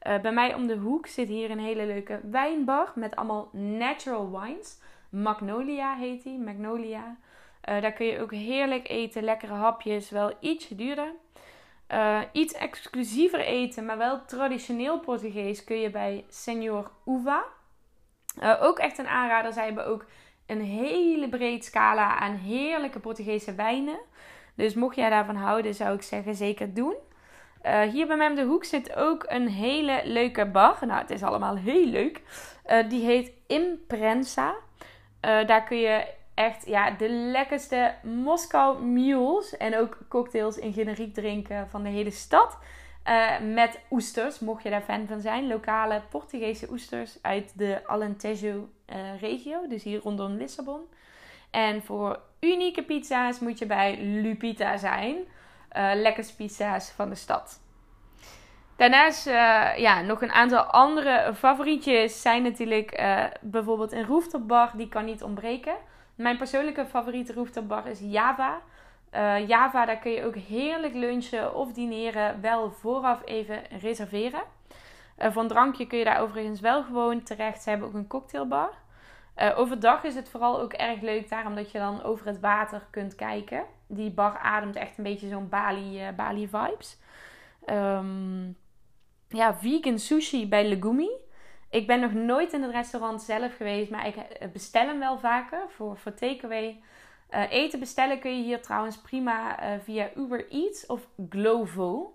Uh, 0.08 0.20
bij 0.20 0.32
mij 0.32 0.54
om 0.54 0.68
de 0.68 0.78
hoek 0.78 1.08
zit 1.08 1.28
hier 1.28 1.52
een 1.52 1.60
hele 1.60 1.86
leuke 1.86 2.20
wijnbar 2.24 2.92
met 2.96 3.16
allemaal 3.16 3.50
natural 3.52 4.40
wines. 4.40 4.78
Magnolia 5.10 5.96
heet 5.96 6.24
die, 6.24 6.40
Magnolia. 6.40 7.18
Uh, 7.70 7.82
daar 7.82 7.92
kun 7.92 8.06
je 8.06 8.22
ook 8.22 8.34
heerlijk 8.34 8.90
eten, 8.90 9.24
lekkere 9.24 9.54
hapjes, 9.54 10.10
wel 10.10 10.34
ietsje 10.40 10.76
duurder. 10.76 11.14
Uh, 11.94 12.20
iets 12.32 12.54
exclusiever 12.54 13.40
eten, 13.40 13.86
maar 13.86 13.98
wel 13.98 14.26
traditioneel 14.26 15.00
Portugees 15.00 15.64
kun 15.64 15.78
je 15.78 15.90
bij 15.90 16.26
Senhor 16.30 16.92
Uva. 17.06 17.44
Uh, 18.42 18.56
ook 18.62 18.80
echt 18.80 18.98
een 18.98 19.08
aanrader. 19.08 19.54
Zij 19.54 19.66
hebben 19.66 19.88
ook 19.88 20.06
een 20.46 20.62
hele 20.62 21.30
breed 21.30 21.66
scala 21.66 22.18
aan 22.20 22.36
heerlijke 22.36 23.00
Portugese 23.00 23.56
wijnen. 23.56 24.00
Dus 24.56 24.74
mocht 24.74 24.96
jij 24.96 25.10
daarvan 25.10 25.36
houden, 25.36 25.74
zou 25.74 25.96
ik 25.96 26.02
zeggen 26.02 26.36
zeker 26.36 26.74
doen. 26.74 26.96
Hier 27.92 28.08
bij 28.08 28.18
mij 28.18 28.36
de 28.36 28.44
hoek 28.44 28.64
zit 28.64 28.96
ook 28.96 29.26
een 29.28 29.48
hele 29.48 30.02
leuke 30.04 30.46
bar. 30.46 30.78
Nou, 30.82 31.00
het 31.00 31.10
is 31.10 31.24
allemaal 31.24 31.56
heel 31.56 31.86
leuk. 31.86 32.22
Die 32.90 33.06
heet 33.06 33.32
Imprensa. 33.48 34.56
Uh, 35.26 35.48
daar 35.48 35.64
kun 35.64 35.78
je 35.78 36.08
echt 36.34 36.66
ja, 36.66 36.92
de 36.92 37.10
lekkerste 37.10 37.94
Moskou 38.04 38.84
mules 38.84 39.58
en 39.58 39.78
ook 39.78 39.98
cocktails 40.08 40.58
in 40.58 40.74
generiek 40.74 41.14
drinken 41.14 41.70
van 41.70 41.84
de 41.84 41.90
hele 41.90 42.12
stad. 42.12 42.58
Uh, 43.06 43.40
met 43.40 43.80
oesters, 43.92 44.40
mocht 44.40 44.64
je 44.64 44.70
daar 44.70 44.82
fan 44.82 45.08
van 45.08 45.22
zijn. 45.22 45.48
Lokale 45.48 46.02
Portugese 46.10 46.70
oesters 46.70 47.18
uit 47.22 47.58
de 47.58 47.82
Alentejo 47.86 48.70
uh, 48.88 49.22
regio, 49.22 49.68
dus 49.68 49.84
hier 49.84 50.02
rondom 50.02 50.38
Lissabon. 50.38 50.82
En 51.52 51.84
voor 51.84 52.20
unieke 52.40 52.84
pizza's 52.84 53.40
moet 53.40 53.60
je 53.60 53.66
bij 53.66 53.98
Lupita 54.02 54.78
zijn. 54.78 55.16
Uh, 55.16 55.92
lekkerste 55.96 56.36
pizza's 56.36 56.90
van 56.90 57.10
de 57.10 57.16
stad. 57.16 57.60
Daarnaast 58.80 59.28
uh, 59.28 59.78
ja, 59.78 60.02
nog 60.02 60.22
een 60.22 60.32
aantal 60.32 60.64
andere 60.64 61.34
favorietjes 61.36 62.22
zijn 62.22 62.44
natuurlijk 62.44 63.00
uh, 63.00 63.24
bijvoorbeeld 63.42 63.92
een 63.92 64.06
rooftopbar. 64.06 64.72
Die 64.76 64.90
kan 64.90 65.06
niet 65.06 65.24
ontbreken. 65.24 65.76
Mijn 66.16 66.38
persoonlijke 66.38 66.86
favoriete 66.86 67.34
rooftopbar 67.34 67.88
is 67.88 68.00
Java. 68.00 68.62
Uh, 69.16 69.48
Java, 69.48 69.86
daar 69.86 69.98
kun 69.98 70.12
je 70.12 70.26
ook 70.26 70.36
heerlijk 70.36 70.94
lunchen 70.94 71.56
of 71.56 71.72
dineren. 71.72 72.42
Wel 72.42 72.72
vooraf 72.72 73.22
even 73.26 73.62
reserveren. 73.80 74.42
een 75.18 75.48
drankje 75.48 75.88
kun 75.88 75.98
je 75.98 76.04
daar 76.06 76.22
overigens 76.22 76.60
wel 76.60 76.84
gewoon 76.84 77.24
terecht. 77.24 77.62
Ze 77.62 77.70
hebben 77.70 77.88
ook 77.88 77.94
een 77.94 78.08
cocktailbar. 78.08 78.72
overdag 79.56 80.04
is 80.04 80.16
het 80.16 80.30
vooral 80.30 80.60
ook 80.60 80.74
erg 80.74 81.02
leuk 81.02 81.30
daarom 81.30 81.56
dat 81.56 81.72
je 81.72 81.78
dan 81.78 82.04
over 82.04 82.26
het 82.26 82.40
water 82.40 82.82
kunt 82.90 83.16
kijken. 83.16 83.64
Die 83.88 84.12
bar 84.12 84.38
ademt 84.38 84.76
echt 84.76 84.98
een 84.98 85.04
beetje 85.04 85.28
zo'n 85.28 85.50
Bali, 85.50 86.12
Bali 86.16 86.48
vibes. 86.48 86.98
Um, 87.66 88.58
ja, 89.30 89.56
vegan 89.56 90.00
sushi 90.00 90.48
bij 90.48 90.68
Legumi. 90.68 91.10
Ik 91.70 91.88
ben 91.88 92.00
nog 92.00 92.14
nooit 92.14 92.54
in 92.54 92.62
het 92.62 92.72
restaurant 92.72 93.22
zelf 93.22 93.56
geweest, 93.56 93.92
maar 93.92 94.08
ik 94.08 94.16
eh, 94.16 94.48
bestel 94.50 94.88
hem 94.88 95.00
wel 95.00 95.20
vaker 95.20 95.66
voor, 95.70 95.98
voor 95.98 96.14
takeaway. 96.14 96.82
Uh, 97.34 97.52
eten 97.52 97.80
bestellen 97.80 98.20
kun 98.20 98.38
je 98.38 98.44
hier 98.44 98.62
trouwens 98.62 98.98
prima 98.98 99.64
uh, 99.64 99.80
via 99.84 100.10
Uber 100.16 100.50
Eats 100.52 100.86
of 100.86 101.08
Glovo. 101.30 102.14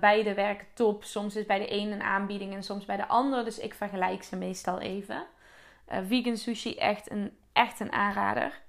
Beide 0.00 0.34
werken 0.34 0.66
top. 0.74 1.04
Soms 1.04 1.36
is 1.36 1.46
bij 1.46 1.58
de 1.58 1.66
ene 1.66 1.92
een 1.92 2.02
aanbieding 2.02 2.54
en 2.54 2.62
soms 2.62 2.84
bij 2.84 2.96
de 2.96 3.06
andere. 3.06 3.42
Dus 3.42 3.58
ik 3.58 3.74
vergelijk 3.74 4.22
ze 4.22 4.36
meestal 4.36 4.80
even. 4.80 5.26
vegan 6.06 6.36
sushi 6.36 6.74
echt 6.74 7.10
een, 7.10 7.36
echt 7.52 7.80
een 7.80 7.92
aanrader. 7.92 8.60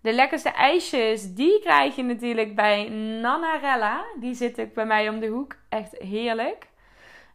De 0.00 0.12
lekkerste 0.12 0.48
ijsjes, 0.48 1.34
die 1.34 1.60
krijg 1.60 1.96
je 1.96 2.02
natuurlijk 2.02 2.54
bij 2.54 2.88
Nanarella. 3.20 4.04
Die 4.20 4.34
zit 4.34 4.60
ook 4.60 4.74
bij 4.74 4.86
mij 4.86 5.08
om 5.08 5.20
de 5.20 5.26
hoek. 5.26 5.56
Echt 5.68 5.98
heerlijk. 5.98 6.66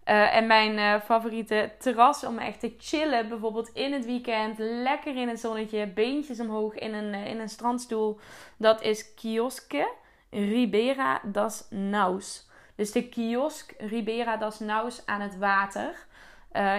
Uh, 0.10 0.36
en 0.36 0.48
mijn 0.48 0.78
uh, 0.78 1.02
favoriete 1.02 1.72
terras 1.80 2.24
om 2.24 2.38
echt 2.38 2.60
te 2.60 2.74
chillen, 2.78 3.30
bijvoorbeeld 3.30 3.70
in 3.74 3.94
het 3.94 4.06
weekend, 4.06 4.58
lekker 4.58 5.16
in 5.16 5.28
het 5.28 5.40
zonnetje, 5.40 5.88
beentjes 5.88 6.40
omhoog 6.40 6.76
in 6.76 6.94
een, 6.94 7.14
uh, 7.14 7.26
in 7.26 7.40
een 7.40 7.50
strandstoel. 7.50 8.20
Dat 8.58 8.82
is 8.82 9.14
Kiosque 9.14 9.92
Ribera 10.30 11.22
das 11.24 11.68
Naus. 11.70 12.48
Dus 12.76 12.92
de 12.92 13.10
kiosk 13.10 13.74
Ribera 13.78 14.38
das 14.38 14.60
Naus 14.60 15.06
aan 15.06 15.22
het 15.22 15.38
water. 15.38 16.08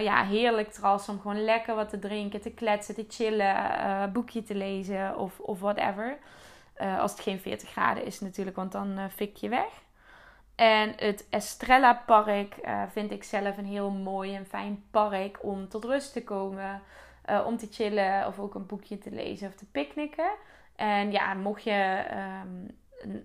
ja, 0.03 0.25
heerlijk 0.25 0.73
terras 0.73 1.09
om 1.09 1.21
gewoon 1.21 1.45
lekker 1.45 1.75
wat 1.75 1.89
te 1.89 1.99
drinken, 1.99 2.41
te 2.41 2.51
kletsen, 2.51 2.95
te 2.95 3.05
chillen, 3.09 4.13
boekje 4.13 4.43
te 4.43 4.55
lezen 4.55 5.17
of, 5.17 5.39
of 5.39 5.61
whatever. 5.61 6.19
als 6.99 7.11
het 7.13 7.21
geen 7.21 7.41
40 7.41 7.69
graden 7.69 8.05
is 8.05 8.21
natuurlijk, 8.21 8.57
want 8.57 8.73
dan 8.73 9.11
fik 9.11 9.37
je 9.37 9.49
weg. 9.49 9.83
En 10.61 10.93
het 10.97 11.27
Estrella 11.31 12.03
Park 12.07 12.57
uh, 12.65 12.83
vind 12.89 13.11
ik 13.11 13.25
zelf 13.25 13.57
een 13.57 13.65
heel 13.67 13.91
mooi 13.91 14.35
en 14.35 14.47
fijn 14.47 14.85
park 14.91 15.39
om 15.43 15.69
tot 15.69 15.85
rust 15.85 16.13
te 16.13 16.25
komen. 16.25 16.83
Uh, 17.31 17.47
om 17.47 17.57
te 17.57 17.69
chillen 17.71 18.27
of 18.27 18.39
ook 18.39 18.55
een 18.55 18.67
boekje 18.67 18.99
te 18.99 19.11
lezen 19.11 19.49
of 19.49 19.55
te 19.55 19.65
picknicken. 19.71 20.31
En 20.77 21.13
ja, 21.13 21.35
mocht 21.35 21.63
je 21.63 22.05
um, 22.45 22.77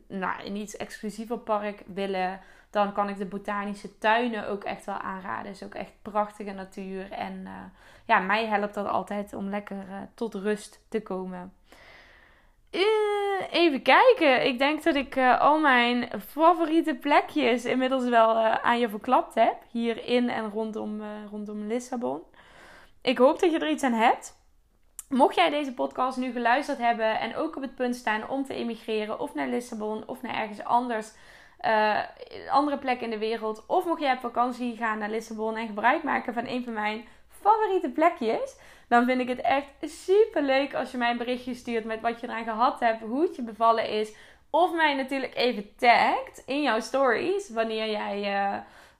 nou, 0.07 0.45
een 0.45 0.55
iets 0.55 0.77
exclusiever 0.77 1.37
park 1.37 1.83
willen, 1.85 2.39
dan 2.69 2.93
kan 2.93 3.09
ik 3.09 3.17
de 3.17 3.25
botanische 3.25 3.97
tuinen 3.97 4.47
ook 4.47 4.63
echt 4.63 4.85
wel 4.85 4.97
aanraden. 4.97 5.51
is 5.51 5.63
ook 5.63 5.75
echt 5.75 5.91
prachtige 6.01 6.51
natuur. 6.51 7.11
En 7.11 7.33
uh, 7.43 7.51
ja, 8.05 8.19
mij 8.19 8.45
helpt 8.45 8.73
dat 8.73 8.87
altijd 8.87 9.33
om 9.33 9.49
lekker 9.49 9.85
tot 10.13 10.33
rust 10.33 10.79
te 10.89 11.01
komen. 11.01 11.53
Uh, 12.75 12.81
even 13.51 13.81
kijken. 13.81 14.45
Ik 14.45 14.57
denk 14.57 14.83
dat 14.83 14.95
ik 14.95 15.17
al 15.39 15.59
mijn 15.59 16.09
favoriete 16.27 16.95
plekjes 16.95 17.65
inmiddels 17.65 18.03
wel 18.09 18.35
aan 18.37 18.79
je 18.79 18.89
verklapt 18.89 19.35
heb. 19.35 19.55
Hier 19.71 20.05
in 20.05 20.29
en 20.29 20.49
rondom, 20.49 21.01
rondom 21.31 21.67
Lissabon. 21.67 22.21
Ik 23.01 23.17
hoop 23.17 23.39
dat 23.39 23.51
je 23.51 23.59
er 23.59 23.69
iets 23.69 23.83
aan 23.83 23.93
hebt. 23.93 24.43
Mocht 25.09 25.35
jij 25.35 25.49
deze 25.49 25.73
podcast 25.73 26.17
nu 26.17 26.31
geluisterd 26.31 26.77
hebben 26.77 27.19
en 27.19 27.35
ook 27.35 27.55
op 27.55 27.61
het 27.61 27.75
punt 27.75 27.95
staan 27.95 28.29
om 28.29 28.45
te 28.45 28.53
emigreren 28.53 29.19
of 29.19 29.33
naar 29.33 29.47
Lissabon 29.47 30.03
of 30.07 30.21
naar 30.21 30.35
ergens 30.35 30.63
anders, 30.63 31.11
andere 32.51 32.77
plek 32.77 33.01
in 33.01 33.09
de 33.09 33.17
wereld, 33.17 33.63
of 33.67 33.85
mocht 33.85 34.01
jij 34.01 34.13
op 34.13 34.19
vakantie 34.19 34.77
gaan 34.77 34.97
naar 34.97 35.09
Lissabon 35.09 35.55
en 35.55 35.67
gebruik 35.67 36.03
maken 36.03 36.33
van 36.33 36.47
een 36.47 36.63
van 36.63 36.73
mijn 36.73 37.05
favoriete 37.41 37.89
plekjes, 37.89 38.57
dan 38.87 39.05
vind 39.05 39.21
ik 39.21 39.27
het 39.27 39.41
echt 39.41 39.67
super 39.81 40.41
leuk 40.41 40.73
als 40.73 40.91
je 40.91 40.97
mij 40.97 41.11
een 41.11 41.17
berichtje 41.17 41.53
stuurt 41.53 41.85
met 41.85 42.01
wat 42.01 42.19
je 42.19 42.27
eraan 42.27 42.43
gehad 42.43 42.79
hebt, 42.79 43.01
hoe 43.01 43.21
het 43.21 43.35
je 43.35 43.41
bevallen 43.41 43.89
is, 43.89 44.13
of 44.49 44.73
mij 44.73 44.95
natuurlijk 44.95 45.35
even 45.35 45.75
tagt 45.75 46.43
in 46.45 46.61
jouw 46.61 46.79
stories 46.79 47.49
wanneer 47.49 47.89
jij. 47.89 48.19
Uh, 48.19 48.57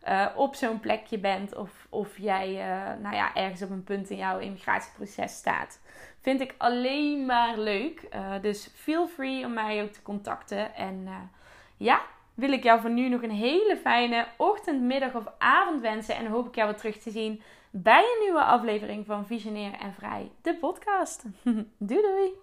uh, 0.08 0.26
op 0.36 0.56
zo'n 0.56 0.80
plekje 0.80 1.18
bent 1.18 1.56
of, 1.56 1.88
of 1.90 2.18
jij 2.18 2.50
uh, 2.50 3.02
nou 3.02 3.16
ja, 3.16 3.36
ergens 3.36 3.62
op 3.62 3.70
een 3.70 3.84
punt 3.84 4.10
in 4.10 4.18
jouw 4.18 4.40
immigratieproces 4.40 5.32
staat. 5.32 5.80
Vind 6.22 6.42
ik 6.42 6.54
alleen 6.58 7.26
maar 7.26 7.58
leuk. 7.58 8.08
Dus 8.42 8.70
feel 8.76 9.08
free 9.08 9.46
om 9.46 9.54
mij 9.54 9.84
ook 9.84 9.92
te 9.92 10.02
contacten. 10.02 10.76
En 10.76 11.08
ja, 11.78 12.02
wil 12.34 12.52
ik 12.52 12.64
jou 12.64 12.82
voor 12.82 12.90
nu 12.90 13.10
nog 13.10 13.22
een 13.22 13.32
hele 13.32 13.78
fijne 13.78 14.28
ochtend, 14.38 14.82
middag 14.82 15.16
of 15.16 15.26
avond 15.38 15.82
wensen. 15.82 16.16
En 16.16 16.28
hoop 16.28 16.48
ik 16.48 16.56
jou 16.56 16.70
weer 16.70 16.78
terug 16.78 16.98
te 16.98 17.12
zien 17.12 17.42
bij 17.84 18.00
een 18.00 18.24
nieuwe 18.24 18.44
aflevering 18.44 19.06
van 19.06 19.26
Visionair 19.26 19.74
en 19.74 19.94
Vrij, 19.94 20.32
de 20.42 20.58
podcast. 20.58 21.24
doei 21.78 22.02
doei! 22.02 22.34